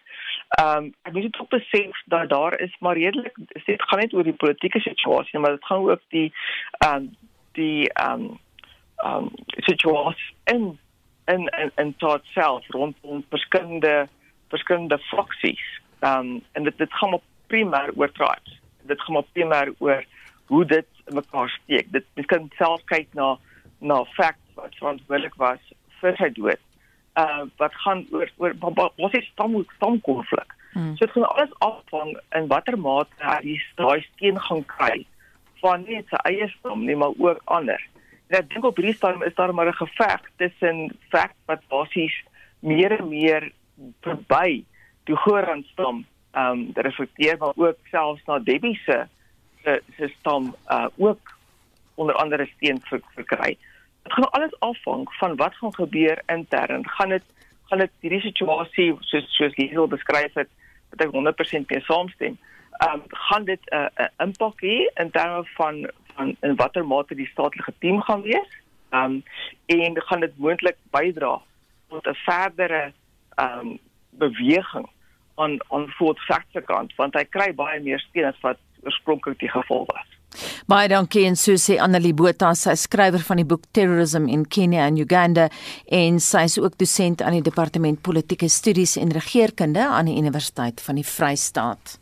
Ehm 0.49 0.77
um, 0.77 0.95
ek 1.03 1.13
moet 1.13 1.41
ook 1.41 1.49
besef 1.49 2.03
dat 2.05 2.29
daar 2.29 2.61
is 2.61 2.77
maar 2.79 2.97
redelik 2.97 3.37
dit 3.67 3.83
gaan 3.83 3.99
net 3.99 4.15
oor 4.15 4.25
die 4.25 4.43
politieke 4.45 4.81
situasie 4.81 5.39
maar 5.39 5.51
dit 5.51 5.65
gaan 5.65 5.91
ook 5.91 6.01
die 6.09 6.33
ehm 6.79 6.95
um, 6.95 7.17
die 7.53 7.93
ehm 7.93 8.21
um, 8.21 8.39
um 9.05 9.31
situasie 9.47 10.35
in 10.45 10.79
in 11.25 11.49
in 11.49 11.71
in 11.75 11.95
tot 11.97 12.25
self 12.25 12.67
rondom 12.69 13.25
verskillende 13.29 14.09
verskillende 14.49 14.99
faksies. 14.99 15.81
Um 16.01 16.43
en 16.53 16.65
dit 16.65 16.79
dit 16.79 16.93
gaan 16.93 17.11
maar 17.11 17.25
primêr 17.47 17.91
oor 17.97 18.13
tribes. 18.13 18.61
Dit 18.83 19.01
gaan 19.01 19.15
maar 19.15 19.31
primêr 19.33 19.75
oor 19.79 20.05
hoe 20.47 20.65
dit 20.65 20.87
mekaar 21.07 21.49
steek. 21.63 21.93
Dit 21.93 22.05
jy 22.15 22.25
kan 22.25 22.51
self 22.57 22.85
kyk 22.85 23.09
na 23.13 23.39
na 23.83 24.03
facts 24.17 24.59
wat 24.59 24.75
verantwoordelik 24.79 25.35
was 25.43 25.73
vir 26.01 26.19
sy 26.21 26.31
dood. 26.39 26.61
Uh 27.19 27.45
wat 27.61 27.75
gaan 27.85 28.05
oor 28.15 28.31
oor 28.41 28.55
wat 28.79 29.17
is 29.19 29.31
stam 29.33 29.57
stamkonflik. 29.77 30.55
Hmm. 30.73 30.97
So 30.97 31.07
dit 31.07 31.15
gaan 31.15 31.29
alles 31.29 31.55
afhang 31.59 32.13
in 32.39 32.47
watter 32.53 32.79
mate 32.79 33.13
hy 33.21 33.59
daai 33.81 34.05
steen 34.13 34.39
gaan 34.41 34.65
kry 34.75 35.03
van 35.63 35.85
nie 35.87 36.01
sy 36.11 36.21
eie 36.29 36.49
stam 36.59 36.87
nie, 36.87 36.97
maar 36.99 37.15
ook 37.19 37.43
ander. 37.45 37.83
En 38.31 38.39
ek 38.41 38.49
dink 38.51 38.65
op 38.67 38.79
hierdie 38.81 38.97
stadium 38.97 39.23
is 39.27 39.35
daar 39.39 39.55
maar 39.55 39.69
'n 39.71 39.81
geveg 39.83 40.23
tussen 40.41 40.79
feit 41.13 41.37
wat 41.47 41.69
basies 41.69 42.17
meer 42.61 42.99
en 42.99 43.09
meer 43.09 43.53
verby 44.03 44.65
die 45.05 45.17
Goran 45.17 45.65
stam 45.73 46.05
ehm 46.33 46.51
um, 46.51 46.71
reflekteer 46.75 47.37
maar 47.39 47.53
ook 47.57 47.79
selfs 47.91 48.25
na 48.27 48.39
Debbie 48.39 48.79
se 48.87 49.07
se 49.97 50.09
stam 50.19 50.55
uh 50.71 50.89
ook 50.97 51.21
onder 51.95 52.15
andere 52.15 52.47
steen 52.57 52.81
vir 52.89 53.01
verkry. 53.15 53.57
Dit 54.03 54.13
gaan 54.13 54.31
alles 54.31 54.59
afhang 54.59 55.15
van 55.15 55.37
wat 55.37 55.55
gaan 55.55 55.75
gebeur 55.75 56.23
intern. 56.27 56.89
Gaan 56.89 57.09
dit 57.09 57.23
gaan 57.69 57.79
dit 57.79 57.93
hierdie 58.01 58.21
situasie 58.21 58.97
soos 59.01 59.29
soos 59.37 59.57
Liesel 59.57 59.89
beskryf 59.89 60.35
het, 60.35 60.49
wat 60.93 61.07
ek 61.07 61.15
100% 61.15 61.71
mee 61.73 61.85
saamstem. 61.89 62.39
Ehm 62.85 62.95
um, 62.95 63.03
gaan 63.29 63.45
dit 63.45 63.61
'n 63.71 63.77
uh, 63.77 63.89
'n 63.97 64.03
uh, 64.03 64.27
impak 64.27 64.61
hê 64.61 64.77
in 65.03 65.11
terme 65.11 65.45
van 65.57 65.91
van 66.15 66.37
in 66.41 66.57
watter 66.57 66.87
mate 66.87 67.15
die 67.15 67.31
staatlike 67.33 67.73
team 67.79 68.03
gaan 68.03 68.23
wees? 68.23 68.51
Ehm 68.91 69.05
um, 69.05 69.23
en 69.67 70.03
gaan 70.03 70.21
dit 70.21 70.39
moontlik 70.39 70.77
bydra 70.91 71.41
tot 71.89 72.07
'n 72.07 72.15
verdere 72.15 72.93
ehm 73.35 73.59
um, 73.59 73.79
beweging 74.11 74.89
aan 75.35 75.59
aan 75.69 75.89
voort 75.89 76.19
se 76.53 76.61
kant 76.61 76.95
want 76.95 77.15
hy 77.15 77.25
kry 77.25 77.55
baie 77.55 77.81
meer 77.81 78.01
steun 78.01 78.29
as 78.29 78.41
wat 78.41 78.59
oorspronklik 78.83 79.39
die 79.39 79.51
geval 79.51 79.85
was. 79.87 80.12
Baie 80.67 80.89
dankie 80.89 81.25
en 81.29 81.37
Susie 81.37 81.79
Annelie 81.83 82.15
Botha, 82.15 82.53
sy 82.59 82.75
skrywer 82.79 83.23
van 83.27 83.41
die 83.43 83.47
boek 83.49 83.67
Terrorism 83.77 84.29
in 84.29 84.47
Kenya 84.49 84.87
and 84.89 85.01
Uganda 85.03 85.49
en 85.87 86.21
sy 86.21 86.47
is 86.49 86.59
ook 86.61 86.79
dosent 86.81 87.23
aan 87.23 87.39
die 87.39 87.45
departement 87.45 88.03
politieke 88.03 88.49
studies 88.49 88.97
en 89.01 89.13
regeringskunde 89.13 89.85
aan 89.87 90.11
die 90.11 90.19
Universiteit 90.21 90.81
van 90.81 91.01
die 91.01 91.07
Vrystaat. 91.07 92.02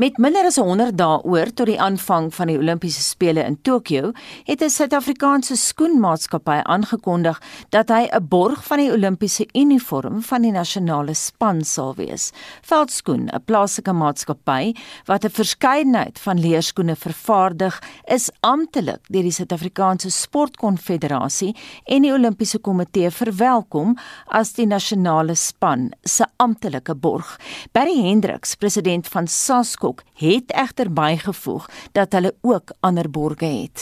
Met 0.00 0.16
minder 0.16 0.46
as 0.48 0.56
100 0.56 0.94
dae 0.96 1.18
oor 1.28 1.50
tot 1.52 1.68
die 1.68 1.76
aanvang 1.76 2.30
van 2.32 2.48
die 2.48 2.54
Olimpiese 2.56 3.02
spele 3.04 3.42
in 3.44 3.58
Tokio, 3.60 4.12
het 4.48 4.62
'n 4.62 4.70
Suid-Afrikaanse 4.72 5.56
skoenmaatskappy 5.56 6.62
aangekondig 6.64 7.40
dat 7.68 7.88
hy 7.88 8.08
'n 8.08 8.28
borg 8.28 8.64
van 8.64 8.78
die 8.78 8.92
Olimpiese 8.92 9.46
uniform 9.52 10.22
van 10.22 10.42
die 10.42 10.52
nasionale 10.52 11.14
span 11.14 11.64
sal 11.64 11.94
wees. 11.94 12.32
Veldskoen, 12.62 13.28
'n 13.28 13.44
plaaslike 13.44 13.92
maatskappy 13.92 14.74
wat 15.04 15.24
'n 15.24 15.30
verskeidenheid 15.30 16.18
van 16.18 16.40
leerskoene 16.40 16.96
vervaardig, 16.96 17.82
is 18.04 18.30
amptelik 18.40 19.00
deur 19.08 19.22
die 19.22 19.32
Suid-Afrikaanse 19.32 20.10
Sportkonfederasie 20.10 21.56
en 21.84 22.02
die 22.02 22.12
Olimpiese 22.12 22.58
Komitee 22.58 23.10
verwelkom 23.10 23.98
as 24.26 24.52
die 24.52 24.66
nasionale 24.66 25.34
span 25.34 25.92
se 26.02 26.24
amptelike 26.36 26.94
borg. 26.94 27.38
Barry 27.72 28.00
Hendriks, 28.00 28.54
president 28.54 29.08
van 29.08 29.26
SASCO 29.28 29.89
Blok 29.90 30.02
het 30.14 30.52
egter 30.64 30.88
bygevoeg 30.92 31.64
dat 31.92 32.12
hulle 32.12 32.32
ook 32.40 32.68
ander 32.80 33.10
borge 33.10 33.50
het. 33.62 33.78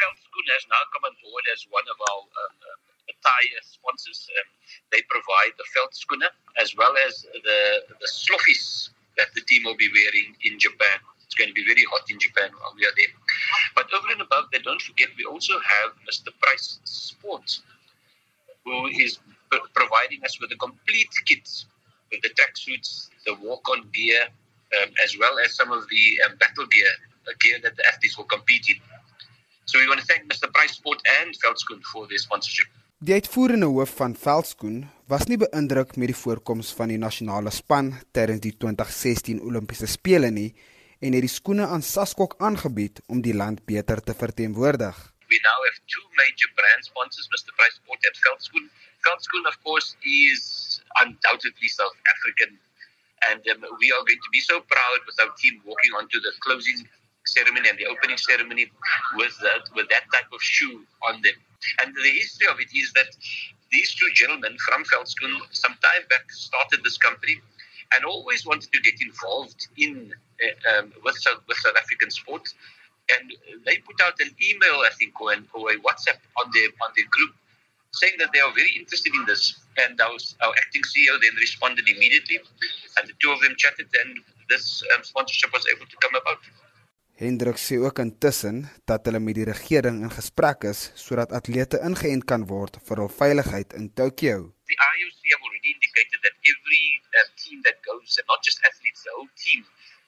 Veldskoen 0.00 0.48
has 0.54 0.64
now 0.74 0.84
come 0.92 1.06
on 1.10 1.16
board 1.22 1.46
as 1.54 1.66
one 1.70 1.88
of 1.94 1.98
our 2.10 2.24
um, 2.42 2.54
um, 2.70 2.80
attire 3.12 3.60
sponsors. 3.74 4.20
Um, 4.38 4.48
they 4.90 5.02
provide 5.14 5.52
the 5.60 5.66
Feldskoene 5.74 6.28
as 6.62 6.74
well 6.74 6.94
as 7.06 7.14
the 7.46 7.60
the 8.02 8.08
sloffies 8.20 8.90
that 9.18 9.30
the 9.34 9.44
team 9.50 9.62
will 9.66 9.78
be 9.84 9.90
wearing 9.98 10.28
in 10.48 10.58
Japan. 10.58 10.98
It's 11.24 11.36
going 11.38 11.50
to 11.54 11.58
be 11.62 11.66
very 11.72 11.86
hot 11.92 12.04
in 12.10 12.18
Japan 12.18 12.50
while 12.58 12.74
we 12.78 12.84
are 12.88 12.96
there. 13.00 13.14
But 13.76 13.86
over 13.94 14.08
and 14.14 14.22
above 14.28 14.46
that, 14.50 14.62
don't 14.64 14.82
forget 14.82 15.08
we 15.16 15.24
also 15.24 15.54
have 15.74 15.90
Mr. 16.08 16.30
Price 16.42 16.80
Sports, 16.84 17.62
who 18.64 18.86
is 18.88 19.20
providing 19.74 20.20
us 20.24 20.34
with 20.40 20.50
a 20.50 20.58
complete 20.66 21.14
kit 21.26 21.46
with 22.10 22.20
the 22.22 22.32
tracksuits, 22.38 23.08
the 23.26 23.34
walk-on 23.34 23.88
gear, 23.92 24.28
um, 24.78 24.90
as 25.04 25.16
well 25.18 25.34
as 25.44 25.54
some 25.54 25.70
of 25.72 25.86
the 25.88 26.04
um, 26.24 26.36
battle 26.38 26.66
gear, 26.74 26.92
uh, 27.28 27.32
gear 27.40 27.58
that 27.64 27.74
the 27.76 27.84
athletes 27.90 28.16
will 28.16 28.30
compete 28.36 28.68
in. 28.68 28.80
So 29.64 29.78
we 29.78 29.86
want 29.88 30.00
to 30.00 30.06
thank 30.06 30.30
Mr. 30.32 30.52
Price 30.52 30.74
Sport 30.78 31.00
and 31.20 31.34
Veldskoen 31.42 31.82
for 31.92 32.06
their 32.08 32.18
sponsorship. 32.18 32.68
Die 33.02 33.14
uitvoerende 33.14 33.66
hoof 33.66 33.96
van 33.98 34.12
Veldskoen 34.14 34.84
was 35.10 35.24
nie 35.26 35.38
beïndruk 35.40 35.96
met 35.98 36.12
die 36.12 36.18
voorkoms 36.18 36.68
van 36.78 36.92
die 36.92 36.98
nasionale 37.02 37.50
span 37.50 37.88
tydens 38.14 38.42
die 38.44 38.52
2016 38.54 39.40
Olimpiese 39.42 39.88
spele 39.90 40.30
nie 40.30 40.52
en 41.02 41.16
het 41.16 41.24
die 41.26 41.32
skoene 41.32 41.66
aan 41.66 41.82
Saskok 41.82 42.36
aangebied 42.38 43.00
om 43.10 43.24
die 43.26 43.34
land 43.34 43.64
beter 43.66 43.98
te 44.06 44.14
verteenwoordig. 44.14 44.94
We 45.32 45.40
now 45.42 45.58
have 45.66 45.80
two 45.90 46.04
major 46.20 46.50
brand 46.54 46.86
sponsors, 46.86 47.26
Mr. 47.34 47.50
Price 47.58 47.74
Sport 47.80 48.06
and 48.06 48.22
Veldskoen. 48.22 48.70
Veldskoen 49.08 49.50
of 49.50 49.58
course 49.66 49.96
is 50.06 50.44
undoubtedly 51.02 51.68
South 51.74 51.98
African 52.14 52.54
and 53.30 53.40
um, 53.48 53.62
we 53.78 53.92
are 53.92 54.02
going 54.04 54.22
to 54.22 54.30
be 54.32 54.40
so 54.40 54.60
proud 54.60 54.98
with 55.06 55.16
our 55.20 55.32
team 55.38 55.60
walking 55.64 55.92
onto 55.96 56.20
the 56.20 56.32
closing 56.40 56.86
ceremony 57.26 57.68
and 57.68 57.78
the 57.78 57.86
opening 57.86 58.16
ceremony 58.16 58.66
with 59.16 59.36
that 59.42 59.62
with 59.74 59.88
that 59.88 60.02
type 60.12 60.30
of 60.32 60.42
shoe 60.42 60.82
on 61.08 61.20
them. 61.22 61.34
And 61.80 61.94
the 61.94 62.10
history 62.10 62.48
of 62.48 62.58
it 62.58 62.74
is 62.74 62.92
that 62.94 63.14
these 63.70 63.94
two 63.94 64.10
gentlemen 64.14 64.56
from 64.58 64.84
Veldskoen 64.84 65.40
some 65.50 65.72
time 65.82 66.04
back 66.10 66.30
started 66.30 66.80
this 66.84 66.98
company 66.98 67.40
and 67.94 68.04
always 68.04 68.44
wanted 68.44 68.72
to 68.72 68.80
get 68.80 69.00
involved 69.00 69.68
in 69.76 70.12
uh, 70.42 70.78
um, 70.78 70.92
with 71.04 71.16
South, 71.16 71.40
with 71.48 71.58
South 71.58 71.76
African 71.76 72.10
sport. 72.10 72.42
And 73.10 73.32
they 73.66 73.78
put 73.78 74.00
out 74.00 74.14
an 74.20 74.30
email, 74.42 74.82
I 74.86 74.90
think, 74.98 75.20
or, 75.20 75.32
an, 75.32 75.46
or 75.54 75.70
a 75.70 75.76
WhatsApp 75.76 76.18
on 76.42 76.50
their 76.54 76.68
on 76.84 76.90
their 76.96 77.06
group 77.10 77.34
saying 77.92 78.16
that 78.18 78.30
they 78.32 78.40
are 78.40 78.52
very 78.52 78.72
interested 78.80 79.12
in 79.14 79.24
this. 79.26 79.54
And 79.84 80.00
our, 80.00 80.16
our 80.44 80.54
acting 80.62 80.82
CEO 80.82 81.14
then 81.20 81.34
responded 81.40 81.88
immediately, 81.88 82.40
and 82.96 83.08
the 83.08 83.16
two 83.20 83.30
of 83.32 83.40
them 83.40 83.54
chatted, 83.56 83.88
and 84.04 84.18
this 84.48 84.82
um, 84.94 85.02
sponsorship 85.04 85.52
was 85.52 85.64
able 85.72 85.86
to 85.86 85.96
come 86.00 86.14
about. 86.16 86.40
Hendrik 87.22 87.58
sê 87.60 87.76
ook 87.78 87.98
intussen 88.02 88.64
dat 88.88 89.04
hulle 89.06 89.20
met 89.20 89.36
die 89.36 89.44
regering 89.46 90.00
in 90.02 90.10
gesprek 90.10 90.64
is 90.66 90.80
sodat 90.98 91.30
atlete 91.38 91.78
ingeënt 91.88 92.24
kan 92.26 92.46
word 92.50 92.78
vir 92.88 93.02
hul 93.02 93.12
veiligheid 93.12 93.76
in 93.78 93.92
Tokyo. 94.00 94.48
The 94.72 94.78
IOC 94.96 95.20
have 95.30 95.44
already 95.46 95.70
indicated 95.76 96.18
that 96.24 96.34
every 96.52 96.84
uh, 97.20 97.28
team 97.36 97.60
that 97.68 97.78
goes, 97.84 98.16
and 98.18 98.26
not 98.32 98.42
just 98.42 98.58
athletes, 98.66 99.04
the 99.04 99.12
whole 99.14 99.30
team 99.36 99.60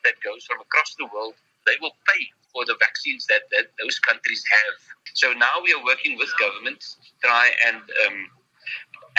that 0.03 0.17
goes 0.27 0.43
from 0.49 0.59
across 0.65 0.97
the 0.97 1.07
world, 1.13 1.37
they 1.69 1.77
will 1.85 1.95
pay 2.09 2.25
for 2.55 2.65
the 2.65 2.77
vaccines 2.79 3.27
that, 3.27 3.43
that 3.51 3.67
those 3.83 3.99
countries 3.99 4.43
have. 4.49 4.75
So 5.13 5.33
now 5.35 5.61
we 5.63 5.75
are 5.75 5.85
working 5.85 6.17
with 6.17 6.31
governments 6.39 6.97
to 7.03 7.27
try 7.27 7.51
and 7.67 7.77
um, 8.07 8.31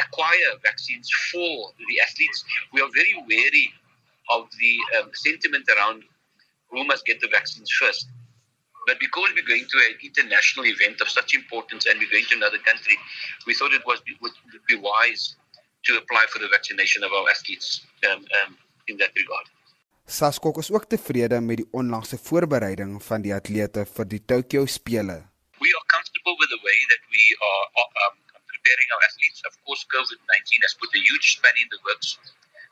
acquire 0.08 0.58
vaccines 0.64 1.10
for 1.32 1.70
the 1.78 2.00
athletes. 2.02 2.44
We 2.74 2.82
are 2.82 2.90
very 2.96 3.14
wary 3.28 3.70
of 4.32 4.48
the 4.58 4.76
um, 4.98 5.12
sentiment 5.14 5.68
around 5.70 6.04
who 6.72 6.84
must 6.86 7.06
get 7.06 7.20
the 7.22 7.30
vaccines 7.32 7.70
first. 7.72 8.08
But 8.88 9.00
because 9.00 9.30
we're 9.36 9.48
going 9.48 9.66
to 9.68 9.78
an 9.90 9.98
international 10.04 10.66
event 10.66 11.02
of 11.02 11.10
such 11.10 11.34
importance 11.34 11.86
and 11.86 12.00
we're 12.00 12.12
going 12.12 12.26
to 12.30 12.36
another 12.36 12.60
country, 12.60 12.98
we 13.48 13.54
thought 13.54 13.74
it 13.74 13.86
was 13.86 14.00
would 14.22 14.32
be 14.68 14.76
wise 14.76 15.36
to 15.86 15.98
apply 15.98 16.26
for 16.30 16.40
the 16.40 16.48
vaccination 16.50 17.04
of 17.04 17.12
our 17.12 17.30
athletes 17.30 17.86
um, 18.10 18.26
um, 18.44 18.58
in 18.88 18.98
that 18.98 19.12
regard. 19.16 19.46
Saskok 20.06 20.58
is 20.62 20.70
ook 20.72 20.86
tevrede 20.86 21.40
met 21.42 21.58
die 21.58 21.66
onlangse 21.74 22.18
voorbereiding 22.22 23.02
van 23.04 23.24
die 23.26 23.34
atlete 23.34 23.86
vir 23.90 24.06
die 24.06 24.20
Tokyo 24.22 24.66
Spele. 24.70 25.16
We 25.58 25.70
are 25.74 25.86
comfortable 25.90 26.38
with 26.38 26.52
the 26.54 26.62
way 26.62 26.78
that 26.94 27.02
we 27.10 27.24
are 27.42 27.66
um, 28.06 28.14
preparing 28.46 28.90
our 28.94 29.02
athletes. 29.10 29.42
Of 29.50 29.58
course, 29.66 29.82
COVID-19 29.90 30.62
has 30.62 30.78
put 30.78 30.94
a 30.94 31.02
huge 31.02 31.26
span 31.34 31.58
in 31.58 31.74
the 31.74 31.82
works, 31.90 32.22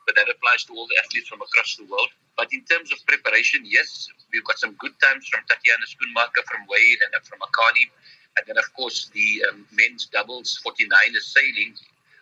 but 0.06 0.14
that 0.14 0.30
applies 0.30 0.62
to 0.70 0.78
all 0.78 0.86
the 0.86 0.94
athletes 1.02 1.26
from 1.26 1.42
across 1.42 1.74
the 1.74 1.90
world. 1.90 2.14
But 2.38 2.54
in 2.54 2.62
terms 2.70 2.94
of 2.94 3.02
preparation, 3.10 3.66
yes, 3.66 4.06
we've 4.30 4.46
got 4.46 4.62
some 4.62 4.78
good 4.78 4.94
times 5.02 5.26
from 5.26 5.42
Tatiana 5.50 5.90
Schoonmaker, 5.90 6.46
from 6.46 6.62
Wade, 6.70 7.02
and 7.02 7.18
from 7.26 7.42
Akani. 7.42 7.90
And 8.38 8.46
then, 8.46 8.62
of 8.62 8.70
course, 8.78 9.10
the 9.10 9.42
um, 9.50 9.66
men's 9.74 10.06
doubles 10.06 10.62
49 10.62 10.86
is 11.18 11.26
sailing, 11.34 11.74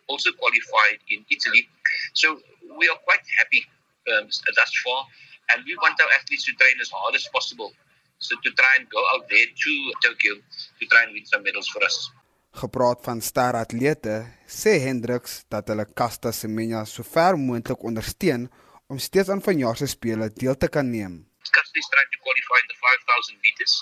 also 0.08 0.32
qualified 0.40 1.04
in 1.12 1.20
Italy. 1.28 1.68
So 2.16 2.40
we 2.80 2.88
are 2.88 3.00
quite 3.04 3.28
happy 3.36 3.68
um, 4.10 4.26
thus 4.56 4.72
far. 4.84 5.06
And 5.52 5.64
we 5.66 5.74
want 5.82 6.00
our 6.00 6.12
athletes 6.18 6.44
to 6.46 6.52
train 6.54 6.76
as 6.80 6.90
hard 6.90 7.14
as 7.14 7.26
possible. 7.32 7.70
So 8.18 8.36
to 8.44 8.50
try 8.54 8.72
and 8.78 8.86
go 8.88 9.02
out 9.14 9.28
there 9.28 9.46
to 9.46 9.72
Tokyo 10.04 10.34
to 10.78 10.84
try 10.86 11.02
and 11.04 11.12
win 11.12 11.26
some 11.26 11.42
medals 11.42 11.68
for 11.68 11.82
us. 11.82 12.10
Gepraat 12.52 13.00
van 13.04 13.20
ster 13.24 13.56
atlete, 13.56 14.16
sê 14.46 14.76
Hendriks 14.84 15.42
dat 15.48 15.72
hulle 15.72 15.86
Casta 15.96 16.30
Semenya 16.36 16.84
sover 16.84 17.38
moontlik 17.40 17.80
ondersteun 17.88 18.50
om 18.92 19.00
steeds 19.00 19.32
aan 19.32 19.40
vanjaar 19.40 19.80
se 19.80 19.88
spele 19.88 20.28
deel 20.28 20.56
te 20.60 20.68
kan 20.68 20.90
neem. 20.94 21.14
Casta 21.56 21.80
is 21.80 21.88
trying 21.88 22.10
to 22.12 22.20
qualify 22.20 22.58
in 22.60 22.68
the 22.68 22.78
5000 22.78 23.40
meters 23.40 23.74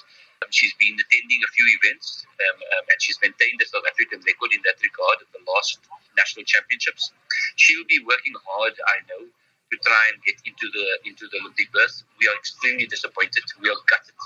She's 0.49 0.73
been 0.81 0.97
attending 0.97 1.41
a 1.45 1.51
few 1.53 1.67
events 1.77 2.25
um, 2.25 2.57
um, 2.57 2.85
and 2.89 2.97
she's 2.99 3.21
maintained 3.21 3.61
the 3.61 3.69
South 3.69 3.85
African 3.85 4.25
record 4.25 4.51
in 4.57 4.65
that 4.65 4.81
regard 4.81 5.21
at 5.21 5.29
the 5.37 5.43
last 5.45 5.85
national 6.17 6.49
championships. 6.49 7.13
She'll 7.61 7.85
be 7.85 8.01
working 8.01 8.33
hard, 8.49 8.73
I 8.89 9.05
know, 9.05 9.29
to 9.71 9.77
try 9.79 10.03
and 10.13 10.23
get 10.23 10.37
into 10.45 10.67
the 10.75 10.87
into 11.09 11.27
the 11.31 11.39
Olympic 11.41 11.71
berth. 11.73 12.03
We 12.19 12.29
are 12.29 12.37
extremely 12.37 12.87
disappointed. 12.87 13.45
We 13.63 13.71
are 13.71 13.81
gutted 13.87 14.19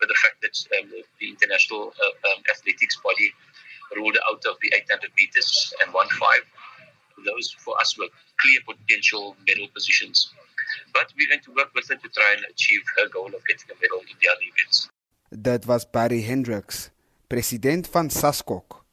with 0.00 0.08
the 0.08 0.18
fact 0.18 0.42
that 0.42 0.56
um, 0.80 0.90
the 1.20 1.28
international 1.28 1.94
uh, 1.94 2.28
um, 2.32 2.42
athletics 2.50 2.98
body 3.04 3.32
ruled 3.96 4.18
out 4.28 4.42
of 4.48 4.56
the 4.62 4.72
800 4.74 5.10
meters 5.16 5.72
and 5.84 5.92
1 5.92 6.08
5. 6.08 7.24
Those 7.24 7.54
for 7.62 7.78
us 7.80 7.96
were 7.98 8.08
clear 8.40 8.60
potential 8.66 9.36
medal 9.46 9.68
positions. 9.72 10.32
But 10.92 11.12
we're 11.16 11.28
going 11.28 11.44
to 11.44 11.52
work 11.52 11.70
with 11.74 11.88
her 11.88 11.96
to 11.96 12.08
try 12.08 12.34
and 12.36 12.44
achieve 12.50 12.82
her 12.96 13.08
goal 13.08 13.26
of 13.26 13.44
getting 13.46 13.68
a 13.70 13.76
medal 13.80 14.00
in 14.00 14.16
the 14.20 14.28
other 14.32 14.46
events. 14.52 14.88
Dit 15.30 15.66
was 15.66 15.84
Barry 15.84 16.22
Hendricks, 16.22 16.90
president 17.28 17.86
van 17.86 18.08
SASKOK. 18.10 18.84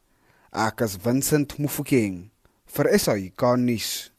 Ek 0.52 0.80
is 0.80 0.96
Vincent 0.96 1.58
Mufokeng 1.58 2.30
vir 2.66 2.98
SAIK 2.98 3.42
nuus. 3.58 4.10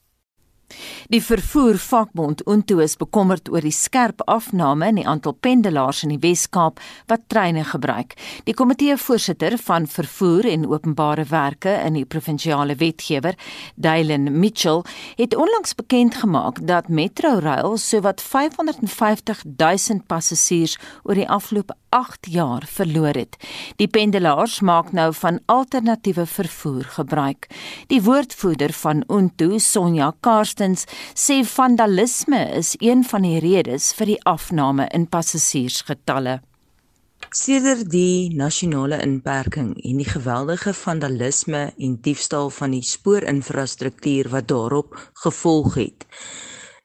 Die 1.11 1.22
vervoer 1.24 1.78
vakbond 1.78 2.45
Unto 2.47 2.80
is 2.80 2.97
bekommerd 2.97 3.49
oor 3.51 3.61
die 3.61 3.74
skerp 3.76 4.22
afname 4.26 4.88
in 4.91 5.01
die 5.01 5.07
aantal 5.07 5.34
pendelaars 5.34 6.03
in 6.05 6.13
die 6.15 6.22
Wes-Kaap 6.22 6.80
wat 7.11 7.28
treine 7.28 7.63
gebruik. 7.67 8.15
Die 8.47 8.55
komitee 8.55 8.97
voorsitter 8.97 9.57
van 9.57 9.88
vervoer 9.88 10.47
en 10.51 10.67
openbare 10.69 11.26
werke 11.30 11.74
in 11.86 11.99
die 11.99 12.05
provinsiale 12.05 12.76
wetgewer, 12.80 13.36
Dylan 13.76 14.39
Mitchell, 14.39 14.84
het 15.15 15.36
onlangs 15.36 15.76
bekend 15.76 16.15
gemaak 16.24 16.63
dat 16.67 16.89
Metrorail 16.89 17.78
sowat 17.78 18.22
550 18.22 19.43
000 19.57 20.01
passasiers 20.07 20.78
oor 21.03 21.15
die 21.17 21.30
afgelope 21.30 21.76
8 21.91 22.31
jaar 22.31 22.63
verloor 22.67 23.17
het. 23.19 23.35
Die 23.81 23.89
pendelaars 23.91 24.59
maak 24.61 24.93
nou 24.95 25.09
van 25.19 25.41
alternatiewe 25.45 26.25
vervoer 26.25 26.83
gebruik. 26.99 27.49
Die 27.87 28.01
woordvoerder 28.01 28.73
van 28.73 29.03
Unto, 29.07 29.57
Sonja 29.57 30.13
Karst 30.19 30.51
Eerstens 30.51 30.83
sê 31.15 31.41
vandalisme 31.47 32.39
is 32.59 32.75
een 32.83 33.05
van 33.07 33.23
die 33.23 33.39
redes 33.39 33.93
vir 33.95 34.09
die 34.11 34.17
afname 34.27 34.85
in 34.91 35.07
passasiersgetalle. 35.07 36.41
Sedert 37.31 37.87
die 37.93 38.33
nasionale 38.35 38.99
inperking 39.05 39.71
en 39.79 40.01
die 40.03 40.09
geweldige 40.09 40.73
vandalisme 40.75 41.61
en 41.77 41.95
diefstal 42.03 42.51
van 42.51 42.75
die 42.75 42.83
spoorinfrastruktuur 42.83 44.29
wat 44.35 44.49
daarop 44.51 44.97
gevolg 45.23 45.79
het, 45.79 46.05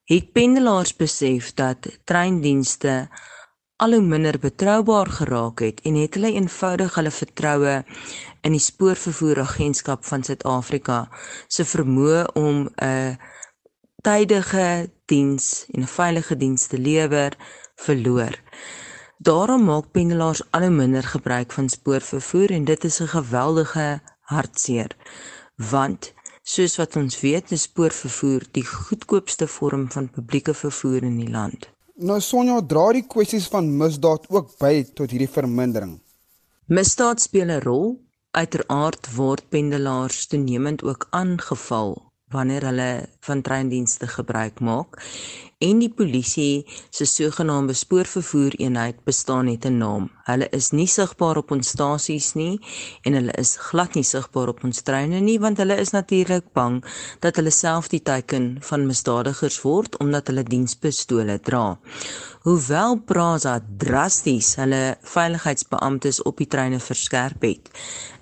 het 0.07 0.32
pendelaars 0.32 0.94
besef 0.96 1.52
dat 1.59 1.90
treindienste 2.04 3.09
al 3.77 3.93
hoe 3.93 4.01
minder 4.01 4.39
betroubaar 4.41 5.11
geraak 5.18 5.61
het 5.61 5.81
en 5.85 5.99
het 6.01 6.14
hulle 6.16 6.33
eenvoudig 6.33 6.95
hulle 6.97 7.11
vertroue 7.12 7.74
in 8.49 8.55
die 8.57 8.62
spoorvervoeragentskap 8.66 10.07
van 10.09 10.24
Suid-Afrika 10.24 11.01
se 11.57 11.66
vermoë 11.72 12.22
om 12.41 12.62
'n 12.87 13.18
tydige 14.07 14.91
diens 15.12 15.66
en 15.74 15.83
'n 15.83 15.93
veilige 15.99 16.37
diens 16.37 16.66
te 16.66 16.79
lewer 16.79 17.37
verloor. 17.87 18.41
Daarom 19.18 19.64
maak 19.64 19.93
pendelaars 19.93 20.43
al 20.51 20.61
hoe 20.61 20.70
minder 20.70 21.03
gebruik 21.03 21.53
van 21.53 21.68
spoorvervoer 21.68 22.51
en 22.51 22.64
dit 22.64 22.85
is 22.85 23.01
'n 23.01 23.14
geweldige 23.18 24.01
hartseer. 24.20 24.97
Want 25.57 26.14
soos 26.43 26.77
wat 26.77 26.97
ons 26.97 27.20
weet, 27.20 27.51
is 27.51 27.62
spoorvervoer 27.62 28.43
die 28.51 28.66
goedkoopste 28.66 29.47
vorm 29.47 29.91
van 29.93 30.11
publieke 30.11 30.55
vervoer 30.55 31.03
in 31.03 31.16
die 31.16 31.31
land. 31.31 31.76
Nou 31.97 32.18
Sonja, 32.20 32.59
dra 32.61 32.90
die 32.92 33.07
kwessies 33.09 33.47
van 33.49 33.70
misdaad 33.80 34.26
ook 34.28 34.51
by 34.61 34.82
tot 34.92 35.14
hierdie 35.14 35.30
vermindering? 35.32 35.94
Misdaad 36.68 37.22
speel 37.24 37.49
'n 37.49 37.62
rol. 37.64 37.97
Uiteraard 38.36 39.09
word 39.16 39.49
pendelaars 39.49 40.26
toenemend 40.26 40.82
ook 40.84 41.07
aangeval 41.11 42.05
wanneer 42.35 42.64
hulle 42.66 43.09
van 43.20 43.43
treindienste 43.43 44.07
gebruik 44.07 44.61
maak 44.61 44.99
en 45.64 45.79
die 45.81 45.89
polisie 45.89 46.66
se 46.93 47.07
sogenaamde 47.09 47.72
spoorvervoer 47.72 48.59
eenheid 48.61 48.99
bestaan 49.09 49.47
net 49.49 49.64
'n 49.64 49.79
naam. 49.79 50.11
Hulle 50.24 50.49
is 50.51 50.70
nie 50.72 50.87
sigbaar 50.87 51.37
op 51.37 51.51
ons 51.51 51.68
stasies 51.68 52.35
nie 52.35 52.61
en 53.05 53.12
hulle 53.12 53.33
is 53.39 53.57
glad 53.57 53.95
nie 53.95 54.05
sigbaar 54.05 54.49
op 54.49 54.64
ons 54.64 54.83
treine 54.83 55.20
nie 55.20 55.39
want 55.39 55.59
hulle 55.59 55.77
is 55.77 55.91
natuurlik 55.91 56.53
bang 56.53 56.85
dat 57.20 57.37
hulle 57.37 57.51
self 57.51 57.89
die 57.89 58.03
teiken 58.03 58.57
van 58.61 58.87
misdadigers 58.87 59.62
word 59.62 59.99
omdat 59.99 60.27
hulle 60.27 60.43
dienspistole 60.43 61.39
dra. 61.41 61.79
Hoewel 62.43 62.97
Prasa 62.97 63.61
drasties 63.79 64.55
hulle 64.57 64.97
veiligheidsbeamptes 65.03 66.22
op 66.22 66.37
die 66.37 66.47
treine 66.47 66.81
verskerp 66.81 67.43
het, 67.43 67.70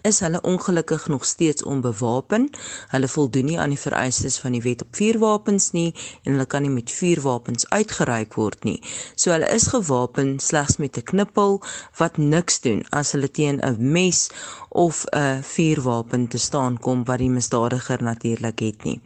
is 0.05 0.21
hulle 0.21 0.41
ongelukkig 0.41 1.07
nog 1.09 1.25
steeds 1.25 1.63
onbewapen. 1.65 2.51
Hulle 2.89 3.09
voldoen 3.09 3.45
nie 3.45 3.59
aan 3.61 3.73
die 3.73 3.81
vereistes 3.81 4.37
van 4.39 4.53
die 4.53 4.63
wet 4.63 4.83
op 4.85 4.97
vuurwapens 4.97 5.71
nie 5.73 5.95
en 6.23 6.33
hulle 6.33 6.47
kan 6.47 6.63
nie 6.63 6.73
met 6.73 6.93
vuurwapens 6.93 7.69
uitgeruik 7.69 8.37
word 8.37 8.65
nie. 8.69 8.81
So 9.15 9.33
hulle 9.33 9.49
is 9.49 9.71
gewapen 9.73 10.37
slegs 10.41 10.77
met 10.77 10.99
'n 11.01 11.09
knippel 11.13 11.63
wat 11.97 12.17
niks 12.17 12.61
doen 12.61 12.85
as 12.91 13.13
hulle 13.13 13.31
teen 13.31 13.61
'n 13.61 13.77
mes 13.93 14.29
of 14.75 15.05
'n 15.11 15.43
vuurwapen 15.43 16.29
te 16.29 16.39
staan 16.39 16.79
kom 16.79 17.05
wat 17.05 17.19
die 17.19 17.31
misdadiger 17.31 18.03
natuurlik 18.03 18.59
het 18.59 18.85
nie. 18.85 19.01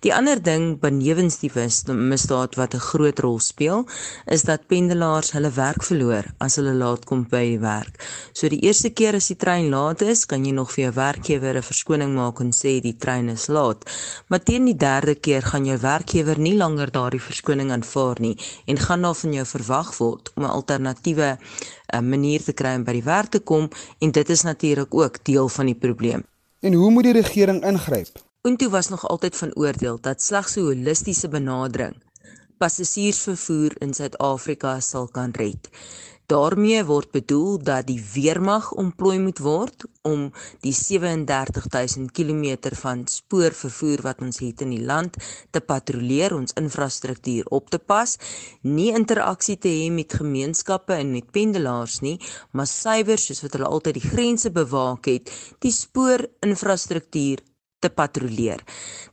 Die 0.00 0.14
ander 0.14 0.42
ding 0.42 0.80
benewens 0.80 1.38
die 1.38 1.50
misdaad 1.92 2.54
wat 2.54 2.74
'n 2.74 2.78
groot 2.78 3.18
rol 3.18 3.38
speel, 3.38 3.86
is 4.26 4.42
dat 4.42 4.66
pendelaars 4.66 5.32
hulle 5.32 5.50
werk 5.50 5.82
verloor 5.82 6.24
as 6.38 6.56
hulle 6.56 6.74
laat 6.74 7.04
kom 7.04 7.26
by 7.28 7.44
die 7.44 7.58
werk. 7.58 7.94
So 8.32 8.48
die 8.48 8.60
eerste 8.60 8.90
keer 8.90 9.14
as 9.14 9.26
die 9.26 9.36
trein 9.36 9.68
laat 9.68 10.00
is, 10.00 10.26
kan 10.26 10.44
jy 10.44 10.52
nog 10.52 10.72
vir 10.72 10.84
jou 10.84 10.94
werkgewer 10.94 11.56
'n 11.56 11.62
verskoning 11.62 12.14
maak 12.14 12.40
en 12.40 12.52
sê 12.52 12.80
die 12.80 12.96
trein 12.96 13.28
is 13.28 13.46
laat. 13.46 13.84
Maar 14.28 14.42
teen 14.42 14.64
die 14.64 14.76
derde 14.76 15.14
keer 15.14 15.42
gaan 15.42 15.64
jou 15.64 15.78
werkgewer 15.78 16.38
nie 16.38 16.56
langer 16.56 16.90
daardie 16.90 17.20
verskoning 17.20 17.70
aanvaar 17.72 18.16
nie 18.20 18.36
en 18.66 18.78
gaan 18.78 19.02
daar 19.02 19.14
van 19.14 19.32
jou 19.32 19.46
verwag 19.46 19.98
word 19.98 20.30
om 20.34 20.44
'n 20.44 20.50
alternatiewe 20.50 21.38
'n 21.92 22.08
manier 22.08 22.42
te 22.42 22.52
kry 22.52 22.74
om 22.78 22.84
by 22.84 22.92
die 22.92 23.06
werk 23.06 23.30
te 23.34 23.40
kom 23.40 23.68
en 23.98 24.10
dit 24.10 24.28
is 24.30 24.42
natuurlik 24.42 24.94
ook 24.94 25.09
deel 25.22 25.48
van 25.48 25.66
die 25.66 25.74
probleem. 25.74 26.24
En 26.60 26.72
hoe 26.72 26.90
moet 26.90 27.02
die 27.02 27.12
regering 27.12 27.64
ingryp? 27.64 28.08
Unto 28.42 28.68
was 28.68 28.88
nog 28.88 29.08
altyd 29.08 29.36
van 29.36 29.54
oordeel 29.54 30.00
dat 30.00 30.22
slegs 30.22 30.56
'n 30.56 30.60
holistiese 30.60 31.28
benadering 31.28 31.96
passasiersvervoer 32.60 33.72
in 33.80 33.94
Suid-Afrika 33.96 34.74
sal 34.84 35.08
kan 35.08 35.32
red. 35.32 35.68
Daarmee 36.30 36.84
word 36.86 37.10
bedoel 37.10 37.56
dat 37.58 37.88
die 37.88 37.98
weermag 38.12 38.68
ontplooi 38.78 39.18
moet 39.18 39.40
word 39.42 39.86
om 40.06 40.28
die 40.62 40.72
37000 40.72 42.12
km 42.14 42.70
van 42.82 43.02
spoorvervoer 43.10 44.04
wat 44.06 44.22
ons 44.22 44.38
het 44.38 44.62
in 44.62 44.70
die 44.76 44.84
land 44.92 45.18
te 45.50 45.60
patrolleer, 45.72 46.36
ons 46.36 46.54
infrastruktuur 46.60 47.50
op 47.50 47.74
te 47.74 47.82
pas, 47.82 48.14
nie 48.62 48.92
interaksie 48.94 49.58
te 49.58 49.74
hê 49.74 49.90
met 49.90 50.14
gemeenskappe 50.22 50.94
en 50.94 51.10
met 51.16 51.34
pendelaars 51.34 51.98
nie, 52.06 52.16
maar 52.54 52.70
suiwer 52.70 53.18
soos 53.18 53.42
wat 53.42 53.58
hulle 53.58 53.74
altyd 53.74 53.98
die 53.98 54.08
grense 54.12 54.54
bewaak 54.54 55.10
het, 55.10 55.34
die 55.58 55.74
spoorinfrastruktuur 55.74 57.42
te 57.80 57.90
patrolleer. 57.90 58.62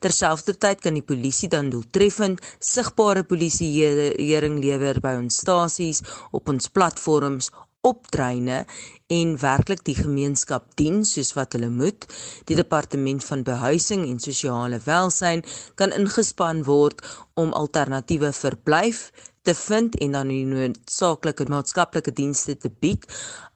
Terselfdertyd 0.03 0.83
kan 0.83 0.97
die 0.99 1.05
polisie 1.05 1.49
dan 1.51 1.71
doeltreffend 1.73 2.43
sigbare 2.59 3.23
polisieering 3.27 4.59
lewer 4.63 5.01
by 5.03 5.15
ons 5.21 5.41
stasies, 5.43 6.03
op 6.35 6.51
ons 6.51 6.69
platforms, 6.69 7.49
op 7.87 8.07
treine 8.11 8.65
en 9.13 9.37
werklik 9.39 9.83
die 9.87 9.95
gemeenskap 9.95 10.65
dien 10.79 11.03
soos 11.07 11.31
wat 11.37 11.55
hulle 11.55 11.69
moet. 11.71 12.07
Die 12.49 12.57
departement 12.59 13.23
van 13.23 13.45
behuising 13.47 14.03
en 14.09 14.19
sosiale 14.19 14.81
welsyn 14.83 15.43
kan 15.79 15.95
ingespan 15.95 16.65
word 16.67 17.03
om 17.39 17.53
alternatiewe 17.55 18.33
verblyf 18.35 19.07
te 19.47 19.55
vind 19.55 19.95
en 20.03 20.17
dan 20.17 20.33
die 20.33 20.43
noodsaaklike 20.49 21.47
maatskaplike 21.47 22.11
dienste 22.11 22.57
te 22.59 22.71
bied 22.83 23.07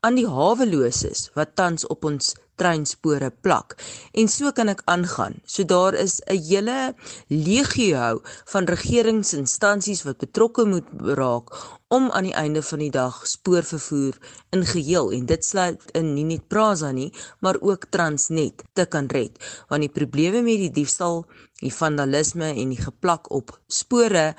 aan 0.07 0.15
die 0.15 0.29
haweloses 0.29 1.27
wat 1.35 1.57
tans 1.59 1.83
op 1.91 2.07
ons 2.07 2.31
treinspore 2.61 3.31
plak. 3.41 3.75
En 4.13 4.29
so 4.29 4.53
kan 4.55 4.69
ek 4.69 4.85
aangaan. 4.85 5.39
So 5.45 5.65
daar 5.65 5.97
is 5.97 6.21
'n 6.25 6.37
hele 6.49 6.93
legio 7.27 8.21
van 8.53 8.65
regeringsinstansies 8.65 10.03
wat 10.03 10.17
betrokke 10.17 10.65
moet 10.65 10.87
raak 11.17 11.47
om 11.91 12.07
aan 12.11 12.23
die 12.23 12.37
einde 12.39 12.61
van 12.63 12.79
die 12.79 12.91
dag 12.91 13.17
spoorvervoer 13.27 14.15
in 14.55 14.63
geheel 14.65 15.11
en 15.11 15.25
dit 15.27 15.45
sluit 15.45 15.81
in 15.91 16.13
nie 16.15 16.23
net 16.23 16.47
Prasa 16.47 16.91
nie, 16.91 17.09
maar 17.39 17.59
ook 17.59 17.89
Transnet 17.91 18.63
te 18.73 18.85
kan 18.85 19.09
red. 19.11 19.35
Want 19.67 19.83
die 19.83 19.91
probleme 19.91 20.41
met 20.41 20.61
die 20.63 20.71
diefstal, 20.71 21.25
die 21.59 21.73
vandalisme 21.73 22.53
en 22.53 22.71
die 22.71 22.79
geplak 22.79 23.27
op 23.31 23.51
spore 23.67 24.31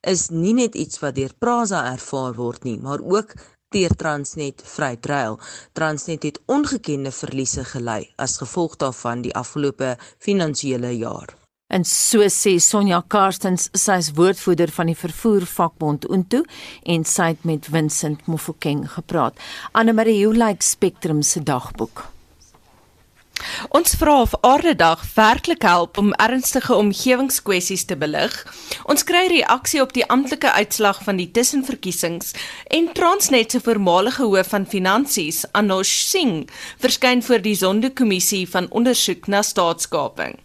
is 0.00 0.28
nie 0.28 0.52
net 0.54 0.76
iets 0.76 1.00
wat 1.00 1.16
deur 1.16 1.32
Prasa 1.38 1.86
ervaar 1.92 2.36
word 2.36 2.68
nie, 2.68 2.76
maar 2.76 3.00
ook 3.00 3.32
deur 3.74 3.94
Transnet 3.96 4.62
Vrytrail. 4.64 5.38
Transnet 5.72 6.22
het 6.22 6.40
ongekende 6.46 7.12
verliese 7.12 7.64
gely 7.68 8.08
as 8.16 8.38
gevolg 8.40 8.78
daarvan 8.80 9.22
die 9.26 9.34
afgelope 9.36 9.96
finansiële 10.18 10.94
jaar. 10.96 11.34
En 11.68 11.84
so 11.84 12.24
sê 12.32 12.54
Sonja 12.64 13.02
Karstens, 13.12 13.68
sy 13.76 13.98
is 14.00 14.14
woordvoerder 14.16 14.72
van 14.72 14.88
die 14.88 14.96
vervoer 14.96 15.44
vakbond 15.44 16.08
Unto 16.08 16.40
en 16.88 17.04
sy 17.04 17.34
het 17.34 17.44
met 17.44 17.68
Vincent 17.68 18.24
Mofokeng 18.26 18.86
gepraat. 18.94 19.36
Anne 19.76 19.92
Marie, 19.92 20.22
hoe 20.24 20.36
lyk 20.36 20.64
Spectrum 20.64 21.20
se 21.22 21.44
dagboek? 21.44 22.08
Ons 23.74 23.94
vra 24.00 24.20
of 24.22 24.34
Aardedag 24.40 25.02
werklik 25.14 25.62
help 25.62 25.98
om 25.98 26.12
ernstige 26.12 26.74
omgewingskwessies 26.74 27.84
te 27.84 27.96
belig. 27.96 28.34
Ons 28.90 29.04
kry 29.08 29.26
reaksie 29.32 29.82
op 29.82 29.92
die 29.96 30.06
amptelike 30.06 30.52
uitslag 30.52 31.02
van 31.06 31.20
die 31.20 31.30
tussenverkiesings 31.30 32.34
en 32.74 32.90
Transnet 32.96 33.52
se 33.52 33.60
voormalige 33.60 34.24
hoof 34.24 34.52
van 34.54 34.66
finansies, 34.66 35.44
Anosh 35.52 35.94
Singh, 36.08 36.48
verskyn 36.82 37.22
voor 37.22 37.44
die 37.44 37.56
Sondekommissie 37.56 38.44
van 38.48 38.70
ondersoek 38.70 39.26
na 39.26 39.42
staatskaping. 39.42 40.38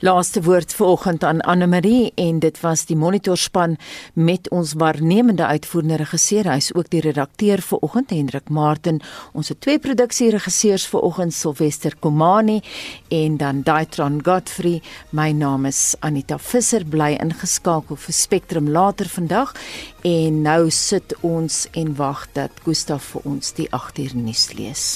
Laaste 0.00 0.42
woord 0.42 0.74
vanoggend 0.74 1.24
aan 1.24 1.40
Anne 1.40 1.66
Marie 1.66 2.12
en 2.14 2.38
dit 2.38 2.60
was 2.60 2.84
die 2.86 2.96
monitorspan 2.96 3.76
met 4.12 4.48
ons 4.50 4.72
waarnemende 4.72 5.46
uitvoerende 5.46 5.96
regisseur. 5.96 6.48
Hy's 6.50 6.70
ook 6.74 6.90
die 6.90 7.00
redakteur 7.00 7.62
vanoggend 7.62 8.10
Hendrik 8.10 8.48
Martin 8.48 9.00
ons 9.32 9.52
twee 9.58 9.78
produksieregisseurs 9.78 10.86
vanoggend 10.90 11.34
Silwester 11.34 11.96
Komani 12.00 12.60
en 13.08 13.36
dan 13.36 13.62
Daitron 13.62 14.20
Godfrey. 14.24 14.80
My 15.10 15.30
naam 15.32 15.66
is 15.66 15.94
Anita 16.00 16.38
Visser. 16.38 16.84
Bly 16.84 17.16
ingeskakel 17.20 17.96
vir 17.96 18.14
Spectrum 18.14 18.68
later 18.68 19.08
vandag. 19.08 19.54
En 20.02 20.42
nou 20.42 20.70
sit 20.70 21.14
ons 21.20 21.66
en 21.72 21.94
wag 21.96 22.26
dat 22.32 22.64
Gustaf 22.64 23.12
vir 23.14 23.30
ons 23.34 23.54
die 23.54 23.68
8 23.70 23.98
uur 23.98 24.16
nuus 24.16 24.50
lees 24.56 24.88